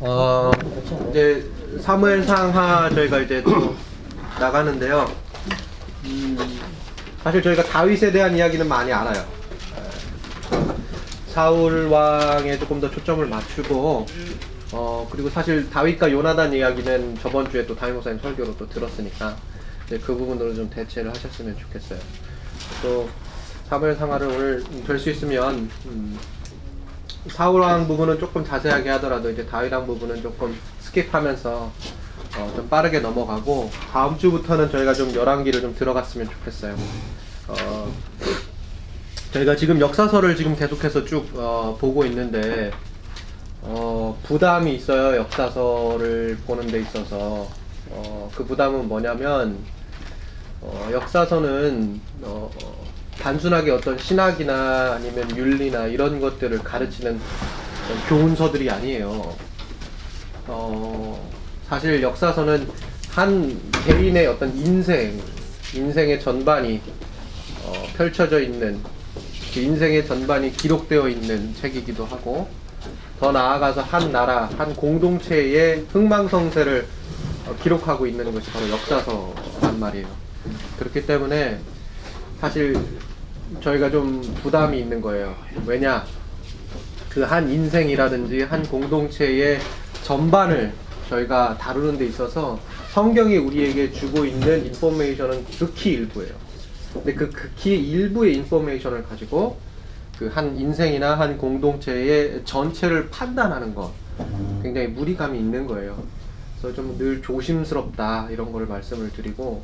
어, 0.00 0.50
이제 1.10 1.44
사무엘상하 1.80 2.90
저희가 2.90 3.20
이제 3.20 3.42
또 3.42 3.74
나가는데요. 4.38 5.10
음, 6.04 6.36
사실 7.22 7.42
저희가 7.42 7.62
다윗에 7.64 8.12
대한 8.12 8.36
이야기는 8.36 8.66
많이 8.68 8.92
알아요. 8.92 9.20
에, 9.22 10.64
사울 11.28 11.86
왕에 11.86 12.58
조금 12.58 12.80
더 12.80 12.90
초점을 12.90 13.24
맞추고 13.26 14.06
어 14.72 15.08
그리고 15.10 15.30
사실 15.30 15.68
다윗과 15.70 16.10
요나단 16.10 16.52
이야기는 16.52 17.18
저번 17.20 17.48
주에 17.50 17.64
또 17.66 17.74
다윗 17.76 17.92
목사님 17.92 18.18
설교로 18.20 18.56
또 18.56 18.68
들었으니까 18.68 19.36
이제 19.86 19.98
그 19.98 20.14
부분으로 20.14 20.54
좀 20.54 20.68
대체를 20.68 21.10
하셨으면 21.10 21.56
좋겠어요. 21.58 21.98
또 22.82 23.08
사무엘 23.68 23.94
상하를 23.96 24.26
오늘 24.28 24.64
될 24.86 24.98
수 24.98 25.10
있으면 25.10 25.70
음, 25.86 26.18
사울왕 27.28 27.88
부분은 27.88 28.18
조금 28.18 28.44
자세하게 28.44 28.90
하더라도 28.90 29.30
이제 29.30 29.46
다윗왕 29.46 29.86
부분은 29.86 30.22
조금 30.22 30.56
스킵하면서 30.82 31.46
어, 31.46 32.52
좀 32.54 32.68
빠르게 32.68 33.00
넘어가고 33.00 33.70
다음 33.92 34.18
주부터는 34.18 34.70
저희가 34.70 34.92
좀 34.94 35.14
열왕기를 35.14 35.60
좀 35.60 35.74
들어갔으면 35.74 36.28
좋겠어요. 36.28 36.76
어, 37.48 37.92
저희가 39.32 39.56
지금 39.56 39.80
역사서를 39.80 40.36
지금 40.36 40.54
계속해서 40.56 41.04
쭉 41.04 41.28
어, 41.34 41.76
보고 41.80 42.04
있는데 42.06 42.72
어, 43.62 44.18
부담이 44.24 44.74
있어요. 44.74 45.16
역사서를 45.16 46.38
보는 46.46 46.66
데 46.66 46.80
있어서 46.80 47.48
어, 47.90 48.30
그 48.34 48.44
부담은 48.44 48.88
뭐냐면 48.88 49.58
어, 50.60 50.88
역사서는 50.92 52.00
어, 52.22 52.50
어, 52.62 52.83
단순하게 53.20 53.70
어떤 53.70 53.98
신학이나 53.98 54.94
아니면 54.94 55.36
윤리나 55.36 55.86
이런 55.86 56.20
것들을 56.20 56.58
가르치는 56.60 57.20
교훈서들이 58.08 58.70
아니에요. 58.70 59.36
어, 60.46 61.30
사실 61.68 62.02
역사서는 62.02 62.68
한 63.10 63.60
개인의 63.86 64.26
어떤 64.26 64.54
인생, 64.56 65.20
인생의 65.74 66.20
전반이 66.20 66.80
어, 67.64 67.72
펼쳐져 67.96 68.40
있는 68.40 68.80
그 69.52 69.60
인생의 69.60 70.06
전반이 70.06 70.52
기록되어 70.52 71.08
있는 71.08 71.54
책이기도 71.54 72.04
하고 72.04 72.48
더 73.20 73.32
나아가서 73.32 73.82
한 73.82 74.10
나라, 74.10 74.50
한 74.58 74.74
공동체의 74.74 75.86
흥망성쇠를 75.92 76.86
어, 77.46 77.56
기록하고 77.62 78.06
있는 78.06 78.32
것이 78.32 78.50
바로 78.50 78.68
역사서란 78.70 79.78
말이에요. 79.78 80.06
그렇기 80.78 81.06
때문에 81.06 81.58
사실 82.40 82.76
저희가 83.60 83.90
좀 83.90 84.20
부담이 84.42 84.78
있는 84.78 85.00
거예요. 85.00 85.34
왜냐? 85.66 86.04
그 87.10 87.22
한 87.24 87.48
인생이라든지 87.48 88.42
한 88.42 88.62
공동체의 88.64 89.60
전반을 90.02 90.72
저희가 91.08 91.56
다루는 91.58 91.96
데 91.96 92.06
있어서 92.06 92.58
성경이 92.92 93.36
우리에게 93.36 93.92
주고 93.92 94.24
있는 94.24 94.66
인포메이션은 94.66 95.44
극히 95.58 95.92
일부예요. 95.92 96.32
근데 96.92 97.14
그 97.14 97.30
극히 97.30 97.76
일부의 97.90 98.34
인포메이션을 98.36 99.04
가지고 99.04 99.58
그 100.18 100.28
한 100.28 100.56
인생이나 100.56 101.18
한 101.18 101.36
공동체의 101.38 102.42
전체를 102.44 103.10
판단하는 103.10 103.74
것 103.74 103.92
굉장히 104.62 104.86
무리감이 104.88 105.38
있는 105.38 105.66
거예요. 105.66 106.02
그래서 106.60 106.74
좀 106.74 106.96
늘 106.98 107.20
조심스럽다 107.22 108.28
이런 108.30 108.50
거를 108.52 108.66
말씀을 108.66 109.10
드리고 109.12 109.62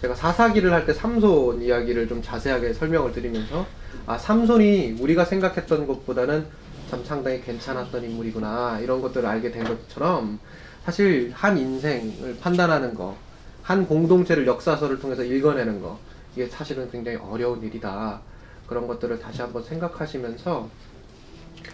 제가 0.00 0.14
사사기를 0.14 0.72
할 0.72 0.86
때 0.86 0.92
삼손 0.92 1.62
이야기를 1.62 2.08
좀 2.08 2.22
자세하게 2.22 2.72
설명을 2.72 3.12
드리면서 3.12 3.66
아 4.06 4.16
삼손이 4.16 4.98
우리가 5.00 5.24
생각했던 5.24 5.86
것보다는 5.86 6.46
참 6.88 7.04
상당히 7.04 7.40
괜찮았던 7.42 8.04
인물이구나 8.04 8.78
이런 8.80 9.02
것들을 9.02 9.28
알게 9.28 9.50
된 9.50 9.64
것처럼 9.64 10.38
사실 10.84 11.32
한 11.34 11.58
인생을 11.58 12.38
판단하는 12.40 12.94
거, 12.94 13.14
한 13.62 13.86
공동체를 13.86 14.46
역사서를 14.46 14.98
통해서 15.00 15.22
읽어내는 15.22 15.82
거 15.82 15.98
이게 16.34 16.46
사실은 16.46 16.90
굉장히 16.90 17.18
어려운 17.18 17.62
일이다 17.62 18.20
그런 18.66 18.86
것들을 18.86 19.18
다시 19.18 19.42
한번 19.42 19.62
생각하시면서 19.64 20.70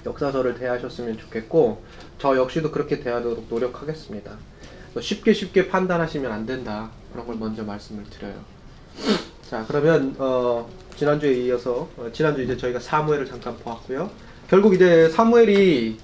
역사서를 0.07 0.55
대하셨으면 0.59 1.19
좋겠고 1.19 1.83
저 2.19 2.37
역시도 2.37 2.71
그렇게 2.71 3.01
대하도록 3.01 3.47
노력하겠습니다. 3.51 4.33
쉽게 5.01 5.33
쉽게 5.33 5.69
판단하시면 5.69 6.33
안 6.33 6.47
된다 6.47 6.91
그런 7.15 7.27
걸 7.29 7.37
먼저 7.37 7.63
말씀을 7.63 8.03
드려요. 8.11 8.35
자 9.49 9.65
그러면 9.69 10.17
어, 10.19 10.69
지난주에 10.97 11.33
이어서 11.45 11.89
어, 11.97 12.11
지난주 12.13 12.43
이제 12.43 12.57
저희가 12.57 12.81
사무엘을 12.81 13.25
잠깐 13.25 13.57
보았고요. 13.59 14.11
결국 14.51 14.75
이제 14.75 15.09
사무엘이 15.09 15.97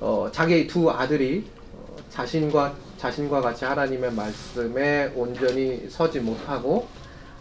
어, 0.00 0.28
자기 0.30 0.66
두 0.66 0.90
아들이 0.90 1.46
어, 1.72 1.96
자신과 2.10 2.74
자신과 2.98 3.40
같이 3.40 3.64
하나님의 3.64 4.12
말씀에 4.12 5.12
온전히 5.14 5.86
서지 5.88 6.20
못하고 6.20 6.86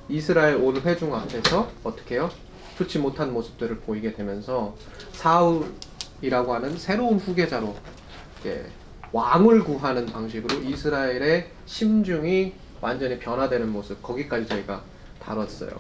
이스라엘 0.08 0.56
온 0.56 0.80
회중 0.80 1.14
앞에서 1.14 1.70
어떻게 1.84 2.16
해요? 2.16 2.30
좋지 2.78 3.00
못한 3.00 3.34
모습들을 3.34 3.80
보이게 3.80 4.14
되면서 4.14 4.76
사울이라고 5.12 6.54
하는 6.54 6.78
새로운 6.78 7.18
후계자로 7.18 7.76
예, 8.46 8.66
왕을 9.12 9.66
구하는 9.66 10.06
방식으로 10.06 10.62
이스라엘의 10.62 11.50
심중이 11.66 12.54
완전히 12.82 13.18
변화되는 13.20 13.70
모습 13.70 14.02
거기까지 14.02 14.48
저희가 14.48 14.82
다뤘어요. 15.22 15.72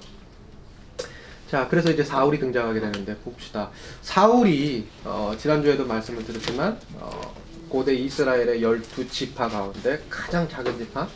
자, 1.49 1.67
그래서 1.69 1.89
이제 1.89 2.03
사울이 2.03 2.39
등장하게 2.39 2.79
되는데 2.79 3.15
봅시다. 3.17 3.69
사울이 4.01 4.87
어, 5.05 5.33
지난주에도 5.37 5.85
말씀을 5.85 6.25
드렸지만 6.25 6.77
어, 6.99 7.33
고대 7.69 7.93
이스라엘의 7.93 8.61
열두 8.61 9.07
지파 9.07 9.47
가운데 9.47 10.01
가장 10.09 10.47
작은 10.49 10.77
지파 10.77 11.07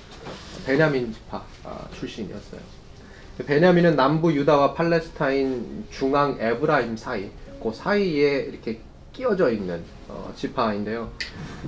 베냐민 0.66 1.12
지파 1.14 1.44
아, 1.64 1.88
출신이었어요. 1.94 2.62
베냐민은 3.46 3.96
남부 3.96 4.32
유다와 4.34 4.74
팔레스타인 4.74 5.86
중앙 5.90 6.38
에브라임 6.40 6.96
사이 6.96 7.30
그 7.62 7.74
사이에 7.74 8.42
이렇게 8.42 8.80
끼어져 9.12 9.52
있는 9.52 9.84
어, 10.08 10.32
지파인데요. 10.36 11.12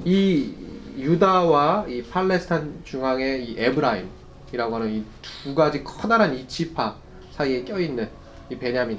이 0.05 0.53
유다와 0.97 1.85
이 1.87 2.03
팔레스타인 2.03 2.81
중앙의 2.83 3.45
이 3.45 3.55
에브라임이라고 3.59 4.75
하는 4.75 4.93
이 4.93 5.03
두 5.43 5.53
가지 5.53 5.83
커다란 5.83 6.33
이 6.33 6.47
지파 6.47 6.95
사이에 7.31 7.63
껴 7.65 7.77
있는 7.79 8.07
이 8.49 8.57
베냐민. 8.57 8.97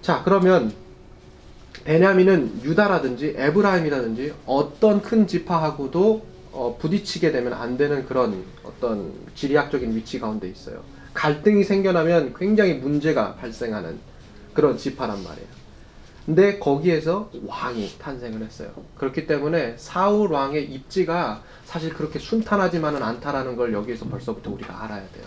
자, 0.00 0.22
그러면 0.24 0.72
베냐민은 1.84 2.62
유다라든지 2.62 3.34
에브라임이라든지 3.36 4.32
어떤 4.46 5.02
큰 5.02 5.26
지파하고도 5.26 6.26
어, 6.52 6.78
부딪히게 6.80 7.32
되면 7.32 7.52
안 7.52 7.76
되는 7.76 8.06
그런 8.06 8.44
어떤 8.62 9.12
지리학적인 9.34 9.94
위치 9.94 10.18
가운데 10.18 10.48
있어요. 10.48 10.82
갈등이 11.12 11.64
생겨나면 11.64 12.34
굉장히 12.38 12.74
문제가 12.74 13.34
발생하는 13.34 13.98
그런 14.54 14.78
지파란 14.78 15.22
말이에요. 15.22 15.48
근데 16.26 16.58
거기에서 16.58 17.30
왕이 17.46 17.98
탄생을 17.98 18.42
했어요. 18.42 18.72
그렇기 18.96 19.26
때문에 19.26 19.74
사울 19.76 20.32
왕의 20.32 20.64
입지가 20.72 21.42
사실 21.66 21.92
그렇게 21.92 22.18
순탄하지만은 22.18 23.02
않다라는 23.02 23.56
걸 23.56 23.74
여기에서 23.74 24.06
벌써부터 24.06 24.50
우리가 24.52 24.84
알아야 24.84 25.06
돼요. 25.10 25.24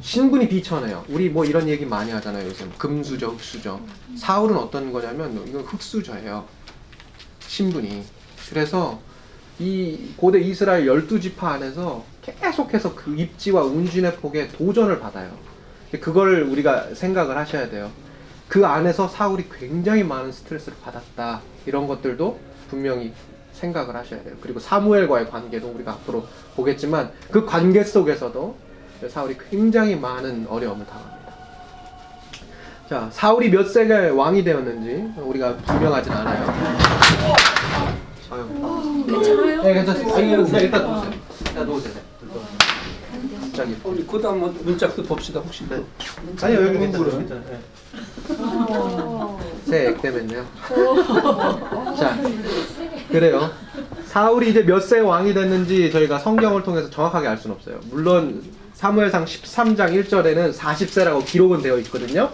신분이 0.00 0.48
비천해요. 0.48 1.04
우리 1.08 1.28
뭐 1.28 1.44
이런 1.44 1.68
얘기 1.68 1.84
많이 1.84 2.12
하잖아요. 2.12 2.46
요즘 2.46 2.70
금수저, 2.78 3.28
흑수저. 3.30 3.80
사울은 4.16 4.56
어떤 4.56 4.92
거냐면 4.92 5.44
이건 5.48 5.62
흑수저예요. 5.62 6.46
신분이. 7.40 8.04
그래서 8.48 9.00
이 9.58 10.12
고대 10.16 10.40
이스라엘 10.40 10.86
열두 10.86 11.20
지파 11.20 11.54
안에서 11.54 12.04
계속해서 12.22 12.94
그 12.94 13.14
입지와 13.16 13.64
운진의 13.64 14.16
폭에 14.16 14.48
도전을 14.48 15.00
받아요. 15.00 15.36
그걸 16.00 16.42
우리가 16.42 16.94
생각을 16.94 17.36
하셔야 17.36 17.68
돼요. 17.68 17.90
그 18.50 18.66
안에서 18.66 19.06
사울이 19.06 19.46
굉장히 19.48 20.02
많은 20.02 20.32
스트레스를 20.32 20.76
받았다. 20.82 21.40
이런 21.66 21.86
것들도 21.86 22.36
분명히 22.68 23.12
생각을 23.52 23.94
하셔야 23.94 24.24
돼요. 24.24 24.34
그리고 24.40 24.58
사무엘과의 24.58 25.30
관계도 25.30 25.68
우리가 25.68 25.92
앞으로 25.92 26.26
보겠지만 26.56 27.12
그 27.30 27.46
관계 27.46 27.84
속에서도 27.84 28.56
사울이 29.08 29.36
굉장히 29.48 29.94
많은 29.94 30.48
어려움을 30.48 30.84
당합니다. 30.84 31.32
자, 32.88 33.08
사울이 33.12 33.50
몇 33.50 33.68
세가 33.68 34.14
왕이 34.14 34.42
되었는지 34.42 35.20
우리가 35.22 35.56
분명하진 35.58 36.12
않아요. 36.12 36.52
아유. 38.30 39.04
괜찮아요? 39.06 39.62
네, 39.62 39.74
괜찮습니다. 39.74 40.18
일단 40.18 40.82
놓으세요. 40.82 41.12
일단 41.46 41.66
놓으세요. 41.66 42.09
갑자기. 43.50 43.76
우리 43.84 44.06
그도 44.06 44.30
한번 44.30 44.56
문짝도 44.62 45.02
봅시다 45.02 45.40
혹시. 45.40 45.64
네. 45.68 45.82
아니요, 46.42 46.66
여기 46.66 46.78
괜찮습니다. 46.78 47.34
네. 47.34 47.60
새 49.66 49.88
액땜했네요. 49.88 50.44
자, 51.98 52.16
그래요. 53.10 53.50
사울이 54.06 54.50
이제 54.50 54.62
몇 54.62 54.80
세 54.80 55.00
왕이 55.00 55.34
됐는지 55.34 55.90
저희가 55.90 56.18
성경을 56.18 56.62
통해서 56.62 56.88
정확하게 56.90 57.28
알 57.28 57.38
수는 57.38 57.56
없어요. 57.56 57.80
물론 57.90 58.42
사무엘상 58.74 59.24
13장 59.24 59.92
1절에는 60.04 60.54
40세라고 60.54 61.24
기록은 61.24 61.62
되어 61.62 61.78
있거든요. 61.80 62.30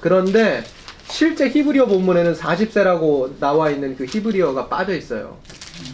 그런데 0.00 0.64
실제 1.08 1.48
히브리어 1.48 1.86
본문에는 1.86 2.34
40세라고 2.34 3.38
나와 3.40 3.70
있는 3.70 3.96
그 3.96 4.04
히브리어가 4.04 4.68
빠져 4.68 4.94
있어요. 4.94 5.38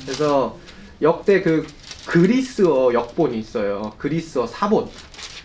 그래서 0.05 0.58
역대 1.00 1.43
그 1.43 1.67
그리스어 2.06 2.92
역본이 2.92 3.38
있어요. 3.38 3.92
그리스어 3.98 4.46
사본. 4.46 4.88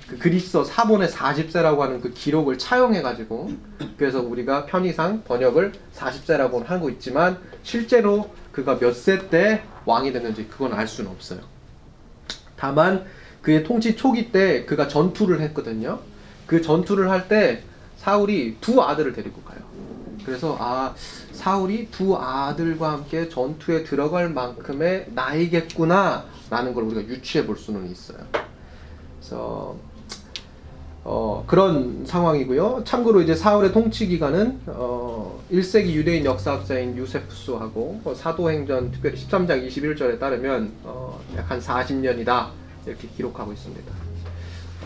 그 0.08 0.18
그리스어 0.18 0.64
사본의 0.64 1.10
40세라고 1.10 1.80
하는 1.80 2.02
그 2.02 2.12
기록을 2.12 2.58
차용해 2.58 3.02
가지고 3.04 3.52
그래서 3.96 4.22
우리가 4.22 4.66
편의상 4.66 5.24
번역을 5.24 5.74
40세라고 5.96 6.66
하고 6.66 6.90
있지만 6.90 7.38
실제로 7.64 8.30
그가 8.52 8.80
몇 8.80 8.92
세 8.94 9.30
때 9.30 9.62
왕이 9.86 10.12
됐는지 10.12 10.48
그건 10.48 10.74
알 10.74 10.88
수는 10.88 11.12
없어요. 11.12 11.42
다만 12.58 13.06
그의 13.44 13.64
통치 13.64 13.96
초기 13.96 14.32
때 14.32 14.66
그가 14.66 14.88
전투를 14.88 15.42
했거든요. 15.42 16.00
그 16.48 16.62
전투를 16.62 17.10
할 17.12 17.28
때 17.28 17.64
사울이 17.98 18.58
두 18.60 18.82
아들을 18.82 19.14
데리고 19.14 19.42
가요. 19.44 19.60
그래서 20.26 20.58
아 20.60 20.96
사울이 21.34 21.90
두 21.92 22.18
아들과 22.18 22.92
함께 22.94 23.30
전투에 23.30 23.84
들어갈 23.84 24.30
만큼의 24.30 25.08
나이겠구나 25.14 26.26
라는 26.50 26.74
걸 26.74 26.84
우리가 26.86 27.02
유추해 27.04 27.46
볼 27.46 27.58
수는 27.58 27.90
있어요. 27.92 28.20
그래서 29.20 29.76
어, 31.04 31.44
그런 31.48 32.06
상황이고요. 32.06 32.84
참고로 32.86 33.22
이제 33.22 33.34
사울의 33.34 33.72
통치 33.72 34.08
기간은 34.08 34.60
어, 34.68 35.42
1세기 35.52 35.94
유대인 35.94 36.26
역사학자인 36.26 36.98
유세프스하고 36.98 38.02
어, 38.04 38.14
사도행전 38.14 38.92
특별히 38.92 39.16
13장 39.18 39.66
21절에 39.68 40.20
따르면 40.20 40.74
어, 40.84 41.20
약 41.38 41.50
한 41.50 41.60
40년이다 41.60 42.50
이렇게 42.86 43.08
기록하고 43.16 43.54
있습니다. 43.54 43.92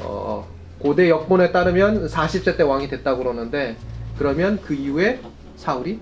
어, 0.02 0.48
고대 0.80 1.10
역본에 1.10 1.52
따르면 1.52 2.08
40세 2.08 2.58
때 2.58 2.64
왕이 2.64 2.88
됐다고 2.90 3.20
그러는데 3.20 3.76
그러면 4.18 4.60
그 4.62 4.74
이후에 4.74 5.20
사울이 5.56 6.00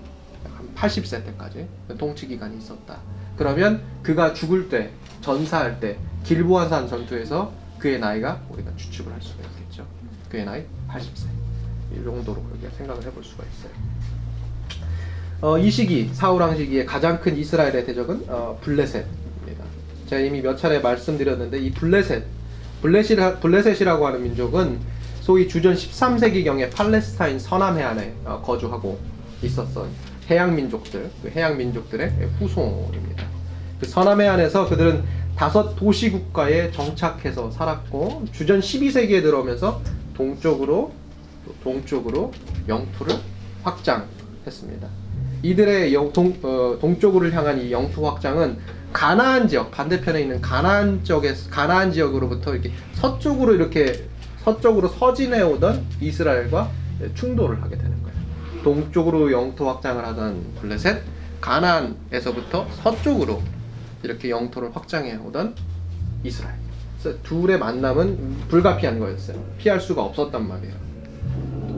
한 0.56 0.74
80세 0.74 1.24
때까지 1.24 1.66
통치 1.98 2.26
기간이 2.26 2.58
있었다. 2.58 2.98
그러면 3.42 3.82
그가 4.04 4.34
죽을 4.34 4.68
때 4.68 4.90
전사할 5.20 5.80
때 5.80 5.98
길보안산 6.22 6.86
전투에서 6.86 7.52
그의 7.76 7.98
나이가 7.98 8.40
우리가 8.48 8.70
추측을 8.76 9.12
할 9.12 9.20
수가 9.20 9.42
있겠죠. 9.42 9.84
그의 10.30 10.44
나이 10.44 10.62
80세. 10.88 11.26
이 11.92 12.04
정도로 12.04 12.40
우리가 12.52 12.70
생각을 12.76 13.02
해볼 13.02 13.24
수가 13.24 13.42
있어요. 13.42 13.72
어, 15.40 15.58
이 15.58 15.72
시기 15.72 16.08
왕 16.22 16.56
시기에 16.56 16.84
가장 16.84 17.20
큰 17.20 17.36
이스라엘의 17.36 17.84
대적은 17.84 18.26
어, 18.28 18.60
블레셋입니다. 18.62 19.64
제가 20.06 20.22
이미 20.22 20.40
몇 20.40 20.56
차례 20.56 20.78
말씀드렸는데 20.78 21.58
이 21.58 21.72
블레셋, 21.72 22.24
블레셋 22.80 23.40
블레셋이라고 23.40 24.06
하는 24.06 24.22
민족은 24.22 24.78
소위 25.20 25.48
주전 25.48 25.74
13세기경에 25.74 26.72
팔레스타인 26.72 27.40
서남 27.40 27.76
해안에 27.76 28.14
어, 28.24 28.40
거주하고 28.40 29.00
있었던 29.42 29.90
해양 30.30 30.54
민족들, 30.54 31.10
그 31.24 31.30
해양 31.30 31.56
민족들의 31.56 32.08
후손입니다. 32.38 33.31
그 33.82 33.88
서남 33.88 34.20
해 34.20 34.28
안에서 34.28 34.68
그들은 34.68 35.02
다섯 35.34 35.74
도시 35.74 36.12
국가에 36.12 36.70
정착해서 36.70 37.50
살았고 37.50 38.26
주전 38.30 38.60
12세기에 38.60 39.22
들어오면서 39.22 39.82
동쪽으로 40.14 40.92
동쪽으로 41.64 42.30
영토를 42.68 43.16
확장했습니다. 43.64 44.86
이들의 45.42 45.92
영, 45.94 46.12
동, 46.12 46.38
어, 46.44 46.78
동쪽으로 46.80 47.28
향한 47.32 47.60
이 47.60 47.72
영토 47.72 48.06
확장은 48.06 48.58
가나안 48.92 49.48
지역 49.48 49.72
반대편에 49.72 50.20
있는 50.20 50.40
가나안 50.40 51.02
쪽에 51.02 51.34
가나안 51.50 51.92
지역으로부터 51.92 52.52
이렇게 52.52 52.70
서쪽으로 52.92 53.54
이렇게 53.54 54.06
서쪽으로 54.44 54.86
서진해 54.86 55.42
오던 55.42 55.84
이스라엘과 56.00 56.70
충돌을 57.14 57.60
하게 57.60 57.78
되는 57.78 58.00
거예요. 58.00 58.62
동쪽으로 58.62 59.32
영토 59.32 59.68
확장을 59.68 60.04
하던 60.06 60.54
블레셋, 60.60 61.02
가나안에서부터 61.40 62.68
서쪽으로 62.84 63.42
이렇게 64.02 64.30
영토를 64.30 64.74
확장해 64.74 65.16
오던 65.16 65.54
이스라엘. 66.24 66.54
그래서 67.00 67.18
둘의 67.22 67.58
만남은 67.58 68.48
불가피한 68.48 68.98
거였어요. 68.98 69.42
피할 69.58 69.80
수가 69.80 70.02
없었단 70.02 70.46
말이에요. 70.46 70.74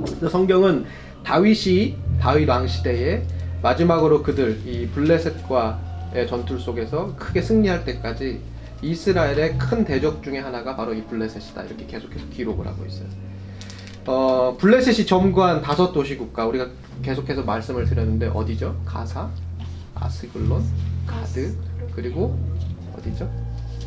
그래서 0.05 0.29
성경은 0.29 0.85
다윗이 1.25 1.97
다윗 2.21 2.49
왕 2.49 2.67
시대에 2.67 3.23
마지막으로 3.63 4.23
그들 4.23 4.61
이 4.67 4.87
블레셋과의 4.89 6.29
전투 6.29 6.59
속에서 6.59 7.17
크게 7.17 7.41
승리할 7.41 7.85
때까지 7.85 8.41
이스라엘의 8.83 9.59
큰 9.59 9.85
대적 9.85 10.23
중에 10.23 10.39
하나가 10.39 10.77
바로 10.77 10.93
이 10.93 11.03
블레셋이다 11.05 11.63
이렇게 11.63 11.87
계속해서 11.87 12.27
기록을 12.31 12.67
하고 12.67 12.85
있어요. 12.85 13.09
어, 14.07 14.55
블레셋이 14.59 15.07
점거한 15.07 15.63
다섯 15.63 15.93
도시 15.93 16.19
국가 16.19 16.45
우리가 16.45 16.69
계속해서 17.03 17.43
말씀을 17.43 17.87
드렸는데 17.87 18.27
어디죠? 18.27 18.83
가사, 18.85 19.31
아스글론, 19.95 20.63
가드 21.07 21.57
그리고 21.95 22.39
어디죠? 22.97 23.31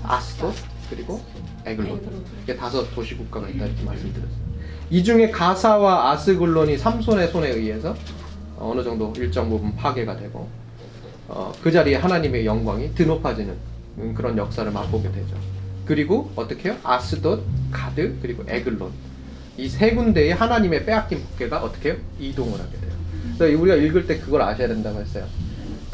아스돗 0.04 0.54
그리고 0.90 1.22
에글론 1.66 2.02
이게 2.44 2.56
다섯 2.56 2.84
도시 2.96 3.16
국가가 3.16 3.50
있다 3.50 3.66
이렇게 3.66 3.84
말씀드렸어요. 3.84 4.48
이 4.90 5.04
중에 5.04 5.32
가사와 5.32 6.12
아스글론이 6.12 6.78
삼손의 6.78 7.28
손에 7.30 7.50
의해서 7.50 7.96
어느 8.58 8.84
정도 8.84 9.14
일정 9.18 9.50
부분 9.50 9.76
파괴가 9.76 10.16
되고 10.18 10.48
어, 11.28 11.52
그 11.62 11.72
자리에 11.72 11.96
하나님의 11.98 12.46
영광이 12.46 12.96
드높아지는 12.96 13.56
그런 14.16 14.38
역사를 14.38 14.70
맛보게 14.72 15.12
되죠. 15.12 15.36
그리고 15.86 16.32
어떻게 16.36 16.70
해요? 16.70 16.78
아스돗, 16.84 17.42
가드, 17.72 18.18
그리고 18.22 18.44
에글론 18.48 18.92
이 19.58 19.68
세 19.68 19.92
군데의 19.96 20.34
하나님의 20.36 20.86
빼앗긴 20.86 21.24
법궤가 21.24 21.64
어떻게 21.64 21.90
해요? 21.92 21.98
이동을 22.20 22.60
하게 22.60 22.78
돼요. 22.78 22.92
그래서 23.38 23.60
우리가 23.60 23.76
읽을 23.76 24.06
때 24.08 24.20
그걸 24.20 24.42
아셔야 24.44 24.68
된다고 24.68 25.00
했어요. 25.02 25.26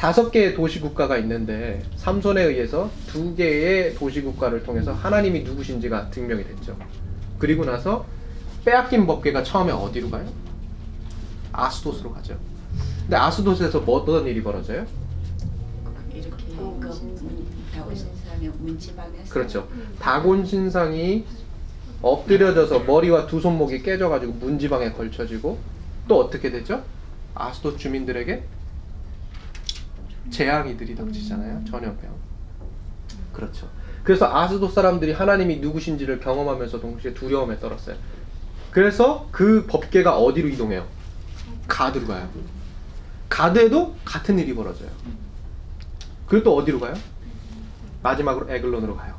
다섯 0.03 0.31
개의 0.31 0.53
도시 0.53 0.81
국가가 0.81 1.17
있는데 1.19 1.81
삼손에 1.95 2.43
의해서 2.43 2.91
두 3.07 3.33
개의 3.37 3.95
도시 3.95 4.21
국가를 4.21 4.61
통해서 4.63 4.91
하나님이 4.91 5.43
누구신지가 5.43 6.11
증명이 6.11 6.43
됐죠. 6.43 6.75
그리고 7.39 7.63
나서 7.63 8.05
빼앗긴 8.65 9.07
법궤가 9.07 9.43
처음에 9.43 9.71
어디로 9.71 10.09
가요? 10.09 10.25
아스돗으로 11.53 12.11
가죠. 12.11 12.37
근데 13.03 13.15
아스돗에서 13.15 13.79
뭐 13.79 14.01
어떤 14.01 14.27
일이 14.27 14.43
벌어져요? 14.43 14.85
이렇게 16.13 16.43
그 16.47 16.91
다고 17.73 17.95
신사람이 17.95 18.49
문지방에서 18.59 19.33
그렇죠. 19.33 19.69
다곤 19.99 20.45
신상이 20.45 21.23
엎드려져서 22.01 22.79
머리와 22.79 23.27
두 23.27 23.39
손목이 23.39 23.81
깨져가지고 23.83 24.33
문지방에 24.33 24.91
걸쳐지고 24.91 25.59
또 26.09 26.19
어떻게 26.19 26.51
되죠? 26.51 26.83
아스돗 27.35 27.77
주민들에게 27.77 28.43
재앙이 30.29 30.77
들이 30.77 30.95
닥치잖아요. 30.95 31.63
전염병. 31.65 32.11
그렇죠. 33.33 33.69
그래서 34.03 34.33
아스돗 34.35 34.71
사람들이 34.71 35.13
하나님이 35.13 35.57
누구신지를 35.57 36.19
경험하면서 36.19 36.79
동시에 36.79 37.13
두려움에 37.13 37.59
떨었어요. 37.59 37.95
그래서 38.71 39.27
그 39.31 39.65
법계가 39.67 40.17
어디로 40.17 40.49
이동해요? 40.49 40.85
가드로 41.67 42.07
가요. 42.07 42.29
가드에도 43.29 43.95
같은 44.03 44.37
일이 44.39 44.53
벌어져요. 44.53 44.89
그리고 46.27 46.43
또 46.43 46.55
어디로 46.57 46.79
가요? 46.79 46.93
마지막으로 48.01 48.51
에글론으로 48.51 48.95
가요. 48.95 49.15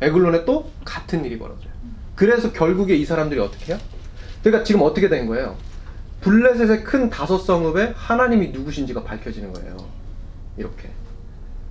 에글론에 0.00 0.44
또 0.44 0.70
같은 0.84 1.24
일이 1.24 1.38
벌어져요. 1.38 1.70
그래서 2.14 2.52
결국에 2.52 2.96
이 2.96 3.04
사람들이 3.04 3.40
어떻게 3.40 3.72
해요? 3.72 3.80
그러니까 4.42 4.64
지금 4.64 4.82
어떻게 4.82 5.08
된 5.08 5.26
거예요? 5.26 5.56
블레셋의 6.20 6.84
큰 6.84 7.10
다섯 7.10 7.38
성읍에 7.38 7.94
하나님이 7.96 8.48
누구신지가 8.48 9.04
밝혀지는 9.04 9.52
거예요. 9.52 9.76
이렇게. 10.56 10.90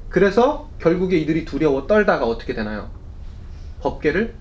그래서 0.10 0.70
결국에 0.80 1.18
이들이 1.18 1.46
두려워 1.46 1.88
떨다가 1.88 2.26
어떻게 2.26 2.54
되나요? 2.54 2.90
법계를 3.82 4.36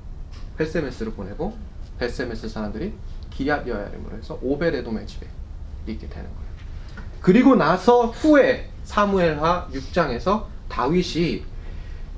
베세메스로 0.57 1.13
보내고 1.13 1.57
베세메스 1.99 2.49
사람들이 2.49 2.93
기얏 3.31 3.69
여야림으로 3.69 4.17
해서 4.17 4.39
오베레돔의 4.43 5.07
집에 5.07 5.27
있게 5.87 6.09
되는 6.09 6.25
거예요. 6.25 6.49
그리고 7.21 7.55
나서 7.55 8.07
후에 8.07 8.69
사무엘하 8.85 9.69
6장에서 9.73 10.45
다윗이 10.69 11.45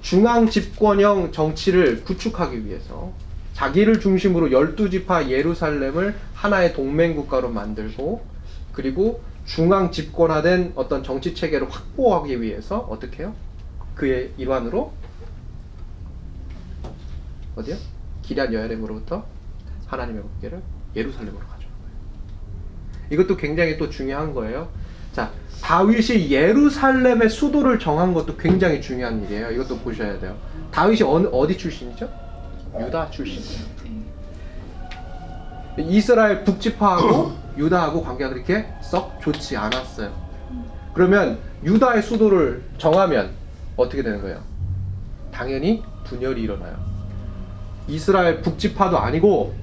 중앙 0.01 0.49
집권형 0.49 1.33
정치를 1.33 2.05
구축하기 2.05 2.65
위해서 2.67 3.13
자기를 3.55 4.01
중심으로 4.01 4.53
열두 4.53 4.89
지파 4.89 5.29
예루살렘을 5.29 6.15
하나의 6.35 6.73
동맹 6.73 7.15
국가로 7.15 7.51
만들고 7.51 8.25
그리고 8.73 9.23
중앙 9.45 9.91
집권화된 9.91 10.73
어떤 10.77 11.03
정치 11.03 11.35
체계를 11.35 11.69
확보하기 11.71 12.41
위해서 12.41 12.79
어떻게 12.79 13.23
해요? 13.23 13.35
그의 13.95 14.33
일환으로 14.37 14.93
어디요? 17.57 17.77
기럇 18.23 18.53
여야렘으로부터 18.53 19.25
하나님의 19.87 20.23
법궤를 20.23 20.63
예루살렘으로 20.95 21.41
가져온 21.41 21.73
거예요. 21.81 23.07
이것도 23.11 23.37
굉장히 23.37 23.77
또 23.77 23.91
중요한 23.91 24.33
거예요. 24.33 24.69
자, 25.13 25.33
다윗이 25.61 26.31
예루살렘의 26.31 27.29
수도를 27.29 27.79
정한 27.79 28.15
것도 28.15 28.37
굉장히 28.37 28.81
중요한 28.81 29.25
일이에요. 29.25 29.51
이것도 29.51 29.79
보셔야 29.79 30.19
돼요. 30.21 30.37
다윗이 30.71 31.03
어느, 31.03 31.27
어디 31.33 31.59
출신이죠? 31.59 32.09
유다 32.79 33.11
출신이에요. 33.11 33.81
이스라엘 35.79 36.45
북지파하고 36.45 37.33
유다하고 37.57 38.03
관계가 38.03 38.31
그렇게 38.31 38.67
썩 38.81 39.21
좋지 39.21 39.57
않았어요. 39.57 40.13
그러면 40.95 41.39
유다의 41.65 42.03
수도를 42.03 42.63
정하면 42.79 43.31
어떻게 43.77 44.03
되는 44.03 44.21
거예요? 44.21 44.41
당연히 45.33 45.83
분열이 46.05 46.43
일어나요. 46.43 46.77
이스라엘 47.87 48.41
북지파도 48.43 48.99
아니고 48.99 49.55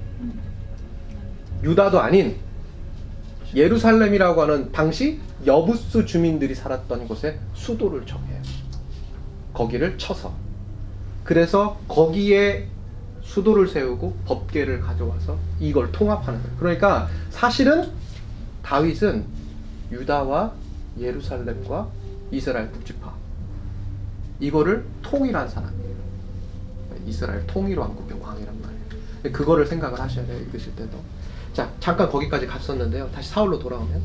유다도 1.62 2.00
아닌 2.00 2.36
예루살렘이라고 3.54 4.42
하는 4.42 4.72
당시 4.72 5.20
여부스 5.46 6.04
주민들이 6.04 6.54
살았던 6.54 7.08
곳에 7.08 7.38
수도를 7.54 8.04
정해요. 8.06 8.40
거기를 9.54 9.96
쳐서. 9.98 10.32
그래서 11.24 11.78
거기에 11.88 12.68
수도를 13.28 13.68
세우고 13.68 14.16
법계를 14.24 14.80
가져와서 14.80 15.38
이걸 15.60 15.92
통합하는 15.92 16.42
거예요. 16.42 16.56
그러니까 16.58 17.08
사실은 17.30 17.90
다윗은 18.62 19.24
유다와 19.92 20.52
예루살렘과 20.98 21.88
이스라엘 22.30 22.70
북지파 22.70 23.12
이거를 24.40 24.84
통일한 25.02 25.48
사람이에요. 25.48 25.98
이스라엘 27.06 27.46
통일 27.46 27.78
왕국의 27.78 28.18
왕이란 28.20 28.60
말이에요. 28.60 29.32
그거를 29.32 29.66
생각을 29.66 30.00
하셔야 30.00 30.26
돼요. 30.26 30.38
읽으실 30.40 30.74
때도. 30.76 30.98
자, 31.52 31.70
잠깐 31.80 32.10
거기까지 32.10 32.46
갔었는데요. 32.46 33.10
다시 33.12 33.30
사울로 33.30 33.58
돌아오면. 33.58 34.00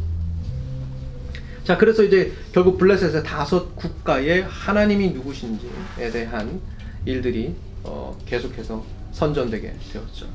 자, 1.63 1.77
그래서 1.77 2.03
이제 2.03 2.33
결국 2.51 2.77
블레셋의 2.77 3.23
다섯 3.23 3.75
국가의 3.75 4.43
하나님이 4.43 5.11
누구신지에 5.11 6.11
대한 6.11 6.61
일들이 7.05 7.55
어, 7.83 8.17
계속해서 8.25 8.83
선전되게 9.13 9.73
되었죠. 9.93 10.25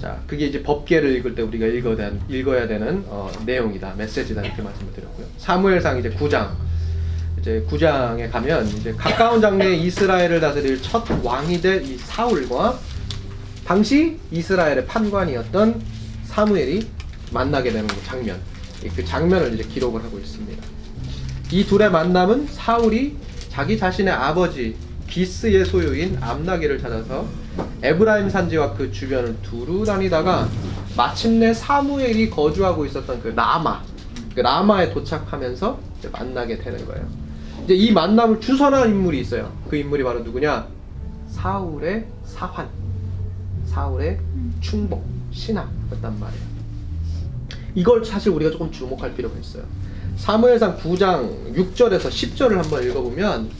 자, 0.00 0.20
그게 0.26 0.46
이제 0.46 0.62
법계를 0.62 1.16
읽을 1.16 1.34
때 1.34 1.42
우리가 1.42 1.66
읽어야 1.66 2.12
읽어야 2.28 2.66
되는 2.66 3.04
어, 3.06 3.30
내용이다, 3.44 3.94
메시지다 3.96 4.42
이렇게 4.42 4.62
말씀을 4.62 4.92
드렸고요. 4.92 5.26
사무엘상 5.38 5.98
이제 5.98 6.10
9장 6.10 6.50
이제 7.40 7.64
9장에 7.68 8.30
가면 8.30 8.66
이제 8.68 8.92
가까운 8.92 9.40
장래에 9.40 9.74
이스라엘을 9.76 10.40
다스릴 10.40 10.80
첫 10.82 11.04
왕이 11.24 11.60
될 11.60 11.82
이 11.84 11.96
사울과 11.98 12.78
당시 13.64 14.18
이스라엘의 14.30 14.86
판관이었던 14.86 15.82
사무엘이 16.24 16.86
만나게 17.32 17.70
되는 17.72 17.86
그 17.86 18.02
장면, 18.04 18.40
그 18.96 19.04
장면을 19.04 19.54
이제 19.54 19.62
기록을 19.64 20.02
하고 20.02 20.18
있습니다. 20.18 20.62
이 21.52 21.64
둘의 21.64 21.90
만남은 21.90 22.46
사울이 22.46 23.16
자기 23.50 23.76
자신의 23.76 24.12
아버지 24.12 24.74
기스의 25.08 25.64
소유인 25.66 26.16
암나기를 26.20 26.78
찾아서 26.78 27.26
에브라임 27.82 28.30
산지와 28.30 28.74
그 28.74 28.90
주변을 28.92 29.36
두루 29.42 29.84
다니다가 29.84 30.48
마침내 30.96 31.52
사무엘이 31.52 32.30
거주하고 32.30 32.84
있었던 32.86 33.20
그 33.20 33.28
라마, 33.28 33.82
그 34.34 34.40
라마에 34.40 34.92
도착하면서 34.92 35.78
만나게 36.12 36.58
되는 36.58 36.84
거예요. 36.86 37.06
이제 37.64 37.74
이 37.74 37.92
만남을 37.92 38.40
주선한 38.40 38.90
인물이 38.90 39.20
있어요. 39.20 39.52
그 39.68 39.76
인물이 39.76 40.02
바로 40.02 40.20
누구냐? 40.20 40.66
사울의 41.28 42.06
사환, 42.24 42.68
사울의 43.66 44.18
충복, 44.60 45.04
신하였단 45.30 46.20
말이에요. 46.20 46.52
이걸 47.74 48.04
사실 48.04 48.32
우리가 48.32 48.50
조금 48.50 48.70
주목할 48.70 49.14
필요가 49.14 49.38
있어요. 49.38 49.64
사무엘상 50.16 50.78
9장 50.78 51.54
6절에서 51.54 52.08
10절을 52.08 52.56
한번 52.56 52.84
읽어보면 52.84 53.50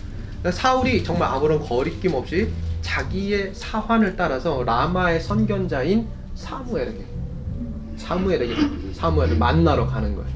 사울이 0.51 1.03
정말 1.03 1.31
아무런 1.31 1.61
거리낌 1.61 2.15
없이 2.15 2.49
자기의 2.83 3.55
사환을 3.55 4.17
따라서 4.17 4.63
라마의 4.65 5.21
선견자인 5.21 6.09
사무엘에게 6.35 7.07
사무엘에게 7.97 8.55
사무엘을 8.93 9.39
만나러 9.39 9.87
가는 9.87 10.15
거예요. 10.15 10.31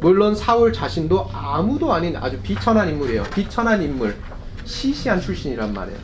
물론 0.00 0.34
사울 0.34 0.72
자신도 0.72 1.30
아무도 1.32 1.92
아닌 1.92 2.16
아주 2.16 2.38
비천한 2.42 2.88
인물이에요. 2.90 3.22
비천한 3.34 3.82
인물, 3.82 4.16
시시한 4.64 5.20
출신이란 5.20 5.72
말이에요. 5.72 5.98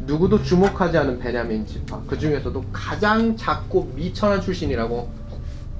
누구도 0.00 0.42
주목하지 0.42 0.98
않은 0.98 1.18
베냐민 1.18 1.66
지파 1.66 2.02
그 2.06 2.18
중에서도 2.18 2.64
가장 2.72 3.36
작고 3.36 3.92
미천한 3.94 4.40
출신이라고 4.40 5.10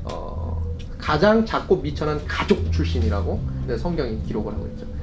어, 0.04 0.62
가장 0.98 1.46
작고 1.46 1.76
미천한 1.76 2.24
가족 2.26 2.72
출신이라고 2.72 3.40
네, 3.66 3.78
성경이 3.78 4.22
기록을 4.24 4.52
하고 4.52 4.66
있죠. 4.72 4.95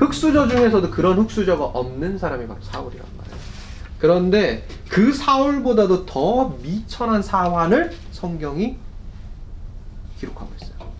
흑수저 0.00 0.48
중에서도 0.48 0.90
그런 0.90 1.18
흑수저가 1.18 1.62
없는 1.62 2.16
사람이 2.16 2.46
바로 2.46 2.60
사울이란 2.62 3.06
말이에요. 3.18 3.38
그런데 3.98 4.66
그 4.88 5.12
사울보다도 5.12 6.06
더 6.06 6.56
미천한 6.62 7.22
사환을 7.22 7.92
성경이 8.10 8.78
기록하고 10.18 10.50
있어요. 10.60 10.90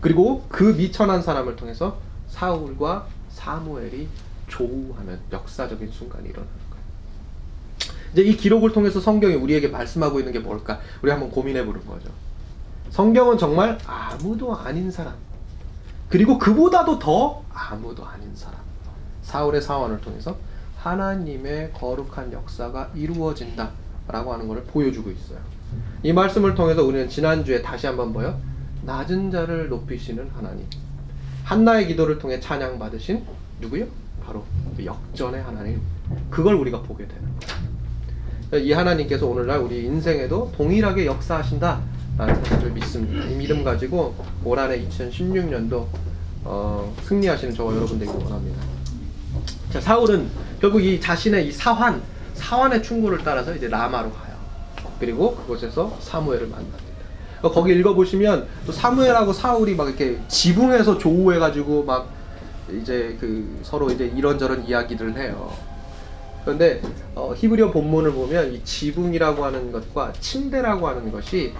그리고 0.00 0.44
그 0.48 0.64
미천한 0.64 1.22
사람을 1.22 1.54
통해서 1.54 1.98
사울과 2.28 3.06
사무엘이 3.30 4.08
조우하는 4.48 5.20
역사적인 5.30 5.92
순간이 5.92 6.28
일어나는 6.28 6.52
거예요. 6.70 6.84
이제 8.12 8.22
이 8.22 8.36
기록을 8.36 8.72
통해서 8.72 9.00
성경이 9.00 9.34
우리에게 9.36 9.68
말씀하고 9.68 10.18
있는 10.18 10.32
게 10.32 10.40
뭘까? 10.40 10.80
우리 11.02 11.10
한번 11.10 11.30
고민해 11.30 11.64
보는 11.64 11.86
거죠. 11.86 12.10
성경은 12.90 13.38
정말 13.38 13.78
아무도 13.86 14.56
아닌 14.56 14.90
사람, 14.90 15.14
그리고 16.08 16.38
그보다도 16.38 16.98
더 16.98 17.42
아무도 17.52 18.04
아닌 18.04 18.30
사람, 18.34 18.60
사울의 19.22 19.62
사원을 19.62 20.00
통해서 20.00 20.36
하나님의 20.78 21.72
거룩한 21.72 22.32
역사가 22.32 22.90
이루어진다 22.94 23.70
라고 24.08 24.32
하는 24.32 24.46
것을 24.46 24.64
보여주고 24.64 25.10
있어요. 25.10 25.38
이 26.02 26.12
말씀을 26.12 26.54
통해서 26.54 26.84
우리는 26.84 27.08
지난주에 27.08 27.62
다시 27.62 27.86
한번 27.86 28.12
뭐요? 28.12 28.38
낮은 28.82 29.30
자를 29.30 29.68
높이시는 29.70 30.30
하나님. 30.34 30.66
한나의 31.44 31.86
기도를 31.86 32.18
통해 32.18 32.38
찬양 32.38 32.78
받으신 32.78 33.24
누구요? 33.60 33.86
바로 34.24 34.44
그 34.76 34.84
역전의 34.84 35.42
하나님. 35.42 35.80
그걸 36.30 36.54
우리가 36.54 36.82
보게 36.82 37.06
거예요. 37.06 38.64
이 38.64 38.72
하나님께서 38.72 39.26
오늘날 39.26 39.60
우리 39.60 39.84
인생에도 39.84 40.52
동일하게 40.56 41.06
역사하신다라는 41.06 41.93
사실을 42.16 42.70
믿습니다. 42.72 43.24
이 43.24 43.34
믿음 43.34 43.64
가지고 43.64 44.14
올 44.44 44.58
한해 44.58 44.86
2016년도 44.88 45.86
어, 46.44 46.94
승리하시는 47.02 47.54
저와 47.54 47.74
여러분 47.74 47.98
되길 47.98 48.14
원합니다. 48.14 48.62
자, 49.72 49.80
사울은 49.80 50.28
결국 50.60 50.82
이 50.82 51.00
자신의 51.00 51.48
이 51.48 51.52
사환, 51.52 52.02
사환의 52.34 52.82
충고를 52.82 53.18
따라서 53.24 53.54
이제 53.54 53.68
라마로 53.68 54.12
가요. 54.12 54.34
그리고 55.00 55.34
그곳에서 55.34 55.96
사무엘을 56.00 56.46
만납니다. 56.46 56.84
거기 57.42 57.74
읽어보시면 57.74 58.46
또 58.66 58.72
사무엘하고 58.72 59.32
사울이 59.32 59.74
막 59.74 59.88
이렇게 59.88 60.18
지붕에서 60.28 60.96
조우해가지고 60.96 61.84
막 61.84 62.08
이제 62.72 63.16
그 63.20 63.58
서로 63.62 63.90
이제 63.90 64.06
이런저런 64.06 64.64
이야기를 64.64 65.18
해요. 65.18 65.52
그런데 66.44 66.80
어, 67.14 67.34
히브리어 67.36 67.70
본문을 67.70 68.12
보면 68.12 68.52
이 68.52 68.64
지붕이라고 68.64 69.44
하는 69.44 69.72
것과 69.72 70.12
침대라고 70.20 70.86
하는 70.88 71.10
것이 71.10 71.52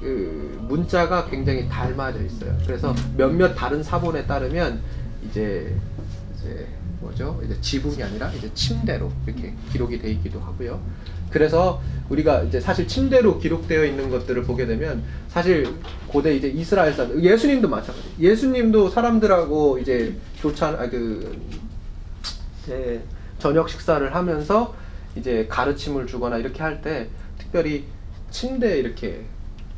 그 0.00 0.58
문자가 0.68 1.26
굉장히 1.28 1.68
닮아져 1.68 2.22
있어요. 2.22 2.56
그래서 2.66 2.94
몇몇 3.16 3.54
다른 3.54 3.82
사본에 3.82 4.26
따르면 4.26 4.80
이제 5.28 5.74
이제 6.34 6.66
뭐죠? 7.00 7.40
이제 7.44 7.56
지붕이 7.60 8.02
아니라 8.02 8.30
이제 8.32 8.50
침대로 8.54 9.10
이렇게 9.26 9.54
기록이 9.72 9.98
돼 9.98 10.10
있기도 10.12 10.40
하고요. 10.40 10.80
그래서 11.30 11.80
우리가 12.08 12.42
이제 12.42 12.58
사실 12.60 12.88
침대로 12.88 13.38
기록되어 13.38 13.84
있는 13.84 14.10
것들을 14.10 14.42
보게 14.42 14.66
되면 14.66 15.02
사실 15.28 15.74
고대 16.08 16.34
이제 16.34 16.48
이스라엘 16.48 16.92
사람 16.92 17.22
예수님도 17.22 17.68
마찬가지. 17.68 18.08
예수님도 18.18 18.90
사람들하고 18.90 19.78
이제 19.78 20.16
교찬 20.40 20.74
아그 20.74 21.38
이제 22.64 23.00
저녁 23.38 23.68
식사를 23.68 24.14
하면서 24.14 24.74
이제 25.16 25.46
가르침을 25.48 26.06
주거나 26.06 26.38
이렇게 26.38 26.62
할 26.62 26.82
때 26.82 27.08
특별히 27.38 27.84
침대에 28.30 28.78
이렇게 28.78 29.24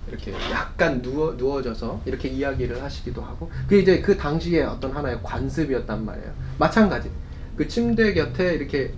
이렇게 0.09 0.33
약간 0.51 1.01
누워 1.01 1.33
누워져서 1.33 2.03
이렇게 2.05 2.29
이야기를 2.29 2.83
하시기도 2.83 3.23
하고 3.23 3.51
그게 3.65 3.79
이제 3.81 4.01
그 4.01 4.17
당시에 4.17 4.63
어떤 4.65 4.91
하나의 4.93 5.21
관습이었단 5.23 6.05
말이에요. 6.05 6.33
마찬가지 6.59 7.11
그 7.57 7.67
침대 7.69 8.13
곁에 8.15 8.55
이렇게 8.55 8.93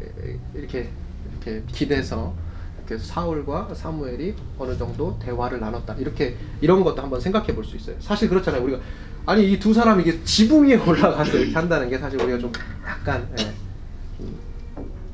이렇게 0.55 0.91
이렇게 1.33 1.63
기대서 1.73 2.35
이렇게 2.79 3.03
사울과 3.03 3.75
사무엘이 3.75 4.35
어느 4.59 4.77
정도 4.77 5.19
대화를 5.19 5.61
나눴다 5.61 5.95
이렇게 5.97 6.37
이런 6.61 6.83
것도 6.85 7.03
한번 7.03 7.21
생각해 7.21 7.55
볼 7.55 7.65
수 7.65 7.77
있어요. 7.77 7.97
사실 8.01 8.29
그렇잖아요. 8.29 8.63
우리가 8.63 8.79
아니 9.27 9.51
이 9.53 9.59
두 9.59 9.73
사람이 9.73 10.03
이게 10.03 10.23
지붕 10.25 10.67
위에 10.69 10.77
올라가서 10.87 11.37
이렇게 11.39 11.53
한다는 11.55 11.89
게 11.89 11.99
사실 11.99 12.21
우리가 12.21 12.39
좀 12.39 12.53
약간 12.87 13.27
예, 13.39 13.43
음, 13.45 13.55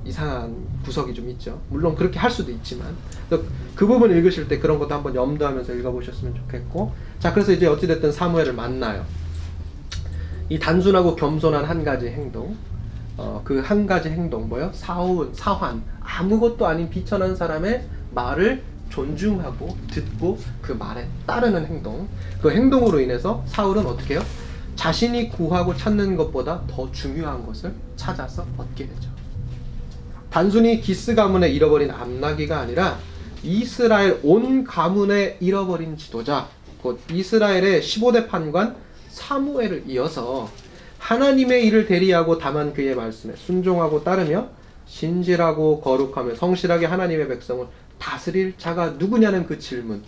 이상한 0.04 0.54
구석이 0.84 1.14
좀 1.14 1.28
있죠. 1.30 1.60
물론 1.68 1.94
그렇게 1.94 2.18
할 2.18 2.30
수도 2.30 2.50
있지만 2.52 2.96
그 3.28 3.86
부분 3.86 4.10
읽으실 4.10 4.48
때 4.48 4.58
그런 4.58 4.78
것도 4.78 4.94
한번 4.94 5.14
염두하면서 5.14 5.74
읽어보셨으면 5.74 6.34
좋겠고 6.34 6.92
자 7.18 7.32
그래서 7.32 7.52
이제 7.52 7.66
어찌됐든 7.66 8.12
사무엘을 8.12 8.52
만나요. 8.54 9.04
이 10.48 10.58
단순하고 10.58 11.14
겸손한 11.16 11.64
한 11.64 11.84
가지 11.84 12.08
행동 12.08 12.56
어, 13.16 13.42
그 13.44 13.60
한 13.60 13.86
가지 13.86 14.08
행동 14.08 14.48
뭐요? 14.48 14.70
사운, 14.72 15.32
사환 15.34 15.82
아무것도 16.00 16.66
아닌 16.66 16.88
비천한 16.88 17.36
사람의 17.36 17.86
말을 18.14 18.62
존중하고 18.88 19.76
듣고 19.90 20.38
그 20.60 20.72
말에 20.72 21.06
따르는 21.26 21.66
행동. 21.66 22.08
그 22.40 22.50
행동으로 22.50 22.98
인해서 23.00 23.44
사울은 23.46 23.86
어떻게 23.86 24.14
해요? 24.14 24.22
자신이 24.74 25.28
구하고 25.28 25.76
찾는 25.76 26.16
것보다 26.16 26.62
더 26.66 26.90
중요한 26.90 27.44
것을 27.44 27.74
찾아서 27.96 28.46
얻게 28.56 28.88
되죠. 28.88 29.09
단순히 30.30 30.80
기스 30.80 31.14
가문에 31.14 31.48
잃어버린 31.48 31.90
암나기가 31.90 32.60
아니라 32.60 32.98
이스라엘 33.42 34.20
온 34.22 34.64
가문에 34.64 35.38
잃어버린 35.40 35.96
지도자, 35.96 36.48
곧 36.80 37.00
이스라엘의 37.12 37.80
15대 37.80 38.28
판관 38.28 38.76
사무엘을 39.08 39.84
이어서 39.88 40.48
하나님의 40.98 41.66
일을 41.66 41.86
대리하고 41.86 42.38
다만 42.38 42.72
그의 42.72 42.94
말씀에 42.94 43.34
순종하고 43.36 44.04
따르며 44.04 44.48
신실하고 44.86 45.80
거룩하며 45.80 46.34
성실하게 46.36 46.86
하나님의 46.86 47.28
백성을 47.28 47.66
다스릴 47.98 48.54
자가 48.56 48.90
누구냐는 48.98 49.46
그 49.46 49.58
질문. 49.58 50.02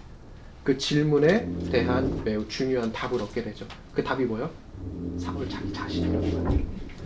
그 0.63 0.79
질문에 0.79 1.49
대한 1.73 2.23
매우 2.25 2.47
중요한 2.47 2.93
답을 2.93 3.21
얻게 3.21 3.43
되죠. 3.43 3.67
그 3.95 4.05
답이 4.05 4.25
뭐요? 4.25 4.49
사울 5.19 5.49
자기 5.49 5.73
자신이라고 5.73 6.59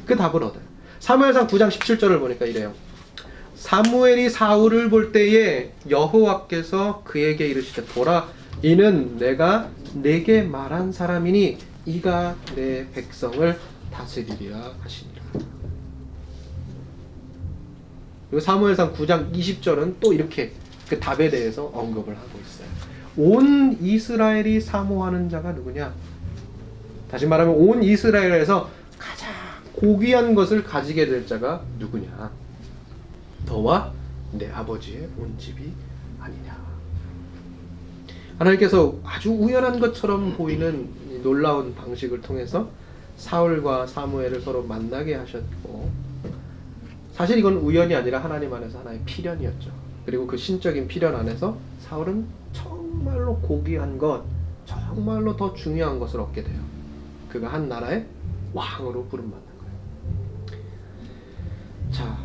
그 0.05 0.15
답을 0.15 0.43
얻어요. 0.43 0.63
사무엘상 1.01 1.47
9장 1.47 1.71
17절을 1.71 2.21
보니까 2.21 2.45
이래요. 2.45 2.75
사무엘이 3.57 4.29
사울을 4.29 4.91
볼 4.91 5.13
때에 5.13 5.73
여호와께서 5.89 7.03
그에게 7.05 7.49
이르시되 7.49 7.85
보라 7.87 8.29
이는 8.63 9.19
내가 9.19 9.71
내게 9.95 10.43
말한 10.43 10.93
사람이니 10.93 11.59
이가 11.87 12.37
내 12.55 12.87
백성을 12.93 13.59
다스리리라 13.93 14.75
하시니라. 14.81 15.23
그리고 18.29 18.41
사무엘상 18.41 18.93
9장 18.93 19.33
20절은 19.33 19.95
또 20.01 20.13
이렇게 20.13 20.53
그 20.89 21.01
답에 21.01 21.31
대해서 21.31 21.67
언급을 21.67 22.15
하고 22.15 22.29
있어요. 22.39 22.69
온 23.17 23.79
이스라엘이 23.81 24.61
사모하는 24.61 25.31
자가 25.31 25.53
누구냐? 25.53 25.95
다시 27.11 27.27
말하면 27.27 27.55
온 27.55 27.83
이스라엘에서 27.83 28.69
가장 28.99 29.33
고귀한 29.73 30.35
것을 30.35 30.63
가지게 30.63 31.07
될 31.07 31.27
자가 31.27 31.63
누구냐? 31.79 32.31
너와 33.47 33.93
내 34.33 34.51
아버지의 34.51 35.09
온 35.19 35.35
집이 35.39 35.73
아니냐. 36.21 36.67
하나님께서 38.39 38.95
아주 39.03 39.31
우연한 39.31 39.81
것처럼 39.81 40.37
보이는 40.37 40.89
이 41.11 41.19
놀라운 41.23 41.75
방식을 41.75 42.21
통해서 42.21 42.69
사울과 43.17 43.87
사무엘을 43.87 44.43
서로 44.43 44.63
만나게 44.63 45.15
하셨고 45.15 45.91
사실 47.13 47.39
이건 47.39 47.55
우연이 47.55 47.95
아니라 47.95 48.23
하나님 48.23 48.53
안에서 48.53 48.81
하나의 48.81 49.01
필연이었죠. 49.07 49.71
그리고 50.05 50.27
그 50.27 50.37
신적인 50.37 50.87
필연 50.87 51.15
안에서 51.15 51.57
사울은 51.81 52.27
정말로 52.53 53.39
고귀한 53.39 53.97
것, 53.97 54.23
정말로 54.67 55.35
더 55.37 55.55
중요한 55.55 55.99
것을 55.99 56.21
얻게 56.21 56.43
돼요. 56.43 56.61
그가 57.31 57.49
한 57.49 57.69
나라의 57.69 58.07
왕으로 58.53 59.07
부름받는 59.07 59.47
거예요. 59.59 60.63
자, 61.91 62.19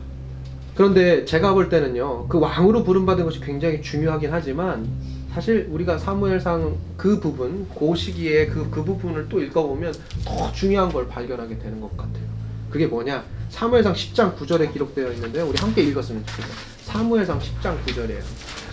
그런데 0.81 1.25
제가 1.25 1.53
볼 1.53 1.69
때는요, 1.69 2.27
그 2.27 2.39
왕으로 2.39 2.83
부름받은 2.83 3.23
것이 3.23 3.39
굉장히 3.39 3.83
중요하긴 3.83 4.33
하지만 4.33 4.87
사실 5.31 5.67
우리가 5.69 5.99
사무엘상 5.99 6.75
그 6.97 7.19
부분, 7.19 7.67
그 7.77 7.95
시기에 7.95 8.47
그, 8.47 8.67
그 8.71 8.83
부분을 8.83 9.29
또 9.29 9.39
읽어보면 9.39 9.93
더 10.25 10.51
중요한 10.53 10.91
걸 10.91 11.07
발견하게 11.07 11.59
되는 11.59 11.79
것 11.79 11.95
같아요. 11.95 12.23
그게 12.71 12.87
뭐냐? 12.87 13.23
사무엘상 13.49 13.93
10장 13.93 14.35
9절에 14.35 14.73
기록되어 14.73 15.11
있는데 15.11 15.41
우리 15.41 15.55
함께 15.59 15.83
읽었으면 15.83 16.25
좋겠어요. 16.25 16.55
사무엘상 16.85 17.37
10장 17.37 17.77
9절이에요. 17.85 18.23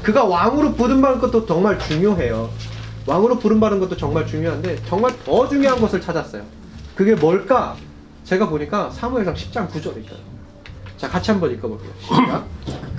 그가 0.02 0.24
왕으로 0.24 0.72
부름받은 0.72 1.20
것도 1.20 1.44
정말 1.44 1.78
중요해요. 1.78 2.48
왕으로 3.04 3.38
부름받은 3.38 3.80
것도 3.80 3.98
정말 3.98 4.26
중요한데 4.26 4.78
정말 4.86 5.12
더 5.26 5.46
중요한 5.46 5.78
것을 5.78 6.00
찾았어요. 6.00 6.42
그게 6.94 7.14
뭘까? 7.14 7.76
제가 8.24 8.48
보니까 8.48 8.88
사무엘상 8.88 9.34
10장 9.34 9.68
9절에 9.68 10.06
있어요. 10.06 10.27
자, 10.98 11.08
같이 11.08 11.30
한번 11.30 11.52
읽어볼게요. 11.52 11.92
시작. 12.00 12.44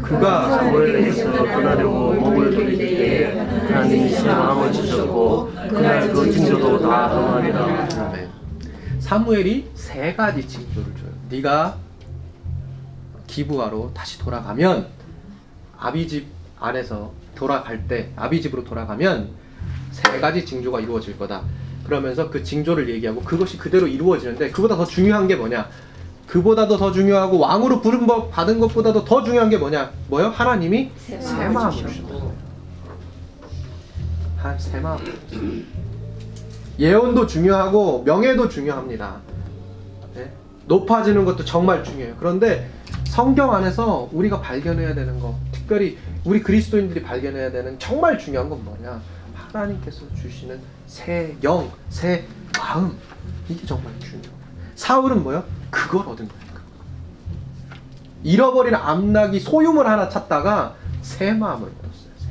그가 0.01 0.57
사무엘에서 0.57 1.33
떠나려고 1.33 2.13
몸을 2.13 2.77
때에 2.77 3.37
하나님이 3.37 4.09
새 4.09 4.25
마음을 4.25 4.71
주셨고 4.71 5.51
그날 5.69 6.09
그 6.13 6.31
징조도 6.31 6.79
다 6.79 7.13
응하리라 7.13 8.05
아멘. 8.05 8.29
사무엘이 8.99 9.71
세 9.73 10.15
가지 10.15 10.47
징조를 10.47 10.95
줘요. 10.95 11.11
네가 11.29 11.77
기부하러 13.27 13.91
다시 13.93 14.17
돌아가면 14.17 14.87
아비 15.77 16.07
집 16.07 16.27
안에서 16.57 17.11
돌아갈 17.35 17.85
때 17.87 18.11
아비 18.15 18.41
집으로 18.41 18.63
돌아가면 18.63 19.29
세 19.91 20.21
가지 20.21 20.45
징조가 20.45 20.79
이루어질 20.79 21.19
거다. 21.19 21.43
그러면서 21.85 22.29
그 22.29 22.43
징조를 22.43 22.89
얘기하고 22.89 23.21
그것이 23.21 23.57
그대로 23.57 23.87
이루어지는데 23.87 24.51
그보다 24.51 24.77
더 24.77 24.85
중요한 24.85 25.27
게 25.27 25.35
뭐냐? 25.35 25.67
그보다도 26.29 26.77
더 26.77 26.91
중요하고 26.91 27.39
왕으로 27.39 27.81
부름 27.81 28.05
법 28.05 28.29
받은 28.29 28.59
것보다도 28.59 29.03
더 29.03 29.23
중요한 29.23 29.49
게 29.49 29.57
뭐냐? 29.57 29.91
뭐요? 30.09 30.27
하나님이 30.27 30.91
새새 30.95 31.49
마음을. 31.49 31.87
주셨다. 31.87 32.13
한새 34.37 34.79
마음. 34.79 34.99
예언도 36.77 37.25
중요하고 37.25 38.03
명예도 38.03 38.47
중요합니다. 38.47 39.17
네? 40.13 40.31
높아지는 40.67 41.25
것도 41.25 41.43
정말 41.45 41.83
중요해요. 41.83 42.15
그런데 42.19 42.69
성경 43.05 43.53
안에서 43.55 44.07
우리가 44.11 44.39
발견해야 44.39 44.93
되는 44.93 45.19
거, 45.19 45.35
특별히 45.51 45.97
우리 46.23 46.43
그리스도인들이 46.43 47.01
발견해야 47.01 47.51
되는 47.51 47.77
정말 47.79 48.19
중요한 48.19 48.49
건 48.49 48.63
뭐냐? 48.63 49.01
하나님께서 49.33 50.01
주시는 50.21 50.59
새 50.85 51.35
영, 51.43 51.71
새 51.89 52.23
마음. 52.55 52.95
이게 53.49 53.65
정말 53.65 53.91
중요해요. 53.99 54.31
사울은 54.75 55.23
뭐요? 55.23 55.43
그걸 55.69 56.07
얻은 56.07 56.27
거예요. 56.27 56.49
잃어버린 58.23 58.75
암낙이 58.75 59.39
소유물 59.39 59.87
하나 59.87 60.09
찾다가 60.09 60.75
새 61.01 61.31
마음을 61.33 61.67
얻었어요. 61.69 62.11
새 62.17 62.27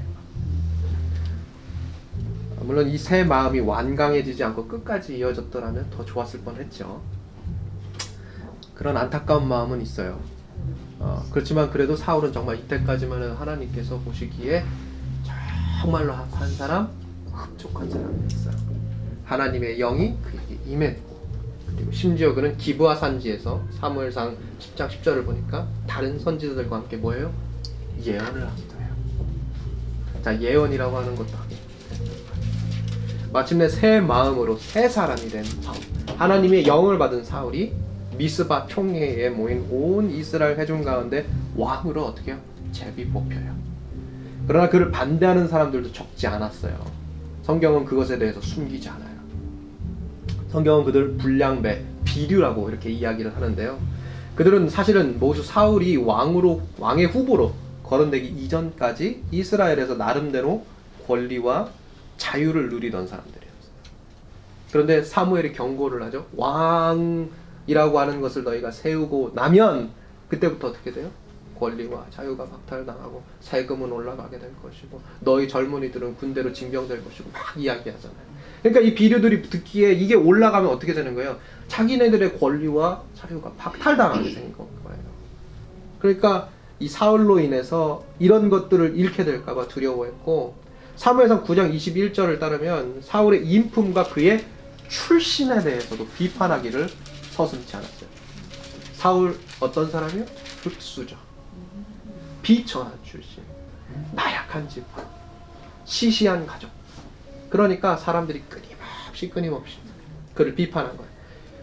마음. 2.58 2.66
물론 2.66 2.88
이 2.88 2.98
새 2.98 3.24
마음이 3.24 3.60
완강해지지 3.60 4.44
않고 4.44 4.66
끝까지 4.68 5.16
이어졌더라면 5.18 5.88
더 5.90 6.04
좋았을 6.04 6.40
뻔했죠. 6.40 7.00
그런 8.74 8.96
안타까운 8.96 9.48
마음은 9.48 9.80
있어요. 9.80 10.20
어, 11.00 11.24
그렇지만 11.30 11.70
그래도 11.70 11.96
사울은 11.96 12.32
정말 12.32 12.56
이때까지만은 12.58 13.32
하나님께서 13.36 13.98
보시기에 14.00 14.64
정말로 15.80 16.12
한 16.12 16.50
사람, 16.50 16.90
흡족한 17.32 17.88
사람이었어요. 17.88 18.54
하나님의 19.24 19.78
영이 19.78 20.16
그에게 20.22 20.58
임했고 20.66 21.07
그리고 21.78 21.92
심지어 21.92 22.34
그는 22.34 22.56
기브아 22.56 22.96
산지에서 22.96 23.62
사무엘상 23.78 24.36
10장 24.58 24.88
10절을 24.88 25.24
보니까 25.24 25.68
다른 25.86 26.18
선지자들과 26.18 26.76
함께 26.76 26.96
뭐예요? 26.96 27.32
예언을 28.04 28.48
하기도 28.48 28.80
해요. 28.80 28.88
자 30.22 30.40
예언이라고 30.40 30.96
하는 30.98 31.14
것도 31.14 31.36
하게 31.36 31.56
마침내 33.32 33.68
새 33.68 34.00
마음으로 34.00 34.56
새 34.56 34.88
사람이 34.88 35.28
된 35.28 35.44
사울. 35.44 35.78
하나님의 36.16 36.66
영을 36.66 36.98
받은 36.98 37.24
사울이 37.24 37.72
미스바 38.16 38.66
총회에 38.66 39.30
모인 39.30 39.64
온 39.70 40.10
이스라엘 40.10 40.58
회중 40.58 40.82
가운데 40.82 41.26
왕으로 41.56 42.04
어떻게 42.06 42.32
해요? 42.32 42.40
제비 42.72 43.06
뽑혀요. 43.06 43.56
그러나 44.48 44.68
그를 44.68 44.90
반대하는 44.90 45.46
사람들도 45.46 45.92
적지 45.92 46.26
않았어요. 46.26 46.74
성경은 47.44 47.84
그것에 47.84 48.18
대해서 48.18 48.40
숨기지 48.40 48.88
않아요. 48.88 49.07
성경은 50.50 50.84
그들 50.84 51.16
불량배, 51.18 51.84
비류라고 52.04 52.70
이렇게 52.70 52.90
이야기를 52.90 53.36
하는데요. 53.36 53.78
그들은 54.34 54.68
사실은 54.70 55.18
모두 55.18 55.42
사울이 55.42 55.96
왕으로 55.96 56.62
왕의 56.78 57.06
후보로 57.06 57.52
거론되기 57.82 58.28
이전까지 58.28 59.24
이스라엘에서 59.30 59.94
나름대로 59.96 60.64
권리와 61.06 61.68
자유를 62.16 62.68
누리던 62.70 63.06
사람들이었어요. 63.06 63.48
그런데 64.72 65.02
사무엘이 65.02 65.52
경고를 65.52 66.02
하죠. 66.04 66.26
왕이라고 66.36 67.98
하는 67.98 68.20
것을 68.20 68.44
너희가 68.44 68.70
세우고 68.70 69.32
나면 69.34 69.90
그때부터 70.28 70.68
어떻게 70.68 70.92
돼요? 70.92 71.10
권리와 71.58 72.06
자유가 72.10 72.44
박탈당하고 72.46 73.22
세금은 73.40 73.90
올라가게 73.90 74.38
될 74.38 74.50
것이고 74.62 75.00
너희 75.20 75.48
젊은이들은 75.48 76.16
군대로 76.16 76.52
징병될 76.52 77.02
것이고 77.02 77.30
막 77.32 77.56
이야기하잖아요. 77.56 78.27
그러니까 78.62 78.80
이 78.80 78.94
비류들이 78.94 79.48
듣기에 79.50 79.92
이게 79.92 80.14
올라가면 80.14 80.70
어떻게 80.70 80.94
되는 80.94 81.14
거예요? 81.14 81.38
자기네들의 81.68 82.38
권리와 82.38 83.02
자유가 83.14 83.52
박탈당하게 83.56 84.34
된 84.34 84.52
거예요. 84.52 84.68
그러니까 85.98 86.48
이 86.80 86.88
사울로 86.88 87.40
인해서 87.40 88.04
이런 88.18 88.48
것들을 88.50 88.96
잃게 88.96 89.24
될까봐 89.24 89.68
두려워했고 89.68 90.54
사무엘상 90.96 91.44
9장 91.44 91.74
21절을 91.74 92.40
따르면 92.40 93.02
사울의 93.02 93.46
인품과 93.46 94.04
그의 94.04 94.44
출신에 94.88 95.62
대해서도 95.62 96.06
비판하기를 96.08 96.88
서슴지 97.30 97.76
않았어요. 97.76 98.08
사울 98.94 99.38
어떤 99.60 99.90
사람이요? 99.90 100.24
흑수저, 100.62 101.14
비천한 102.42 102.92
출신, 103.04 103.42
나약한 104.12 104.68
집, 104.68 104.84
시시한 105.84 106.46
가족. 106.46 106.77
그러니까 107.50 107.96
사람들이 107.96 108.42
끊임없이 108.48 109.30
끊임없이 109.30 109.76
그를 110.34 110.54
비판한 110.54 110.96
거예요. 110.96 111.10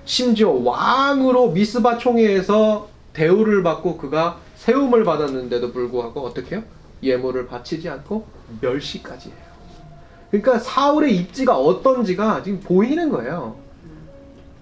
심지어 0.06 0.52
왕으로 0.52 1.52
미스바 1.52 1.98
총회에서 1.98 2.90
대우를 3.14 3.64
받고 3.64 3.98
그가 3.98 4.40
세움을 4.56 5.04
받았는데도 5.04 5.72
불구하고 5.72 6.22
어떻게 6.22 6.56
해요? 6.56 6.64
예물을 7.02 7.48
바치지 7.48 7.90
않고 7.90 8.28
멸시까지 8.62 9.30
해요. 9.30 9.38
그러니까 10.32 10.60
사울의 10.60 11.16
입지가 11.16 11.58
어떤지가 11.58 12.44
지금 12.44 12.60
보이는 12.60 13.10
거예요. 13.10 13.58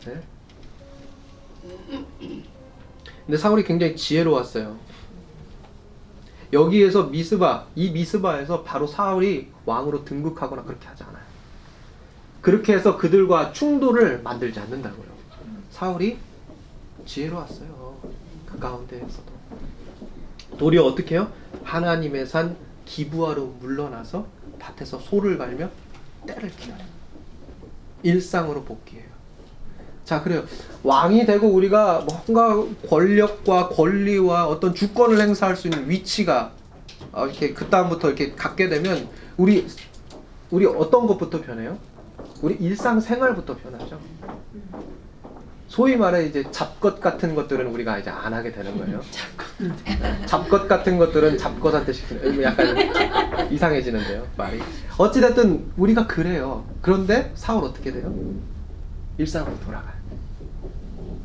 네? 0.06 0.22
근데 3.26 3.38
사울이 3.38 3.64
굉장히 3.64 3.96
지혜로웠어요. 3.96 4.78
여기에서 6.52 7.04
미스바, 7.06 7.66
이 7.76 7.90
미스바에서 7.90 8.64
바로 8.64 8.86
사울이 8.86 9.50
왕으로 9.66 10.06
등극하거나 10.06 10.64
그렇게 10.64 10.88
하지 10.88 11.04
않아요. 11.04 11.13
그렇게 12.44 12.74
해서 12.74 12.98
그들과 12.98 13.54
충돌을 13.54 14.22
만들지 14.22 14.60
않는다고요. 14.60 15.06
사울이 15.72 16.18
지혜로웠어요. 17.06 17.98
그 18.46 18.60
가운데에서도. 18.60 19.34
도리어 20.58 20.84
어떻게 20.84 21.16
해요? 21.16 21.32
하나님의 21.64 22.28
산 22.28 22.58
기부하러 22.86 23.46
물러나서 23.62 24.28
밭에서 24.60 25.00
소를 25.00 25.38
갈며 25.38 25.70
때를 26.28 26.50
기다려요. 26.50 26.86
일상으로 28.04 28.64
복귀해요. 28.64 29.08
자, 30.04 30.22
그래요. 30.22 30.44
왕이 30.84 31.26
되고 31.26 31.48
우리가 31.48 32.06
뭔가 32.06 32.62
권력과 32.90 33.70
권리와 33.70 34.48
어떤 34.50 34.76
주권을 34.76 35.18
행사할 35.22 35.56
수 35.56 35.70
있는 35.70 35.90
위치가 35.90 36.52
어, 37.14 37.26
이렇게 37.26 37.54
그 37.54 37.70
다음부터 37.70 38.10
이렇게 38.10 38.34
갖게 38.34 38.68
되면 38.68 39.08
우리 39.38 39.66
우리 40.52 40.66
어떤 40.66 41.08
것부터 41.08 41.40
변해요? 41.40 41.80
우리 42.44 42.56
일상 42.56 43.00
생활부터 43.00 43.56
변하죠. 43.56 43.98
소위 45.70 45.96
말해 45.96 46.26
이제 46.26 46.44
잡것 46.52 47.00
같은 47.00 47.36
것들은 47.36 47.68
우리가 47.68 47.98
이제 48.00 48.10
안 48.10 48.34
하게 48.34 48.52
되는 48.52 48.78
거예요. 48.78 49.02
잡것 50.28 50.68
같은 50.68 50.98
것들은 50.98 51.38
잡것한테 51.38 51.94
시키는 51.94 52.44
약간 52.44 52.76
이상해지는데요 53.50 54.28
말이. 54.36 54.60
어찌됐든 54.98 55.72
우리가 55.78 56.06
그래요. 56.06 56.66
그런데 56.82 57.32
사울 57.36 57.64
어떻게 57.64 57.94
돼요? 57.94 58.14
일상으로 59.18 59.58
돌아가요. 59.62 59.94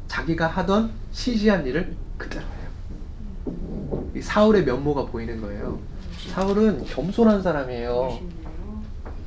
자기가 0.07 0.47
하던 0.47 0.93
시시한 1.11 1.67
일을 1.67 1.97
그대로 2.17 2.45
해요. 2.45 4.05
이 4.15 4.23
사울의 4.23 4.65
면모가 4.65 5.07
보이는 5.07 5.41
거예요. 5.41 5.81
사울은 6.29 6.85
겸손한 6.85 7.43
사람이에요. 7.43 8.21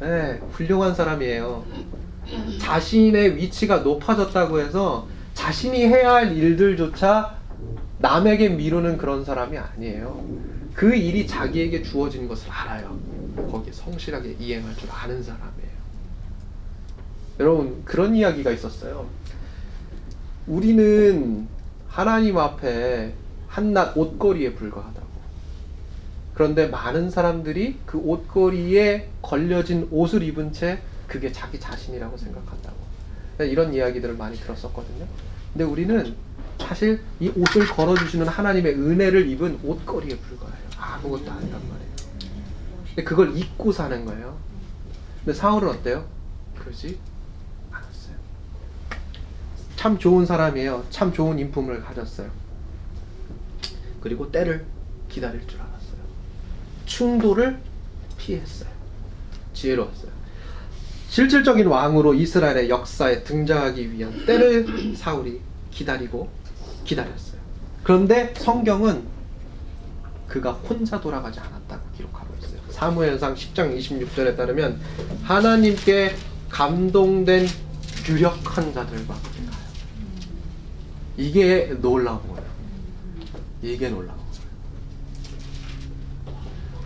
네, 0.02 0.40
훌륭한 0.54 0.96
사람이에요. 0.96 1.64
자신의 2.60 3.36
위치가 3.36 3.78
높아졌다고 3.78 4.60
해서 4.60 5.08
자신이 5.36 5.86
해야 5.86 6.16
할 6.16 6.36
일들조차 6.36 7.38
남에게 8.00 8.50
미루는 8.50 8.98
그런 8.98 9.24
사람이 9.24 9.60
아니에요. 9.60 10.26
그 10.74 10.96
일이 10.96 11.28
자기에게 11.28 11.84
주어진 11.84 12.28
것을 12.28 12.50
알아요. 12.50 12.98
거기에 13.52 13.72
성실하게 13.72 14.38
이행할 14.40 14.76
줄 14.76 14.90
아는 14.90 15.22
사람이에요. 15.22 15.72
여러분, 17.40 17.84
그런 17.86 18.16
이야기가 18.16 18.50
있었어요. 18.50 19.08
우리는 20.48 21.48
하나님 21.88 22.40
앞에 22.40 23.14
한낱 23.50 23.96
옷걸이에 23.96 24.56
불과하다고. 24.56 25.01
그런데 26.34 26.68
많은 26.68 27.10
사람들이 27.10 27.80
그 27.86 27.98
옷걸이에 27.98 29.10
걸려진 29.22 29.88
옷을 29.92 30.24
입은 30.24 30.54
채 30.54 30.82
그게 31.08 31.32
자기 31.32 31.60
자신이라고 31.60 32.18
생각한다고. 32.18 32.78
이런 33.40 33.74
이야기들을 33.74 34.16
많이 34.16 34.38
들었었거든요. 34.38 35.06
근데 35.52 35.64
우리는 35.66 36.16
사실 36.60 37.02
이 37.20 37.30
옷을 37.30 37.68
걸어주시는 37.68 38.28
하나님의 38.28 38.76
은혜를 38.76 39.28
입은 39.30 39.60
옷걸이에 39.64 40.18
불과해요. 40.18 40.70
아무것도 40.78 41.32
아니란 41.32 41.52
말이에요. 41.52 41.92
근데 42.88 43.04
그걸 43.04 43.38
입고 43.38 43.72
사는 43.72 44.06
거예요. 44.06 44.38
근데 45.24 45.38
사울은 45.38 45.70
어때요? 45.70 46.08
그러지 46.58 47.00
않았어요. 47.72 48.16
참 49.76 49.98
좋은 49.98 50.26
사람이에요. 50.26 50.86
참 50.90 51.12
좋은 51.12 51.40
인품을 51.40 51.82
가졌어요. 51.84 52.30
그리고 54.00 54.32
때를 54.32 54.66
기다릴 55.10 55.46
줄 55.48 55.60
알았어요. 55.60 55.71
충돌을 56.92 57.58
피했어요. 58.18 58.70
지혜로웠어요. 59.54 60.12
실질적인 61.10 61.68
왕으로 61.68 62.14
이스라엘의 62.14 62.70
역사에 62.70 63.24
등장하기 63.24 63.92
위한 63.94 64.26
때를 64.26 64.66
사울이 64.96 65.40
기다리고 65.72 66.30
기다렸어요. 66.84 67.40
그런데 67.84 68.34
성경은 68.38 69.04
그가 70.28 70.52
혼자 70.52 71.00
돌아가지 71.00 71.40
않았다고 71.40 71.82
기록하고 71.96 72.34
있어요. 72.42 72.62
사무엘상 72.70 73.36
10장 73.36 73.78
26절에 73.78 74.36
따르면 74.38 74.80
하나님께 75.24 76.16
감동된 76.50 77.48
유력한 78.10 78.74
자들과 78.74 79.14
함께 79.14 79.40
가요. 79.46 79.62
이게 81.18 81.76
놀라운 81.82 82.20
거예요. 82.28 82.50
이게 83.62 83.90
놀라운 83.90 84.18
거예요. 84.18 84.22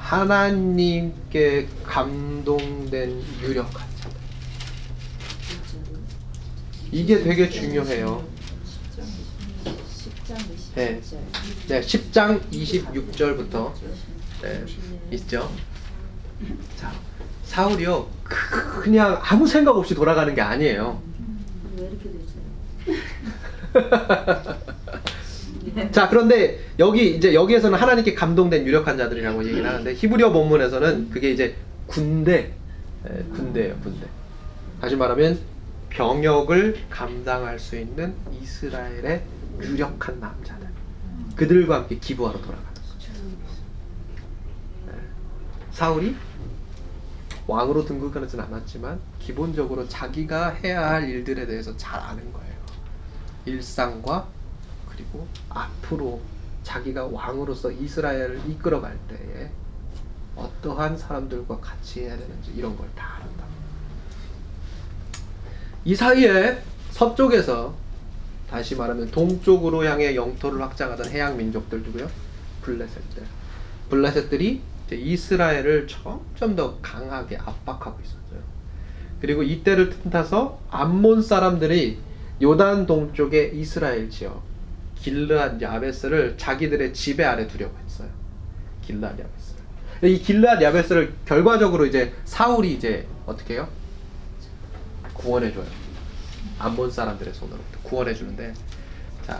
하나님께 0.06 1.68
감동된 1.84 3.24
유력한 3.42 3.88
자들. 3.98 4.16
이게 6.92 7.24
되게 7.24 7.50
중요해요. 7.50 8.24
10장 8.96 10.38
27절. 10.38 10.76
네. 10.76 11.02
네, 11.68 11.82
10장 11.82 12.40
26절부터 12.52 13.74
네, 14.44 14.64
있죠. 15.14 15.52
자, 16.78 16.94
사울이요 17.44 18.08
그냥 18.24 19.20
아무 19.24 19.48
생각 19.48 19.76
없이 19.76 19.96
돌아가는 19.96 20.36
게 20.36 20.42
아니에요. 20.42 21.02
왜 21.78 21.88
이렇게 21.88 22.12
되죠? 22.12 22.36
자, 25.92 26.10
그런데 26.10 26.60
여기 26.80 27.16
이제 27.16 27.34
여기에서는 27.34 27.78
하나님께 27.78 28.14
감동된 28.14 28.66
유력한 28.66 28.98
자들이라고 28.98 29.44
얘기를 29.46 29.68
하는데 29.68 29.94
히브리어 29.94 30.32
본문에서는 30.32 31.10
그게 31.10 31.32
이제 31.32 31.56
군대, 31.88 32.54
예, 33.08 33.24
군대예요, 33.34 33.76
군대. 33.84 34.08
다시 34.82 34.96
말하면 34.96 35.40
병역을 35.90 36.78
감당할 36.90 37.60
수 37.60 37.78
있는 37.78 38.14
이스라엘의 38.42 39.22
유력한 39.62 40.20
남자들. 40.20 40.68
그들과 41.36 41.76
함께 41.76 41.98
기부하러 41.98 42.40
돌아가는 42.40 42.74
거죠. 42.74 43.12
예. 44.88 44.92
사울이 45.72 46.16
왕으로 47.48 47.86
등극하지는 47.86 48.44
않았지만 48.46 49.00
기본적으로 49.20 49.88
자기가 49.88 50.50
해야 50.64 50.90
할 50.90 51.10
일들에 51.10 51.46
대해서 51.46 51.76
잘 51.78 52.00
아는 52.00 52.32
거예요. 52.34 52.56
일상과 53.46 54.28
그리고 54.96 55.28
앞으로 55.50 56.22
자기가 56.64 57.06
왕으로서 57.06 57.72
이스라엘을 57.72 58.42
이끌어갈 58.48 58.98
때에 59.08 59.50
어떠한 60.36 60.98
사람들과 60.98 61.60
같이 61.60 62.02
해야 62.02 62.18
되는지 62.18 62.52
이런 62.56 62.76
걸다 62.76 63.20
안다. 63.22 63.46
이 65.86 65.96
사이에 65.96 66.62
서쪽에서 66.92 67.76
다시 68.50 68.76
말하면 68.76 69.12
동쪽으로 69.12 69.86
향해 69.86 70.16
영토를 70.16 70.62
확장하던 70.62 71.10
해양 71.10 71.38
민족들 71.38 71.82
누구요? 71.84 72.10
블레셋들. 72.64 73.24
블레셋들이 73.90 74.62
이스라엘을 74.92 75.88
점점 75.88 76.56
더 76.56 76.78
강하게 76.82 77.38
압박하고 77.38 78.00
있었어요. 78.02 78.40
그리고 79.22 79.44
이때를 79.44 79.90
틈타서 79.90 80.60
암몬 80.70 81.22
사람들이 81.22 82.00
요단 82.42 82.86
동쪽의 82.86 83.58
이스라엘 83.58 84.10
지역 84.10 84.44
길르앗 85.06 85.62
야베스를 85.62 86.36
자기들의 86.36 86.92
지배 86.92 87.24
아래 87.24 87.46
두려고 87.46 87.78
했어요. 87.86 88.10
길르앗 88.82 89.12
야베스를. 89.12 90.10
이 90.10 90.20
길르앗 90.20 90.60
야베스를 90.60 91.14
결과적으로 91.26 91.86
이제 91.86 92.12
사울이 92.26 92.74
이제 92.74 93.08
어떻게 93.28 93.54
해요? 93.54 93.68
구원해 95.14 95.54
줘요. 95.54 95.68
암몬 96.58 96.90
사람들의 96.90 97.36
손으로부터 97.36 97.80
구원해 97.84 98.16
주는데 98.16 98.52
자, 99.28 99.40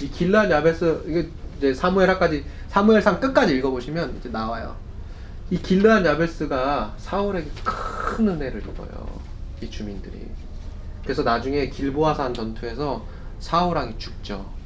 이 0.00 0.08
길르앗 0.08 0.50
야베스 0.50 1.02
이게 1.06 1.28
이제 1.58 1.74
사무엘하까지 1.74 2.46
사무엘상 2.68 3.20
끝까지 3.20 3.54
읽어 3.58 3.70
보시면 3.70 4.16
이제 4.18 4.30
나와요. 4.30 4.74
이 5.50 5.58
길르앗 5.58 6.06
야베스가 6.06 6.94
사울에게 6.96 7.50
큰 7.62 8.28
은혜를 8.28 8.62
입어요. 8.62 9.20
이 9.60 9.68
주민들이. 9.68 10.26
그래서 11.02 11.22
나중에 11.22 11.68
길보아산 11.68 12.32
전투에서 12.32 13.04
사울 13.40 13.76
왕이 13.76 13.98
죽죠. 13.98 14.61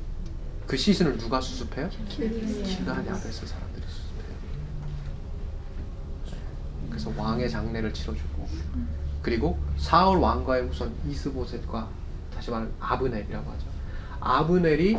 그 0.66 0.76
시신을 0.76 1.16
누가 1.18 1.40
수습해요? 1.40 1.88
길르앗 2.08 3.06
야베스 3.06 3.46
사람들이 3.46 3.84
수습해요. 3.86 4.36
그래서 6.90 7.12
왕의 7.16 7.48
장례를 7.48 7.94
치러주고 7.94 8.48
그리고 9.22 9.58
사울 9.76 10.18
왕과의 10.18 10.64
우선 10.64 10.92
이스보셋과 11.08 11.88
다시 12.34 12.50
말하면 12.50 12.72
아브넬이라고 12.80 13.50
하죠. 13.50 13.66
아브넬이 14.20 14.98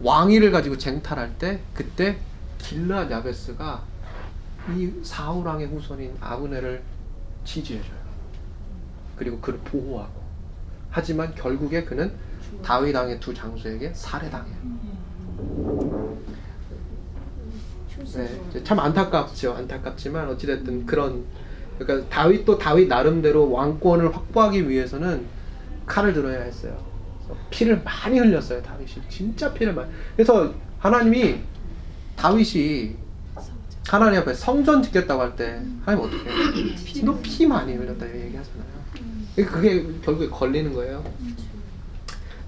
왕위를 0.00 0.50
가지고 0.50 0.76
쟁탈할 0.78 1.38
때 1.38 1.60
그때 1.74 2.18
길라 2.58 3.10
야베스가 3.10 3.82
이 4.74 4.92
사울 5.04 5.46
왕의 5.46 5.66
후손인 5.68 6.16
아브넬을 6.20 6.82
지지해줘요. 7.44 8.06
그리고 9.16 9.40
그를 9.40 9.58
보호하고 9.60 10.22
하지만 10.90 11.34
결국에 11.34 11.84
그는 11.84 12.14
다윗 12.62 12.94
왕의 12.94 13.20
두 13.20 13.32
장수에게 13.34 13.92
살해당해요. 13.94 14.56
네, 18.14 18.62
참 18.64 18.78
안타깝죠. 18.78 19.54
안타깝지만 19.54 20.28
어찌됐든 20.30 20.86
그런 20.86 21.24
그러니까 21.78 22.08
다윗도 22.08 22.58
다윗 22.58 22.88
나름대로 22.88 23.50
왕권을 23.50 24.14
확보하기 24.14 24.68
위해서는 24.68 25.26
칼을 25.86 26.12
들어야 26.12 26.40
했어요. 26.42 26.76
피를 27.50 27.82
많이 27.82 28.18
흘렸어요. 28.18 28.62
다윗이 28.62 29.02
진짜 29.08 29.52
피를 29.52 29.74
많이. 29.74 29.90
그래서 30.14 30.54
하나님이 30.78 31.40
다윗이 32.16 32.96
하나님 33.88 34.20
앞에 34.20 34.34
성전 34.34 34.82
짓겠다고 34.82 35.20
할 35.22 35.36
때 35.36 35.62
하나님 35.84 36.06
어떻게 36.06 36.28
해? 36.30 37.04
너 37.04 37.20
피 37.22 37.46
많이 37.46 37.74
흘렸다 37.74 38.06
얘기하잖아요. 38.06 38.66
그게 39.36 39.86
결국에 40.02 40.28
걸리는 40.28 40.72
거예요. 40.72 41.04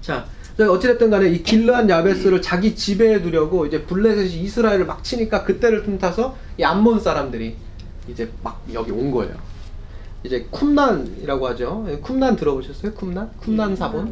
자, 0.09 0.25
어찌됐든 0.57 1.11
간에 1.11 1.29
이 1.29 1.43
길르한 1.43 1.87
야베스를 1.87 2.41
자기 2.41 2.75
지배해 2.75 3.21
두려고 3.21 3.67
이제 3.67 3.83
블레셋이 3.83 4.41
이스라엘을 4.41 4.87
막 4.87 5.03
치니까 5.03 5.43
그때를 5.43 5.83
틈타서 5.83 6.35
이 6.57 6.63
암몬 6.63 6.99
사람들이 6.99 7.55
이제 8.09 8.27
막 8.43 8.59
여기 8.73 8.91
온 8.91 9.11
거예요. 9.11 9.35
이제 10.23 10.47
쿰난이라고 10.51 11.47
하죠. 11.49 11.85
예, 11.89 11.99
쿰난 12.01 12.35
들어보셨어요? 12.35 12.91
쿰난? 12.93 13.29
쿰난 13.39 13.75
사본? 13.75 14.11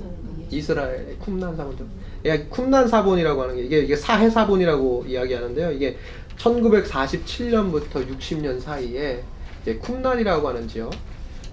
이스라엘 0.51 1.17
쿰난 1.19 1.57
사본 1.57 1.75
좀. 1.77 1.89
예, 2.25 2.47
쿰난 2.47 2.87
사본이라고 2.87 3.41
하는 3.41 3.55
게 3.55 3.63
이게 3.63 3.79
이게 3.79 3.95
사해 3.95 4.29
사본이라고 4.29 5.05
이야기하는데요. 5.07 5.71
이게 5.71 5.97
1947년부터 6.37 8.07
60년 8.07 8.61
사이에 8.61 9.23
이제 9.63 9.79
쿰난이라고 9.79 10.47
하는 10.47 10.67
지역 10.67 10.93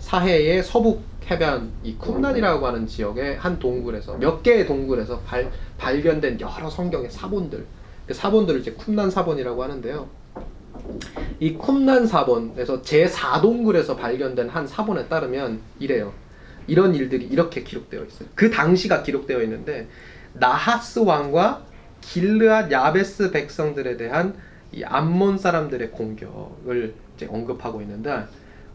사해의 0.00 0.62
서북 0.62 1.02
해변 1.30 1.70
이 1.82 1.96
쿰난이라고 1.98 2.66
하는 2.66 2.86
지역의 2.86 3.38
한 3.38 3.58
동굴에서 3.58 4.18
몇 4.18 4.42
개의 4.42 4.66
동굴에서 4.66 5.20
발, 5.20 5.50
발견된 5.78 6.40
여러 6.40 6.68
성경의 6.68 7.10
사본들 7.10 7.64
그 8.06 8.14
사본들을 8.14 8.60
이제 8.60 8.74
쿰난 8.74 9.10
사본이라고 9.10 9.62
하는데요. 9.62 10.08
이 11.40 11.56
쿰난 11.56 12.06
사본에서 12.06 12.82
제 12.82 13.06
4동굴에서 13.06 13.96
발견된 13.96 14.48
한 14.48 14.66
사본에 14.66 15.08
따르면 15.08 15.60
이래요. 15.78 16.12
이런 16.66 16.94
일들이 16.94 17.26
이렇게 17.26 17.62
기록되어 17.62 18.04
있어요. 18.04 18.28
그 18.34 18.50
당시가 18.50 19.02
기록되어 19.02 19.42
있는데 19.42 19.88
나하스 20.34 21.00
왕과 21.00 21.64
길르앗 22.00 22.70
야베스 22.70 23.30
백성들에 23.30 23.96
대한 23.96 24.34
이 24.72 24.82
암몬 24.84 25.38
사람들의 25.38 25.92
공격을 25.92 26.94
이제 27.16 27.26
언급하고 27.26 27.80
있는데 27.82 28.24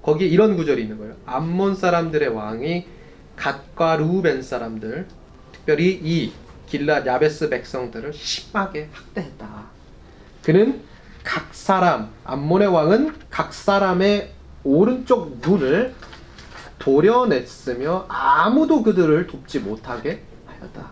거기에 0.02 0.28
이런 0.28 0.56
구절이 0.56 0.82
있는 0.82 0.98
거예요. 0.98 1.16
암몬 1.26 1.76
사람들의 1.76 2.30
왕이 2.30 2.86
갓과 3.36 3.98
루벤 3.98 4.42
사람들, 4.42 5.06
특별히 5.52 6.00
이 6.02 6.32
길라 6.68 7.06
야베스 7.06 7.50
백성들을 7.50 8.14
심하게 8.14 8.90
학대했다. 8.92 9.48
그는 10.44 10.82
각 11.24 11.54
사람, 11.54 12.10
암몬의 12.24 12.68
왕은 12.68 13.14
각 13.30 13.54
사람의 13.54 14.32
오른쪽 14.64 15.40
눈을 15.42 15.94
도려냈으며 16.80 18.06
아무도 18.08 18.84
그들을 18.84 19.28
돕지 19.28 19.60
못하게 19.60 20.24
하였다. 20.46 20.90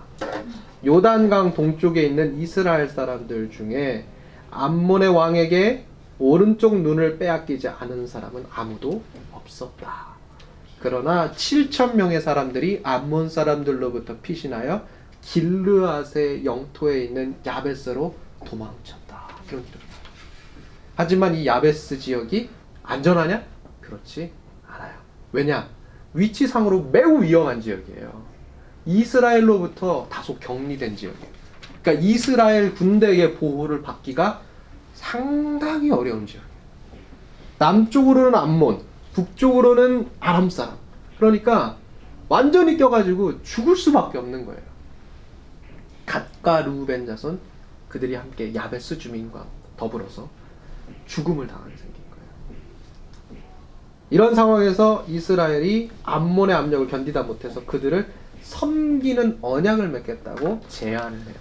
요단강 0.86 1.54
동쪽에 1.54 2.04
있는 2.04 2.40
이스라엘 2.40 2.88
사람들 2.88 3.52
중에 3.52 4.06
암몬의 4.52 5.10
왕에게 5.10 5.86
오른쪽 6.20 6.80
눈을 6.82 7.18
빼앗기지 7.18 7.68
않은 7.68 8.08
사람은 8.08 8.46
아무도 8.52 9.04
없었다. 9.32 10.18
그러나 10.80 11.32
7천 11.32 11.96
명의 11.96 12.22
사람들이 12.22 12.82
암몬 12.84 13.30
사람들로부터 13.30 14.18
피신하여 14.22 14.86
길르앗의 15.22 16.46
영토에 16.46 17.04
있는 17.06 17.36
야베스로 17.46 18.16
도망쳤다. 18.46 19.28
이런 19.48 19.62
나와요. 19.62 19.88
하지만 20.96 21.36
이 21.36 21.46
야베스 21.46 22.00
지역이 22.00 22.50
안전하냐? 22.84 23.44
그렇지 23.82 24.32
않아요. 24.68 24.94
왜냐? 25.32 25.70
위치상으로 26.14 26.90
매우 26.92 27.22
위험한 27.22 27.62
지역이에요. 27.62 28.26
이스라엘로부터 28.86 30.08
다소 30.10 30.38
격리된 30.40 30.96
지역이에요. 30.96 31.38
그러니까 31.82 32.06
이스라엘 32.06 32.74
군대의 32.74 33.36
보호를 33.36 33.82
받기가 33.82 34.42
상당히 35.12 35.90
어려운 35.90 36.28
지역이에요. 36.28 36.58
남쪽으로는 37.60 38.36
암몬, 38.36 38.82
북쪽으로는 39.14 40.10
아람 40.20 40.50
사람. 40.50 40.76
그러니까 41.18 41.78
완전히 42.28 42.78
껴가지고 42.78 43.42
죽을 43.44 43.78
수밖에 43.78 44.18
없는 44.18 44.46
거예요. 44.46 44.62
갓과 46.06 46.62
루벤 46.62 47.06
자손 47.06 47.40
그들이 47.88 48.16
함께 48.16 48.54
야베스 48.54 48.98
주민과 48.98 49.46
더불어서 49.78 50.30
죽음을 51.06 51.48
당하게 51.48 51.76
생긴 51.78 52.04
거예요. 52.12 53.42
이런 54.10 54.36
상황에서 54.36 55.06
이스라엘이 55.08 55.90
암몬의 56.04 56.54
압력을 56.54 56.88
견디다 56.88 57.24
못해서 57.24 57.66
그들을 57.66 58.12
섬기는 58.42 59.40
언약을 59.42 59.90
맺겠다고 59.90 60.62
제안을 60.68 61.18
해요. 61.18 61.36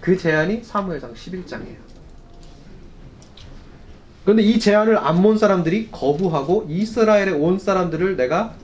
그 0.00 0.16
제안이 0.16 0.62
사무엘상 0.62 1.14
11장이에요. 1.14 1.93
그런데 4.24 4.42
이 4.42 4.58
제안을 4.58 4.96
암몬 4.98 5.38
사람들이 5.38 5.90
거부하고 5.92 6.66
이스라엘에 6.68 7.30
온 7.30 7.58
사람들을 7.58 8.16
내가 8.16 8.54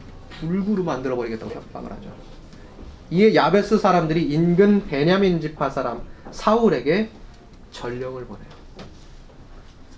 불구로 0.41 0.83
만들어 0.85 1.17
버리겠다고 1.17 1.51
협박을 1.51 1.93
하죠. 1.93 2.11
이에 3.11 3.35
야베스 3.35 3.79
사람들이 3.79 4.23
인근 4.25 4.87
베냐민 4.87 5.41
지파 5.41 5.69
사람 5.69 6.01
사울에게 6.31 7.11
전령을 7.73 8.25
보내요. 8.25 8.49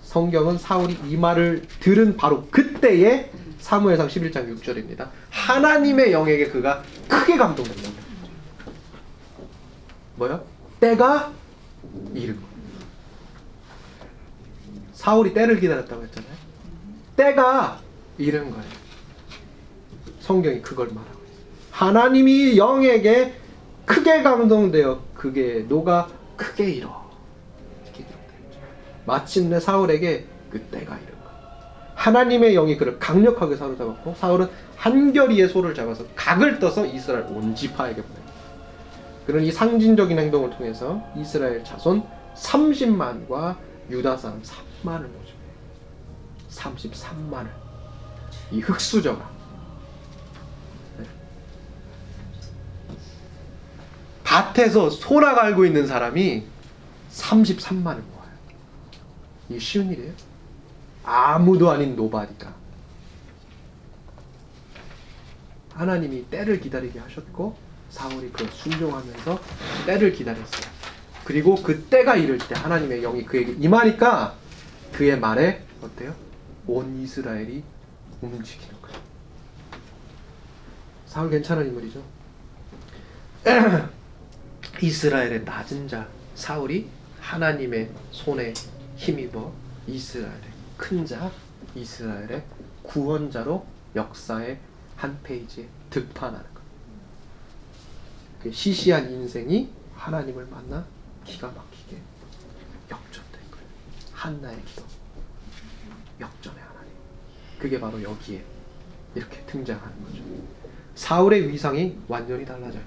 성경은 0.03 0.57
사울이 0.57 0.97
이 1.07 1.15
말을 1.15 1.63
들은 1.79 2.17
바로 2.17 2.45
그때에 2.51 3.31
사무엘상 3.59 4.07
11장 4.09 4.53
6절입니다. 4.55 5.07
하나님의 5.29 6.11
영에게 6.11 6.49
그가 6.49 6.83
크게 7.07 7.37
감동된다. 7.37 7.89
뭐요? 10.17 10.43
때가 10.79 11.31
이른 12.13 12.35
거. 12.35 12.52
사울이 15.03 15.33
때를 15.33 15.59
기다렸다고 15.59 16.01
했잖아요. 16.03 16.31
때가 17.17 17.81
이른 18.17 18.49
거예요. 18.51 18.63
성경이 20.21 20.61
그걸 20.61 20.87
말하고 20.87 21.19
있어요. 21.25 21.45
하나님이 21.71 22.57
영에게 22.57 23.33
크게 23.85 24.23
감동되어 24.23 25.01
그게 25.13 25.65
노가 25.67 26.07
크게 26.37 26.69
있죠. 26.69 27.03
마침내 29.05 29.59
사울에게 29.59 30.25
그 30.49 30.61
때가 30.61 30.95
이른 30.95 31.07
거예요. 31.19 31.37
하나님의 31.95 32.53
영이 32.53 32.77
그를 32.77 32.97
강력하게 32.97 33.57
사로잡았고 33.57 34.15
사울은 34.15 34.47
한결이의 34.77 35.49
소를 35.49 35.75
잡아서 35.75 36.05
각을 36.15 36.59
떠서 36.59 36.85
이스라엘 36.85 37.25
온 37.25 37.53
지파에게 37.53 38.01
보냅니다. 38.01 38.33
그런 39.27 39.43
이 39.43 39.51
상징적인 39.51 40.17
행동을 40.17 40.51
통해서 40.51 41.03
이스라엘 41.17 41.61
자손 41.65 42.03
30만과 42.35 43.57
유다 43.89 44.15
사람 44.15 44.41
3만을 44.83 45.07
모집해요. 45.07 45.53
33만을. 46.49 47.49
이 48.51 48.59
흙수저가. 48.59 49.31
네. 50.99 51.05
밭에서 54.23 54.89
소나 54.89 55.33
갈고 55.33 55.65
있는 55.65 55.87
사람이 55.87 56.45
33만을 57.11 58.01
모아요. 58.01 58.31
이게 59.49 59.59
쉬운 59.59 59.91
일이에요? 59.91 60.13
아무도 61.03 61.71
아닌 61.71 61.95
nobody가. 61.95 62.53
하나님이 65.73 66.25
때를 66.29 66.59
기다리게 66.59 66.99
하셨고 66.99 67.57
사울이 67.89 68.31
그 68.31 68.47
순종하면서 68.51 69.39
때를 69.85 70.13
기다렸어요. 70.13 70.71
그리고 71.23 71.55
그 71.55 71.83
때가 71.85 72.15
이를 72.15 72.37
때 72.37 72.53
하나님의 72.55 73.01
영이 73.01 73.25
그에게 73.25 73.53
임하니까 73.53 74.35
그의 74.93 75.19
말에 75.19 75.65
어때요? 75.81 76.15
온 76.67 76.95
이스라엘이 77.01 77.63
움직이는 78.21 78.81
거예요. 78.81 78.99
사울 81.05 81.29
괜찮은 81.29 81.67
인물이죠. 81.67 82.03
이스라엘의 84.81 85.43
낮은 85.43 85.87
자 85.87 86.07
사울이 86.35 86.89
하나님의 87.19 87.91
손에 88.11 88.53
힘입어 88.95 89.53
이스라엘의 89.87 90.53
큰 90.77 91.05
자 91.05 91.31
이스라엘의 91.75 92.43
구원자로 92.83 93.65
역사의 93.95 94.59
한 94.95 95.19
페이지에 95.23 95.67
득판하는 95.89 96.53
것. 96.53 96.61
그 98.41 98.51
시시한 98.51 99.09
인생이 99.09 99.69
하나님을 99.95 100.45
만나 100.47 100.85
기가 101.25 101.47
막히게 101.47 101.97
거예요. 102.89 103.22
한나의 104.23 104.55
기도. 104.65 104.83
역전의 106.21 106.57
하나님. 106.59 106.91
그게 107.59 107.77
바로 107.77 108.01
여기에 108.01 108.41
이렇게 109.15 109.41
등장하는 109.45 109.91
거죠. 110.05 110.21
사울의 110.95 111.49
위상이 111.49 111.97
완전히 112.07 112.45
달라져요. 112.45 112.83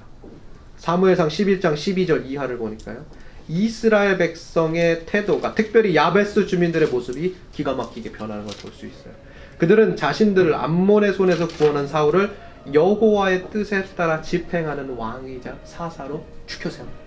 사무엘상 0.79 1.29
11장 1.29 1.75
12절 1.75 2.25
이하를 2.27 2.57
보니까요. 2.57 3.05
이스라엘 3.49 4.17
백성의 4.17 5.05
태도가 5.05 5.55
특별히 5.55 5.95
야베스 5.95 6.47
주민들의 6.47 6.89
모습이 6.89 7.37
기가 7.53 7.75
막히게 7.75 8.13
변하는 8.13 8.47
걸 8.47 8.55
볼 8.63 8.73
수 8.73 8.87
있어요. 8.87 9.13
그들은 9.59 9.97
자신들을 9.97 10.55
암몬의 10.55 11.13
손에서 11.15 11.49
구원한 11.49 11.87
사울을 11.87 12.35
여호와의 12.73 13.51
뜻에 13.51 13.85
따라 13.95 14.23
집행하는 14.23 14.91
왕이자 14.97 15.59
사사로 15.65 16.25
죽여 16.47 16.71
세웁니다. 16.71 16.99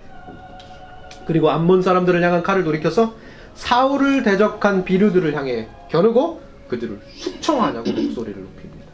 그리고 1.25 1.49
암몬 1.49 1.81
사람들을 1.81 2.21
향한 2.23 2.43
칼을 2.43 2.63
돌이켜서 2.63 3.15
사울을 3.59 4.23
대적한 4.23 4.85
비류들을 4.85 5.35
향해 5.35 5.67
겨누고 5.89 6.41
그들을 6.69 7.01
숙청하냐고 7.15 7.91
목소리를 7.91 8.41
높입니다. 8.41 8.85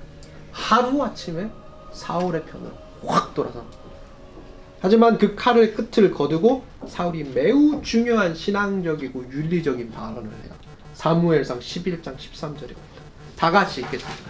하루 0.52 1.04
아침에 1.04 1.50
사울의 1.94 2.44
편으로 2.46 2.72
확 3.06 3.34
돌아서 3.36 3.64
하지만 4.82 5.18
그 5.18 5.36
칼의 5.36 5.74
끝을 5.76 6.12
거두고 6.12 6.64
사울이 6.88 7.24
매우 7.34 7.82
중요한 7.84 8.34
신앙적이고 8.34 9.32
윤리적인 9.32 9.92
발언을 9.92 10.24
해요. 10.24 10.54
사무엘상 10.94 11.60
11장 11.60 12.18
13절입니다. 12.18 12.76
다 13.38 13.52
같이 13.52 13.82
읽겠습니다. 13.82 14.24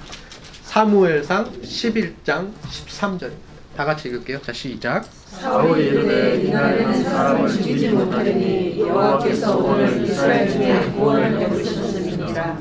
사무엘상 0.63 1.61
11장 1.61 2.51
13절입니다. 2.61 3.54
다 3.75 3.83
같이 3.83 4.07
읽을게요. 4.07 4.41
자, 4.41 4.53
시작. 4.53 5.03
사울이 5.03 5.87
이르되 5.87 6.41
이날에는 6.43 7.03
사람을 7.03 7.49
죽이지 7.49 7.89
못하리니 7.89 8.79
여호와께서 8.79 9.57
오늘 9.57 10.01
이스라엘 10.01 10.49
중에 10.49 10.91
구원을 10.91 11.37
베푸셨음이니라. 11.37 12.57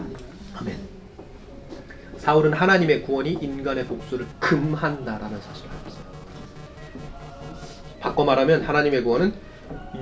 아멘. 0.57 0.77
사울은 2.19 2.53
하나님의 2.53 3.03
구원이 3.03 3.39
인간의 3.41 3.87
복수를 3.87 4.27
금한다라는 4.41 5.41
사실을 5.41 5.71
알았어요. 5.71 6.05
바꿔 8.01 8.25
말하면 8.25 8.63
하나님의 8.63 9.05
구원은 9.05 9.35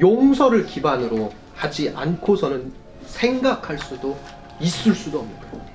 용서를 0.01 0.65
기반으로 0.65 1.31
하지 1.55 1.93
않고서는 1.95 2.73
생각할 3.05 3.79
수도 3.79 4.19
있을 4.61 4.95
수도 4.95 5.19
없는 5.19 5.39
거예요. 5.41 5.67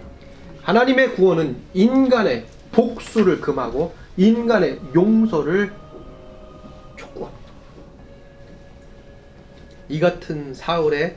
하나님의 0.63 1.13
구원은 1.13 1.58
인간의 1.76 2.45
복수를 2.71 3.39
금하고 3.39 3.93
인간의 4.17 4.80
용서를 4.95 5.71
촉구합니다. 6.97 7.51
이 9.89 9.99
같은 9.99 10.53
사울의 10.53 11.15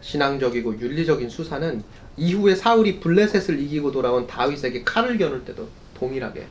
신앙적이고 0.00 0.78
윤리적인 0.78 1.30
수사는 1.30 1.82
이후에 2.16 2.54
사울이 2.54 3.00
블레셋을 3.00 3.58
이기고 3.60 3.92
돌아온 3.92 4.26
다윗에게 4.26 4.82
칼을 4.84 5.16
겨눌 5.16 5.44
때도 5.44 5.68
동일하게 5.98 6.46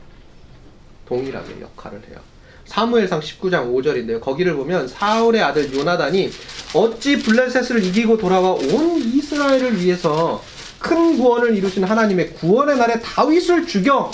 동일하게 1.06 1.60
역할을 1.60 2.02
해요. 2.08 2.18
사무엘상 2.64 3.20
19장 3.20 3.72
5절인데요. 3.72 4.20
거기를 4.20 4.54
보면 4.54 4.88
사울의 4.88 5.42
아들 5.42 5.72
요나단이 5.72 6.30
어찌 6.74 7.22
블레셋을 7.22 7.84
이기고 7.84 8.16
돌아와 8.16 8.52
온 8.52 8.98
이스라엘을 8.98 9.80
위해서 9.80 10.42
큰 10.78 11.16
구원을 11.16 11.56
이루신 11.56 11.84
하나님의 11.84 12.34
구원의 12.34 12.76
날에 12.78 13.00
다윗을 13.00 13.66
죽여 13.66 14.10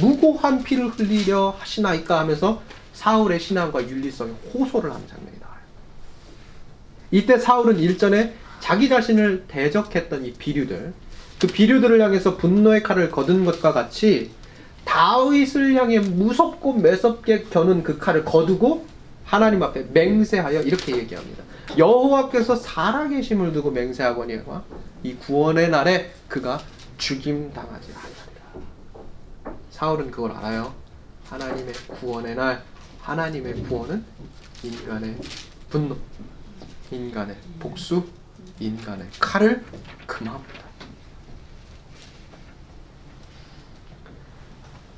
무고한 0.00 0.62
피를 0.62 0.88
흘리려 0.88 1.56
하시나이까 1.58 2.18
하면서 2.20 2.62
사울의 2.94 3.40
신앙과 3.40 3.88
윤리성에 3.88 4.32
호소를 4.52 4.92
하는 4.92 5.06
장면이 5.06 5.38
나와요. 5.40 5.58
이때 7.10 7.38
사울은 7.38 7.78
일전에 7.78 8.34
자기 8.60 8.88
자신을 8.88 9.44
대적했던 9.48 10.24
이 10.24 10.32
비류들, 10.32 10.94
그 11.40 11.46
비류들을 11.48 12.00
향해서 12.00 12.36
분노의 12.36 12.82
칼을 12.82 13.10
거둔 13.10 13.44
것과 13.44 13.72
같이 13.72 14.30
다윗을 14.84 15.74
향해 15.74 15.98
무섭고 15.98 16.74
매섭게 16.74 17.44
겨눈 17.50 17.82
그 17.82 17.98
칼을 17.98 18.24
거두고 18.24 18.86
하나님 19.24 19.62
앞에 19.62 19.86
맹세하여 19.92 20.62
이렇게 20.62 20.96
얘기합니다. 20.96 21.42
여호와께서 21.76 22.56
살아계심을 22.56 23.52
두고 23.52 23.70
맹세하거니와 23.70 24.62
이 25.04 25.14
구원의 25.14 25.70
날에 25.70 26.12
그가 26.28 26.60
죽임 26.98 27.52
당하지 27.52 27.88
아니하리라. 27.90 28.31
사울은 29.82 30.12
그걸 30.12 30.30
알아요. 30.30 30.72
하나님의 31.24 31.74
구원의 31.88 32.36
날, 32.36 32.62
하나님의 33.00 33.64
구원은 33.64 34.04
인간의 34.62 35.16
분노, 35.68 35.96
인간의 36.92 37.36
복수, 37.58 38.04
인간의 38.60 39.08
칼을 39.18 39.64
금합니다. 40.06 40.62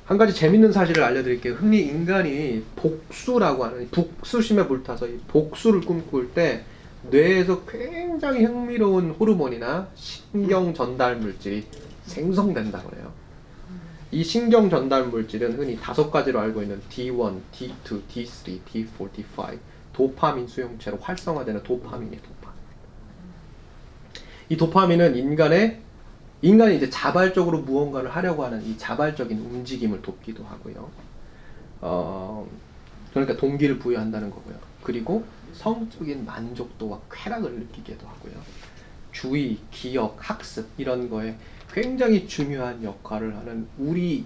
한 0.05 0.19
가지 0.19 0.35
재밌는 0.35 0.71
사실을 0.71 1.01
알려드릴게요. 1.01 1.55
흔히 1.55 1.79
인간이 1.79 2.63
복수라고 2.75 3.65
하는 3.65 3.89
복수심에 3.89 4.67
불타서 4.67 5.07
이 5.07 5.17
복수를 5.27 5.81
꿈꿀 5.81 6.31
때 6.35 6.63
뇌에서 7.09 7.65
굉장히 7.65 8.45
흥미로운 8.45 9.09
호르몬이나 9.09 9.87
신경 9.95 10.75
전달 10.75 11.15
물질이 11.15 11.65
생성된다고 12.03 12.95
해요. 12.95 13.04
이 14.15 14.23
신경 14.23 14.69
전달 14.69 15.07
물질은 15.07 15.57
흔히 15.57 15.75
다섯 15.75 16.09
가지로 16.09 16.39
알고 16.39 16.61
있는 16.61 16.81
D1, 16.89 17.41
D2, 17.51 18.01
D3, 18.07 18.61
D4, 18.63 19.09
D5 19.11 19.59
도파민 19.91 20.47
수용체로 20.47 20.97
활성화되는 21.01 21.63
도파민이 21.63 22.21
도파민. 22.21 22.57
이 24.47 24.55
도파민은 24.55 25.17
인간의 25.17 25.81
인간이 26.41 26.77
이제 26.77 26.89
자발적으로 26.89 27.59
무언가를 27.63 28.09
하려고 28.09 28.45
하는 28.45 28.63
이 28.63 28.77
자발적인 28.77 29.37
움직임을 29.37 30.01
돕기도 30.01 30.45
하고요. 30.45 30.89
어, 31.81 32.47
그러니까 33.11 33.35
동기를 33.35 33.79
부여한다는 33.79 34.29
거고요. 34.29 34.55
그리고 34.81 35.25
성적인 35.51 36.23
만족도와 36.23 37.01
쾌락을 37.11 37.51
느끼기도 37.51 38.07
하고요. 38.07 38.33
주의, 39.11 39.57
기억, 39.71 40.17
학습 40.21 40.69
이런 40.77 41.09
거에 41.09 41.35
굉장히 41.75 42.25
중요한 42.25 42.81
역할을 42.81 43.35
하는 43.35 43.67
우리 43.77 44.23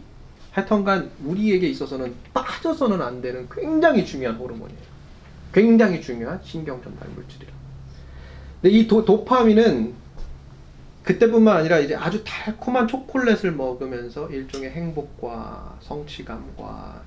하여튼간 0.52 1.10
우리에게 1.26 1.68
있어서는 1.68 2.14
빠져서는 2.32 3.02
안 3.02 3.22
되는 3.24 3.50
굉장히 3.50 4.06
중요한 4.06 4.38
호르몬이에요. 4.38 4.90
굉장히 5.52 6.00
중요한 6.00 6.40
신경 6.44 6.80
전달 6.84 7.10
물질이라. 7.10 7.52
근데 8.62 8.78
이 8.78 8.88
도, 8.88 9.04
도파민은 9.04 9.96
그때뿐만 11.02 11.58
아니라 11.58 11.80
이제 11.80 11.96
아주 11.96 12.24
달콤한 12.24 12.88
초콜릿을 12.88 13.54
먹으면서 13.54 14.30
일종의 14.30 14.70
행복과 14.70 15.80
성취감과 15.82 17.02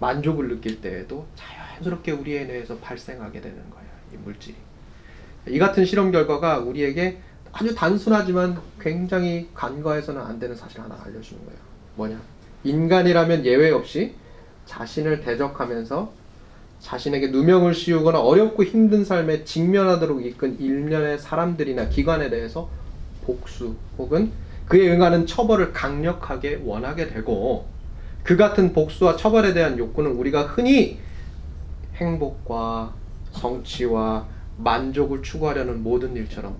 만족을 0.00 0.48
느낄 0.48 0.80
때에도 0.80 1.24
자연스럽게 1.36 2.10
우리의 2.10 2.48
뇌에서 2.48 2.78
발생하게 2.78 3.40
되는 3.40 3.58
거예요. 3.70 3.88
이 4.12 4.16
물질이. 4.16 4.56
이 5.50 5.58
같은 5.60 5.84
실험 5.84 6.10
결과가 6.10 6.58
우리에게 6.58 7.20
아주 7.56 7.72
단순하지만 7.72 8.60
굉장히 8.80 9.48
간과해서는 9.54 10.20
안 10.20 10.40
되는 10.40 10.56
사실 10.56 10.80
하나 10.80 10.96
알려주는 11.04 11.44
거예요. 11.44 11.60
뭐냐? 11.94 12.20
인간이라면 12.64 13.44
예외 13.44 13.70
없이 13.70 14.14
자신을 14.66 15.20
대적하면서 15.20 16.12
자신에게 16.80 17.28
누명을 17.28 17.72
씌우거나 17.72 18.20
어렵고 18.20 18.64
힘든 18.64 19.04
삶에 19.04 19.44
직면하도록 19.44 20.26
이끈 20.26 20.58
일련의 20.58 21.20
사람들이나 21.20 21.88
기관에 21.90 22.28
대해서 22.28 22.68
복수 23.24 23.76
혹은 23.98 24.32
그에 24.66 24.90
응하는 24.90 25.24
처벌을 25.26 25.72
강력하게 25.72 26.62
원하게 26.64 27.06
되고 27.06 27.66
그 28.24 28.36
같은 28.36 28.72
복수와 28.72 29.16
처벌에 29.16 29.54
대한 29.54 29.78
욕구는 29.78 30.10
우리가 30.12 30.42
흔히 30.42 30.98
행복과 31.94 32.94
성취와 33.30 34.26
만족을 34.56 35.22
추구하려는 35.22 35.84
모든 35.84 36.16
일처럼 36.16 36.56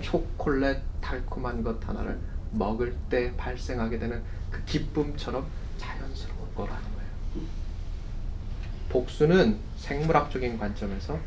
초콜릿 0.00 0.78
달콤한 1.00 1.62
것 1.62 1.86
하나를 1.88 2.20
먹을 2.52 2.96
때 3.08 3.34
발생하게 3.36 3.98
되는 3.98 4.22
그 4.50 4.64
기쁨처럼 4.64 5.46
자연스러운 5.78 6.54
거라는 6.54 6.82
거예요. 6.82 7.10
복수는 8.88 9.58
생물학적인 9.76 10.58
관점에서 10.58 11.18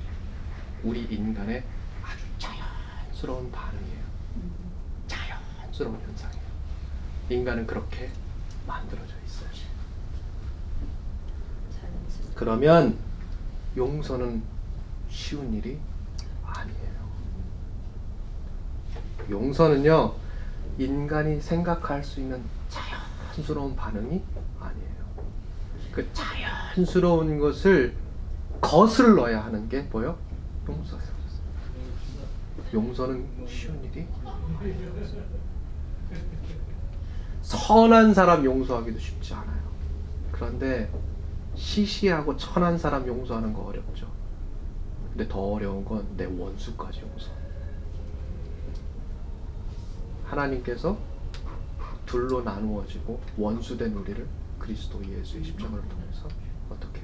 우리 0.84 1.04
인간의 1.04 1.64
아주 2.04 2.26
자연스러운 2.38 3.52
반응이에요. 3.52 4.04
자연스러운 5.08 6.00
현상이에요. 6.02 6.44
인간은 7.30 7.66
그렇게 7.66 8.12
만들어져 8.68 9.14
있어요. 9.26 9.50
그러면 12.36 12.98
용서는 13.78 14.44
쉬운 15.10 15.54
일이 15.54 15.80
아니에요. 16.46 16.94
용서는요, 19.30 20.14
인간이 20.78 21.40
생각할 21.42 22.04
수 22.04 22.20
있는 22.20 22.42
자연스러운 22.70 23.76
반응이 23.76 24.22
아니에요. 24.60 24.94
그 25.92 26.08
자연스러운 26.14 27.40
것을 27.40 27.96
거슬러야 28.62 29.46
하는 29.46 29.68
게 29.70 29.82
뭐요? 29.84 30.18
용서예요. 30.68 31.14
용서는 32.74 33.28
쉬운 33.48 33.84
일이 33.84 34.08
선한 37.42 38.14
사람 38.14 38.44
용서하기도 38.44 38.98
쉽지 38.98 39.34
않아요. 39.36 39.62
그런데 40.32 40.90
시시하고 41.56 42.36
천한 42.38 42.78
사람 42.78 43.06
용서하는 43.06 43.54
거 43.54 43.62
어렵죠. 43.64 44.08
근데 45.12 45.28
더 45.28 45.40
어려운 45.40 45.86
건 45.86 46.04
내 46.18 46.26
원수까지 46.26 47.02
용서. 47.02 47.30
하나님께서 50.34 50.98
둘로 52.06 52.42
나누어지고 52.42 53.22
원수된 53.38 53.94
우리를 53.94 54.28
그리스도 54.60 55.04
예수의 55.06 55.44
십자가를 55.44 55.88
통해서 55.88 56.28
어떻게? 56.70 57.02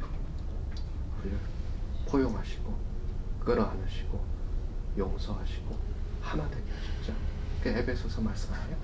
우리를 1.21 1.37
포용하시고 2.07 2.73
끌어안으시고 3.45 4.23
용서하시고 4.97 5.77
하나 6.21 6.49
되게 6.49 6.63
하셨죠. 6.71 7.13
그 7.63 7.69
에베소서 7.69 8.21
말씀하네요. 8.21 8.77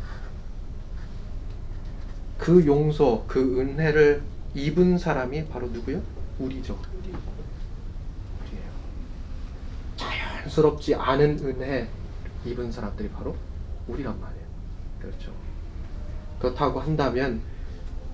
그 2.37 2.65
용서, 2.65 3.23
그 3.27 3.59
은혜를 3.59 4.21
입은 4.53 4.97
사람이 4.97 5.47
바로 5.47 5.67
누구요? 5.67 6.01
우리죠. 6.39 6.79
우리예요. 6.99 7.19
자연스럽지 9.95 10.95
않은 10.95 11.39
은혜 11.39 11.89
입은 12.45 12.71
사람들이 12.71 13.09
바로 13.09 13.35
우리란 13.87 14.19
말이에요. 14.19 14.34
그렇죠. 15.05 15.31
그렇다고 16.39 16.79
한다면 16.79 17.41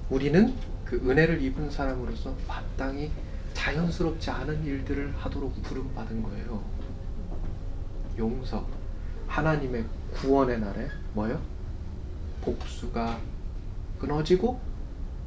우리는 0.10 0.54
그 0.86 0.98
은혜를 0.98 1.42
입은 1.42 1.72
사람으로서 1.72 2.36
마땅히 2.48 3.12
자연스럽지 3.54 4.30
않은 4.30 4.64
일들을 4.66 5.14
하도록 5.18 5.62
부름받은 5.64 6.22
거예요. 6.24 6.64
용서. 8.18 8.66
하나님의 9.28 9.86
구원의 10.14 10.60
날에 10.60 10.90
뭐요? 11.14 11.42
복수가 12.42 13.18
끊어지고 14.00 14.60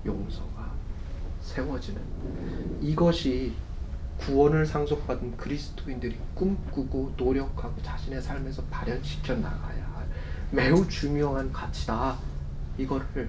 용서가 0.05 0.71
세워지는 1.41 2.03
이것이 2.83 3.55
구원을 4.19 4.67
상속받은 4.67 5.39
그리스도인들이 5.39 6.19
꿈꾸고 6.35 7.15
노력하고 7.17 7.81
자신의 7.83 8.21
삶에서 8.21 8.63
발현시켜 8.65 9.37
나가야 9.37 9.77
할 9.77 9.84
매우 10.51 10.87
중요한 10.89 11.53
가치다. 11.53 12.19
이거를 12.79 13.29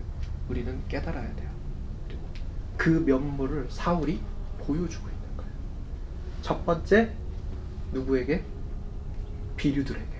우리는 0.49 0.81
깨달아야 0.87 1.35
돼요. 1.35 1.49
그리고 2.07 2.21
그 2.77 2.89
면모를 2.89 3.67
사울이 3.69 4.19
보여주고 4.59 5.07
있는 5.07 5.37
거예요. 5.37 5.51
첫 6.41 6.65
번째 6.65 7.11
누구에게? 7.91 8.43
비류들에게. 9.57 10.15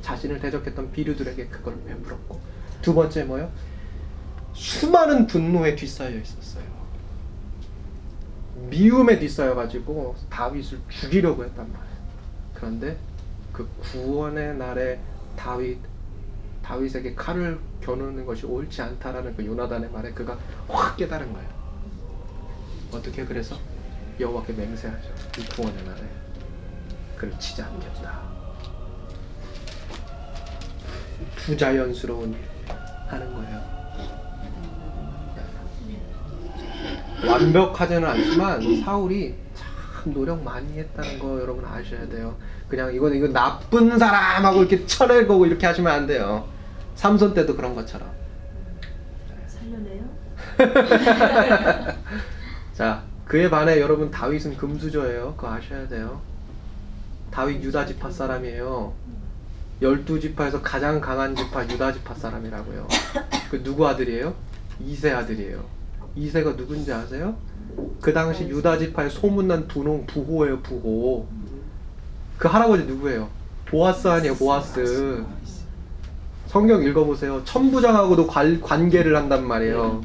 자신을 0.00 0.40
대적했던 0.40 0.92
비류들에게 0.92 1.48
그걸 1.48 1.82
베풀었고 1.84 2.40
두 2.80 2.94
번째 2.94 3.24
뭐요? 3.24 3.50
수많은 4.54 5.26
분노에 5.26 5.74
뒤싸여 5.74 6.18
있었어요. 6.18 6.64
미움에 8.70 9.18
뒤싸여 9.18 9.54
가지고 9.54 10.16
다윗을 10.30 10.80
죽이려고 10.88 11.44
했단 11.44 11.70
말이에요. 11.70 11.96
그런데 12.54 12.98
그 13.52 13.68
구원의 13.80 14.56
날에 14.56 15.00
다윗 15.36 15.78
다윗에게 16.66 17.14
칼을 17.14 17.60
겨누는 17.80 18.26
것이 18.26 18.44
옳지 18.44 18.82
않다라는 18.82 19.36
그 19.36 19.46
요나단의 19.46 19.88
말에 19.90 20.10
그가 20.10 20.36
확 20.68 20.96
깨달은 20.96 21.32
거예요. 21.32 21.48
어떻게 22.92 23.24
그래서 23.24 23.56
여호와께 24.18 24.52
맹세하죠. 24.52 25.08
이 25.38 25.44
구원의 25.54 25.84
날에 25.84 26.00
그를 27.16 27.38
치지 27.38 27.62
않겠다. 27.62 28.20
부자연스러운 31.36 32.32
일 32.32 32.38
하는 33.06 33.32
거예요. 33.32 33.76
완벽하지는 37.26 38.04
않지만 38.08 38.82
사울이 38.82 39.36
참 39.54 40.12
노력 40.12 40.42
많이 40.42 40.78
했다는 40.78 41.18
거 41.20 41.40
여러분 41.40 41.64
아셔야 41.64 42.08
돼요. 42.08 42.36
그냥 42.68 42.92
이건 42.92 43.14
이거 43.14 43.28
나쁜 43.28 43.96
사람하고 43.96 44.60
이렇게 44.60 44.84
쳐내고 44.84 45.46
이렇게 45.46 45.64
하시면 45.66 45.92
안 45.92 46.06
돼요. 46.08 46.55
삼손 46.96 47.34
때도 47.34 47.56
그런 47.56 47.74
것처럼. 47.74 48.10
살려내요? 49.46 50.04
자, 52.74 53.02
그에 53.26 53.48
반해 53.48 53.80
여러분 53.80 54.10
다윗은 54.10 54.56
금수저예요. 54.56 55.34
그거 55.36 55.52
아셔야 55.52 55.86
돼요. 55.88 56.20
다윗 57.30 57.62
유다 57.62 57.86
지파 57.86 58.10
사람이에요. 58.10 58.92
열두 59.82 60.20
지파에서 60.20 60.62
가장 60.62 61.00
강한 61.00 61.36
지파 61.36 61.64
유다 61.64 61.92
지파 61.92 62.14
사람이라고요. 62.14 62.88
그 63.50 63.62
누구 63.62 63.86
아들이에요? 63.86 64.34
이세 64.80 65.10
아들이에요. 65.10 65.62
이세가 66.14 66.56
누군지 66.56 66.92
아세요? 66.92 67.36
그 68.00 68.12
당시 68.14 68.44
유다 68.48 68.78
지파의 68.78 69.10
소문난 69.10 69.68
두농 69.68 70.06
부호예요, 70.06 70.60
부호. 70.60 71.26
그 72.38 72.48
할아버지 72.48 72.84
누구예요? 72.84 73.28
보아스 73.66 74.08
아니에요, 74.08 74.34
보아스. 74.36 75.24
성경 76.56 76.82
읽어보세요. 76.82 77.42
천부장하고도 77.44 78.26
관, 78.26 78.62
관계를 78.62 79.14
한단 79.14 79.46
말이에요. 79.46 80.00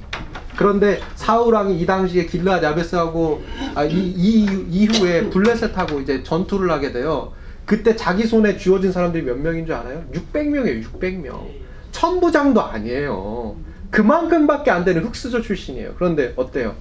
그런데 0.58 0.99
사울 1.16 1.54
왕이 1.54 1.80
이 1.80 1.86
당시에 1.86 2.26
길르앗 2.26 2.62
야베스하고 2.62 3.41
아, 3.74 3.86
이, 3.86 3.95
이 3.95 4.66
이후에 4.70 5.30
블레셋하고 5.30 6.02
이제 6.02 6.24
전투를 6.24 6.70
하게 6.70 6.91
돼요. 6.91 7.32
그때 7.66 7.95
자기 7.95 8.26
손에 8.26 8.58
쥐어진 8.58 8.91
사람들이 8.91 9.24
몇 9.24 9.38
명인 9.38 9.66
줄 9.66 9.76
알아요? 9.76 10.04
600명이에요. 10.12 10.84
600명. 10.84 11.47
천부장도 11.93 12.62
아니에요. 12.62 13.56
그만큼밖에 13.89 14.72
안 14.72 14.84
되는 14.84 15.06
흑수저 15.06 15.41
출신이에요. 15.41 15.93
그런데 15.95 16.34
어때요? 16.36 16.76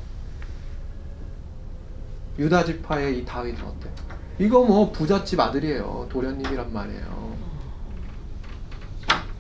유다 2.41 2.65
지파의 2.65 3.19
이 3.19 3.25
다윗은 3.25 3.59
어때요? 3.61 3.93
이거 4.41 4.65
뭐 4.65 4.91
부잣집 4.91 5.39
아들이에요. 5.39 6.09
도련님이란 6.11 6.73
말이에요. 6.73 7.30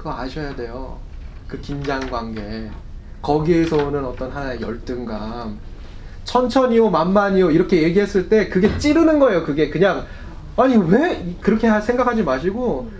그거 0.00 0.14
아셔야 0.14 0.56
돼요. 0.56 0.96
그 1.46 1.60
긴장 1.60 2.00
관계. 2.08 2.70
거기에서 3.20 3.76
오는 3.76 4.02
어떤 4.02 4.30
하나의 4.30 4.62
열등감. 4.62 5.58
천천히요, 6.24 6.88
만만히요, 6.88 7.50
이렇게 7.50 7.82
얘기했을 7.82 8.30
때 8.30 8.48
그게 8.48 8.78
찌르는 8.78 9.18
거예요. 9.18 9.44
그게 9.44 9.68
그냥, 9.68 10.06
아니, 10.56 10.74
왜? 10.78 11.34
그렇게 11.42 11.66
하- 11.66 11.82
생각하지 11.82 12.22
마시고, 12.22 12.90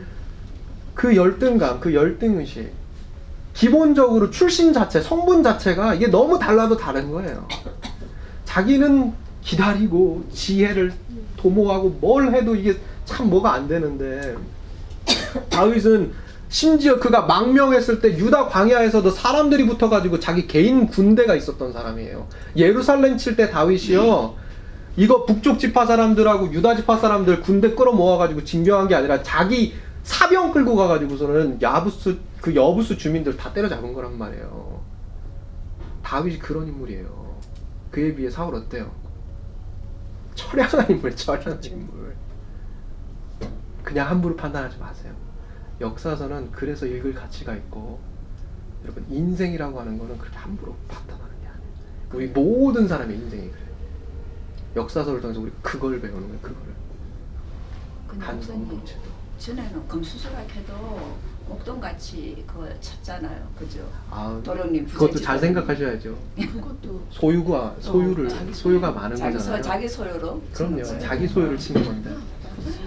그 0.95 1.17
열등감, 1.17 1.81
그 1.81 1.95
열등의식. 1.95 2.71
기본적으로 3.55 4.29
출신 4.29 4.75
자체, 4.75 5.01
성분 5.01 5.43
자체가 5.43 5.95
이게 5.95 6.09
너무 6.09 6.39
달라도 6.39 6.77
다른 6.77 7.11
거예요. 7.11 7.49
자기는 8.45 9.15
기다리고, 9.41 10.27
지혜를 10.35 10.93
도모하고, 11.39 11.97
뭘 11.99 12.35
해도 12.35 12.55
이게 12.55 12.77
참 13.07 13.31
뭐가 13.31 13.55
안 13.55 13.69
되는데, 13.69 14.37
다윗은 15.49 16.13
심지어 16.51 16.99
그가 16.99 17.23
망명했을 17.23 18.01
때 18.01 18.19
유다 18.19 18.49
광야에서도 18.49 19.09
사람들이 19.09 19.67
붙어가지고 19.67 20.19
자기 20.19 20.49
개인 20.49 20.89
군대가 20.89 21.37
있었던 21.37 21.73
사람이에요. 21.73 22.27
예루살렘 22.57 23.17
칠 23.17 23.37
때 23.37 23.49
다윗이요. 23.51 24.35
이거 24.97 25.25
북쪽 25.25 25.61
지파 25.61 25.87
사람들하고 25.87 26.53
유다 26.53 26.75
지파 26.75 26.99
사람들 26.99 27.41
군대 27.41 27.71
끌어 27.77 27.93
모아가지고 27.93 28.43
진경한 28.43 28.89
게 28.89 28.97
아니라 28.97 29.23
자기 29.23 29.75
사병 30.03 30.53
끌고 30.53 30.75
가가지고서는 30.75 31.63
야부스 31.63 32.19
그 32.41 32.53
여부스 32.57 32.99
주민들 32.99 33.37
다 33.37 33.53
때려잡은 33.53 33.95
거란 33.95 34.19
말이에요. 34.19 34.83
다윗이 36.03 36.41
그런 36.41 36.67
인물이에요. 36.67 37.37
그에 37.93 38.13
비해 38.17 38.29
사울 38.29 38.57
어때요? 38.57 38.91
처량한 40.35 40.91
인물, 40.91 41.15
처량한 41.15 41.61
인물. 41.63 42.17
그냥 43.85 44.11
함부로 44.11 44.35
판단하지 44.35 44.79
마세요. 44.79 45.30
역사서는 45.81 46.51
그래서 46.53 46.87
읽을 46.87 47.15
가치가 47.15 47.55
있고 47.55 47.99
여러분 48.85 49.05
인생이라고 49.09 49.81
하는 49.81 49.99
거는 49.99 50.19
그렇게 50.19 50.37
함부로 50.37 50.75
판단하는 50.89 51.31
게 51.41 51.47
아니에요. 51.49 51.63
우리 52.13 52.27
모든 52.29 52.87
사람의 52.89 53.17
인생이 53.17 53.51
그래요. 53.51 53.67
역사서를 54.77 55.21
통해서 55.21 55.41
우리 55.41 55.51
그걸 55.63 56.01
배우는 56.01 56.41
거예요. 56.41 56.41
그거를 58.09 58.41
공동체도. 58.47 59.03
전에는 59.39 59.89
금수저락해도 59.89 61.19
목동같이 61.49 62.45
그거 62.47 62.69
쳤잖아요, 62.81 63.49
그죠? 63.59 63.91
아, 64.11 64.39
도령님 64.45 64.87
그것도 64.87 65.19
잘 65.19 65.39
생각하셔야죠. 65.39 66.17
그것도 66.37 67.03
소유가 67.11 67.75
소유를 67.81 68.29
자기 68.29 68.53
소유가 68.53 68.91
많은 68.93 69.17
자기 69.17 69.37
거잖아요. 69.37 69.63
소, 69.63 69.69
자기 69.69 69.89
소유로 69.89 70.43
그럼요. 70.53 70.83
자기 70.85 71.27
소유를 71.27 71.59
치는 71.59 71.85
건데. 71.85 72.15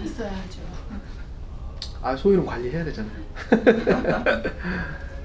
있어야죠. 0.04 0.63
아 2.04 2.14
소유는 2.14 2.44
관리해야 2.44 2.84
되잖아요. 2.84 3.12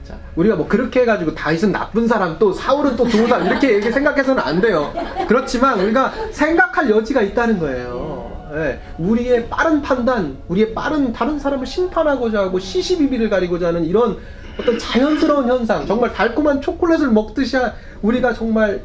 자, 0.08 0.16
우리가 0.36 0.56
뭐 0.56 0.66
그렇게 0.66 1.02
해가지고 1.02 1.36
다윗은 1.36 1.74
나쁜 1.74 2.08
사람 2.08 2.40
또 2.40 2.54
사울은 2.54 2.96
또 2.96 3.06
좋은 3.08 3.28
사람 3.28 3.46
이렇게 3.48 3.76
얘기 3.76 3.92
생각해서는 3.92 4.42
안 4.42 4.62
돼요. 4.62 4.94
그렇지만 5.28 5.78
우리가 5.82 6.14
생각할 6.32 6.90
여지가 6.90 7.22
있다는 7.22 7.60
거예요. 7.60 8.50
예, 8.54 8.80
우리의 8.98 9.50
빠른 9.50 9.82
판단, 9.82 10.38
우리의 10.48 10.74
빠른 10.74 11.12
다른 11.12 11.38
사람을 11.38 11.66
심판하고자 11.68 12.40
하고 12.40 12.58
시시비비를 12.58 13.30
가리고자 13.30 13.68
하는 13.68 13.84
이런 13.84 14.18
어떤 14.58 14.80
자연스러운 14.80 15.48
현상, 15.50 15.86
정말 15.86 16.14
달콤한 16.14 16.62
초콜릿을 16.62 17.10
먹듯이 17.12 17.58
하- 17.58 17.74
우리가 18.02 18.34
정말 18.34 18.82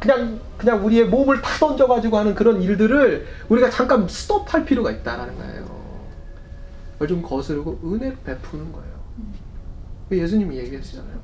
그냥 0.00 0.40
그냥 0.56 0.84
우리의 0.84 1.04
몸을 1.04 1.40
다 1.42 1.50
던져가지고 1.60 2.16
하는 2.18 2.34
그런 2.34 2.62
일들을 2.62 3.26
우리가 3.50 3.68
잠깐 3.70 4.08
스톱할 4.08 4.64
필요가 4.64 4.90
있다라는 4.90 5.36
거예요. 5.36 5.65
좀 7.06 7.20
거스르고 7.22 7.80
은혜를 7.84 8.16
베푸는 8.24 8.72
거예요. 8.72 8.96
예수님이 10.10 10.56
얘기했잖아요. 10.58 11.20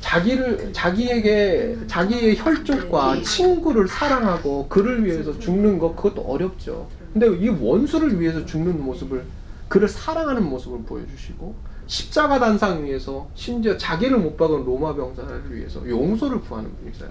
자기를 0.00 0.72
자기에게 0.72 1.78
자기의 1.86 2.36
혈족과 2.38 3.22
친구를 3.22 3.88
사랑하고 3.88 4.68
그를 4.68 5.04
위해서 5.04 5.36
죽는 5.38 5.78
것 5.78 5.96
그것도 5.96 6.22
어렵죠. 6.22 6.88
근데 7.12 7.26
이 7.36 7.48
원수를 7.48 8.20
위해서 8.20 8.44
죽는 8.44 8.82
모습을 8.82 9.24
그를 9.68 9.88
사랑하는 9.88 10.44
모습을 10.44 10.82
보여주시고 10.84 11.54
십자가 11.86 12.38
단상 12.38 12.84
위에서 12.84 13.28
심지어 13.34 13.76
자기를 13.76 14.18
못 14.18 14.36
박은 14.36 14.64
로마 14.64 14.94
병사를 14.94 15.54
위해서 15.54 15.86
용서를 15.88 16.40
구하는 16.40 16.74
분이세요. 16.76 17.10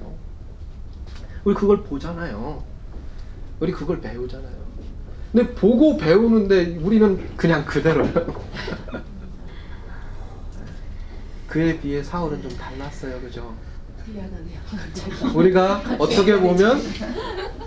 우리 1.43 1.53
그걸 1.55 1.83
보잖아요. 1.83 2.63
우리 3.59 3.71
그걸 3.71 4.01
배우잖아요. 4.01 4.62
근데 5.33 5.51
보고 5.55 5.97
배우는데 5.97 6.77
우리는 6.77 7.35
그냥 7.35 7.65
그대로요. 7.65 8.13
그에 11.47 11.79
비해 11.79 12.03
사울은 12.03 12.39
좀 12.43 12.55
달랐어요, 12.55 13.19
그죠? 13.19 13.55
우리가 15.33 15.81
어떻게 15.97 16.39
보면 16.39 16.79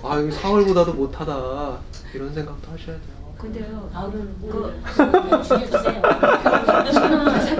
아, 0.04 0.20
이 0.20 0.30
사울보다도 0.30 0.94
못하다 0.94 1.80
이런 2.14 2.32
생각도 2.32 2.70
하셔야 2.70 2.96
돼요. 2.96 3.34
근데요. 3.36 3.90
바울은 3.92 4.40
그뭐 4.40 5.42
죽여주세요. 5.42 6.02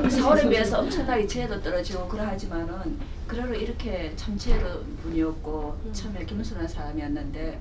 사울에 0.09 0.49
비해서 0.49 0.79
엄청나게 0.79 1.27
지혜도 1.27 1.61
떨어지고 1.63 2.07
그러하지만은 2.07 2.97
그래도 3.27 3.55
이렇게 3.55 4.13
참 4.15 4.39
지혜로운 4.39 4.97
분이었고 5.03 5.77
처음에 5.93 6.25
겸손한 6.25 6.69
사람이었는데 6.69 7.59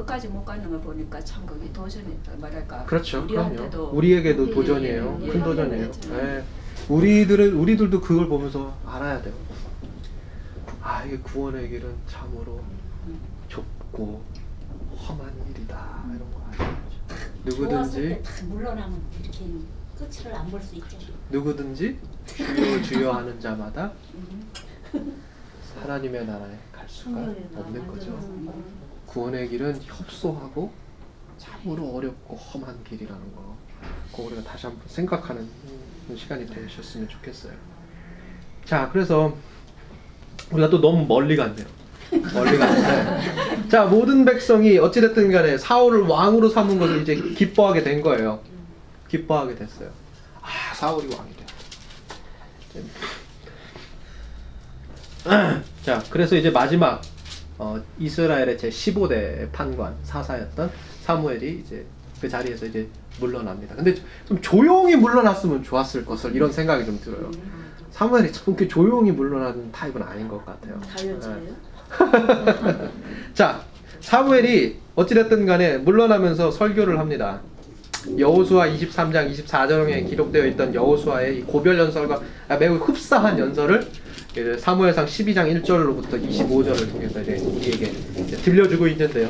끝까지 0.00 0.28
못 0.28 0.44
가는 0.44 0.68
걸 0.68 0.80
보니까 0.80 1.20
참 1.22 1.44
그게 1.46 1.70
도전이 1.72 2.18
뭐랄까 2.38 2.84
그렇죠, 2.84 3.22
우리한테도 3.22 3.70
그럼요. 3.70 3.96
우리에게도 3.96 4.48
예, 4.48 4.54
도전이에요, 4.54 5.18
예, 5.22 5.28
큰 5.28 5.40
예, 5.40 5.44
도전이에요. 5.44 5.90
그렇죠. 5.90 6.14
예. 6.14 6.44
우리들은 6.88 7.54
우리들도 7.54 8.00
그걸 8.00 8.28
보면서 8.28 8.74
알아야 8.86 9.20
돼요. 9.22 9.34
아 10.82 11.04
이게 11.04 11.18
구원의 11.18 11.68
길은 11.68 11.94
참으로 12.08 12.60
좁고 13.48 14.22
험한 14.96 15.30
일이다 15.50 16.04
이런 16.08 16.30
거. 16.30 16.40
좋았을 16.50 16.80
누구든지 17.44 18.08
때다 18.22 18.44
물러나면 18.46 19.02
이렇게 19.22 19.44
끝을 19.98 20.34
안 20.34 20.46
볼 20.50 20.60
수 20.62 20.74
있죠. 20.76 20.96
누구든지 21.30 21.98
주여 22.26 22.82
주여 22.82 23.12
하는 23.12 23.38
자마다 23.38 23.92
하나님의 25.82 26.26
나라에 26.26 26.56
갈 26.72 26.88
수가 26.88 27.20
없는 27.56 27.86
거죠. 27.86 28.18
구원의 29.10 29.48
길은 29.48 29.80
협소하고 29.82 30.72
참으로 31.36 31.94
어렵고 31.96 32.36
험한 32.36 32.84
길이라는 32.84 33.34
거. 33.34 33.56
그거 34.10 34.22
우리가 34.24 34.42
다시 34.42 34.66
한번 34.66 34.86
생각하는 34.86 35.48
시간이 36.16 36.46
되셨으면 36.46 37.08
좋겠어요. 37.08 37.52
자, 38.64 38.88
그래서 38.92 39.34
우리가 40.52 40.70
또 40.70 40.80
너무 40.80 41.06
멀리 41.06 41.36
갔네요. 41.36 41.66
멀리 42.34 42.58
갔는데 42.58 43.68
자 43.68 43.84
모든 43.84 44.24
백성이 44.24 44.78
어찌됐든 44.78 45.30
간에 45.30 45.56
사울을 45.56 46.02
왕으로 46.02 46.48
삼은 46.48 46.78
것을 46.78 47.02
이제 47.02 47.14
기뻐하게 47.14 47.82
된 47.84 48.02
거예요. 48.02 48.42
기뻐하게 49.08 49.54
됐어요. 49.54 49.90
아 50.40 50.74
사울이 50.74 51.12
왕이 51.14 51.30
돼. 51.36 52.82
자 55.82 56.02
그래서 56.10 56.34
이제 56.36 56.50
마지막 56.50 57.00
어, 57.60 57.78
이스라엘의 57.98 58.56
제 58.56 58.70
15대 58.70 59.52
판관 59.52 59.94
사사였던 60.02 60.70
사무엘이 61.02 61.62
이제 61.62 61.84
그 62.18 62.26
자리에서 62.26 62.64
이제 62.64 62.88
물러납니다. 63.20 63.74
근데 63.74 63.94
좀 64.26 64.40
조용히 64.40 64.96
물러났으면 64.96 65.62
좋았을 65.62 66.06
것을 66.06 66.34
이런 66.34 66.50
생각이 66.50 66.86
좀 66.86 66.98
들어요. 67.04 67.30
사무엘이 67.90 68.32
좀 68.32 68.54
이렇게 68.54 68.66
조용히 68.66 69.12
물러나는 69.12 69.70
타입은 69.72 70.02
아닌 70.02 70.26
것 70.26 70.44
같아요. 70.46 70.80
다 70.80 71.06
여자예요? 71.06 71.54
자, 73.34 73.62
사무엘이 74.00 74.78
어찌됐든 74.94 75.44
간에 75.44 75.76
물러나면서 75.76 76.50
설교를 76.50 76.98
합니다. 76.98 77.42
여호수아 78.18 78.68
23장 78.68 79.30
24절에 79.30 80.08
기록되어 80.08 80.46
있던 80.46 80.74
여호수아의 80.74 81.38
이 81.38 81.42
고별 81.42 81.78
연설과 81.78 82.22
매우 82.58 82.76
흡사한 82.76 83.38
연설을 83.38 83.86
이제 84.32 84.56
사무엘상 84.56 85.06
12장 85.06 85.62
1절로부터 85.62 86.12
25절을 86.12 86.92
통해서 86.92 87.20
이제 87.20 87.36
우리에게 87.38 87.92
이제 88.18 88.36
들려주고 88.36 88.86
있는데요. 88.88 89.28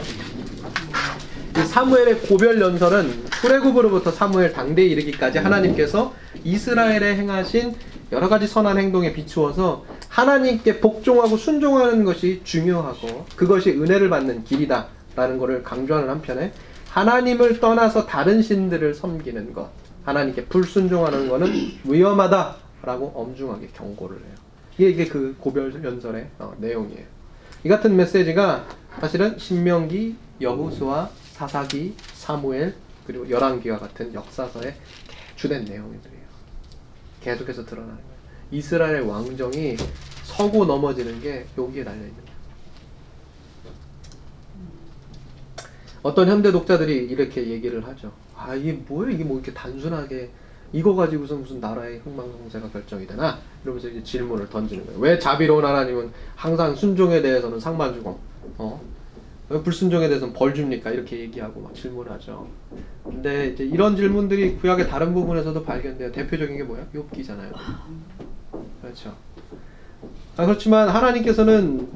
이 1.56 1.60
사무엘의 1.66 2.20
고별 2.20 2.60
연설은 2.60 3.30
출애굽으로부터 3.40 4.10
사무엘 4.10 4.52
당대에 4.52 4.84
이르기까지 4.86 5.38
하나님께서 5.38 6.14
이스라엘에 6.44 7.16
행하신 7.16 7.74
여러 8.12 8.28
가지 8.28 8.46
선한 8.46 8.76
행동에 8.76 9.12
비추어서 9.12 9.86
하나님께 10.08 10.80
복종하고 10.80 11.36
순종하는 11.38 12.04
것이 12.04 12.42
중요하고 12.44 13.26
그것이 13.36 13.70
은혜를 13.70 14.10
받는 14.10 14.44
길이다라는 14.44 15.38
것을 15.38 15.62
강조하는 15.62 16.10
한편에 16.10 16.52
하나님을 16.90 17.60
떠나서 17.60 18.04
다른 18.04 18.42
신들을 18.42 18.94
섬기는 18.94 19.54
것, 19.54 19.70
하나님께 20.04 20.46
불순종하는 20.46 21.28
것은 21.28 21.52
위험하다라고 21.84 23.12
엄중하게 23.14 23.68
경고를 23.74 24.16
해요. 24.16 24.39
이게, 24.88 25.06
그 25.06 25.36
고별 25.38 25.72
연설의 25.84 26.28
어, 26.38 26.54
내용이에요. 26.58 27.04
이 27.64 27.68
같은 27.68 27.96
메시지가 27.96 28.66
사실은 29.00 29.38
신명기, 29.38 30.16
여호수아, 30.40 31.10
사사기, 31.32 31.94
사무엘 32.14 32.74
그리고 33.06 33.28
열왕기와 33.28 33.78
같은 33.78 34.14
역사서의 34.14 34.74
주된 35.36 35.64
내용들이에요. 35.64 36.20
계속해서 37.20 37.64
드러나는 37.64 37.96
거예요. 37.96 38.10
이스라엘 38.50 39.02
왕정이 39.02 39.76
서고 40.24 40.64
넘어지는 40.64 41.20
게 41.20 41.46
여기에 41.58 41.84
달려 41.84 41.96
있는 41.98 42.14
거예요. 42.14 42.30
어떤 46.02 46.28
현대 46.28 46.50
독자들이 46.50 46.94
이렇게 46.94 47.48
얘기를 47.48 47.86
하죠. 47.86 48.12
아 48.36 48.54
이게 48.54 48.72
뭐예요? 48.72 49.12
이게 49.12 49.24
뭐 49.24 49.36
이렇게 49.36 49.52
단순하게 49.52 50.30
이거 50.72 50.94
가지고서 50.94 51.34
무슨 51.34 51.60
나라의 51.60 51.98
흥망성쇠가 51.98 52.70
결정이 52.70 53.06
되나? 53.06 53.38
이러면서 53.62 53.88
이제 53.88 54.02
질문을 54.02 54.48
던지는 54.48 54.86
거예요. 54.86 55.00
왜 55.00 55.18
자비로운 55.18 55.64
하나님은 55.64 56.10
항상 56.34 56.74
순종에 56.74 57.20
대해서는 57.20 57.60
상만 57.60 57.94
주고, 57.94 58.18
어? 58.58 58.80
왜 59.50 59.60
불순종에 59.62 60.06
대해서는 60.06 60.32
벌 60.32 60.54
줍니까? 60.54 60.90
이렇게 60.90 61.18
얘기하고 61.18 61.60
막 61.60 61.74
질문하죠. 61.74 62.46
근데 63.02 63.48
이제 63.48 63.64
이런 63.64 63.96
질문들이 63.96 64.56
구약의 64.56 64.88
다른 64.88 65.12
부분에서도 65.12 65.64
발견돼요. 65.64 66.12
대표적인 66.12 66.56
게 66.56 66.62
뭐야? 66.62 66.86
욥기잖아요. 66.94 67.52
그렇죠. 68.80 69.14
아, 70.36 70.46
그렇지만 70.46 70.88
하나님께서는 70.88 71.88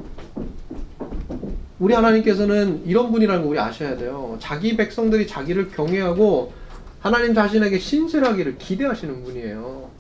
우리 1.79 1.95
하나님께서는 1.95 2.83
이런 2.87 3.13
분이라는 3.13 3.43
거 3.43 3.49
우리 3.49 3.59
아셔야 3.59 3.97
돼요. 3.97 4.37
자기 4.41 4.77
백성들이 4.77 5.27
자기를 5.27 5.69
경외하고 5.69 6.53
하나님 6.99 7.35
자신에게 7.35 7.79
신실하기를 7.79 8.59
기대하시는 8.59 9.23
분이에요. 9.23 9.91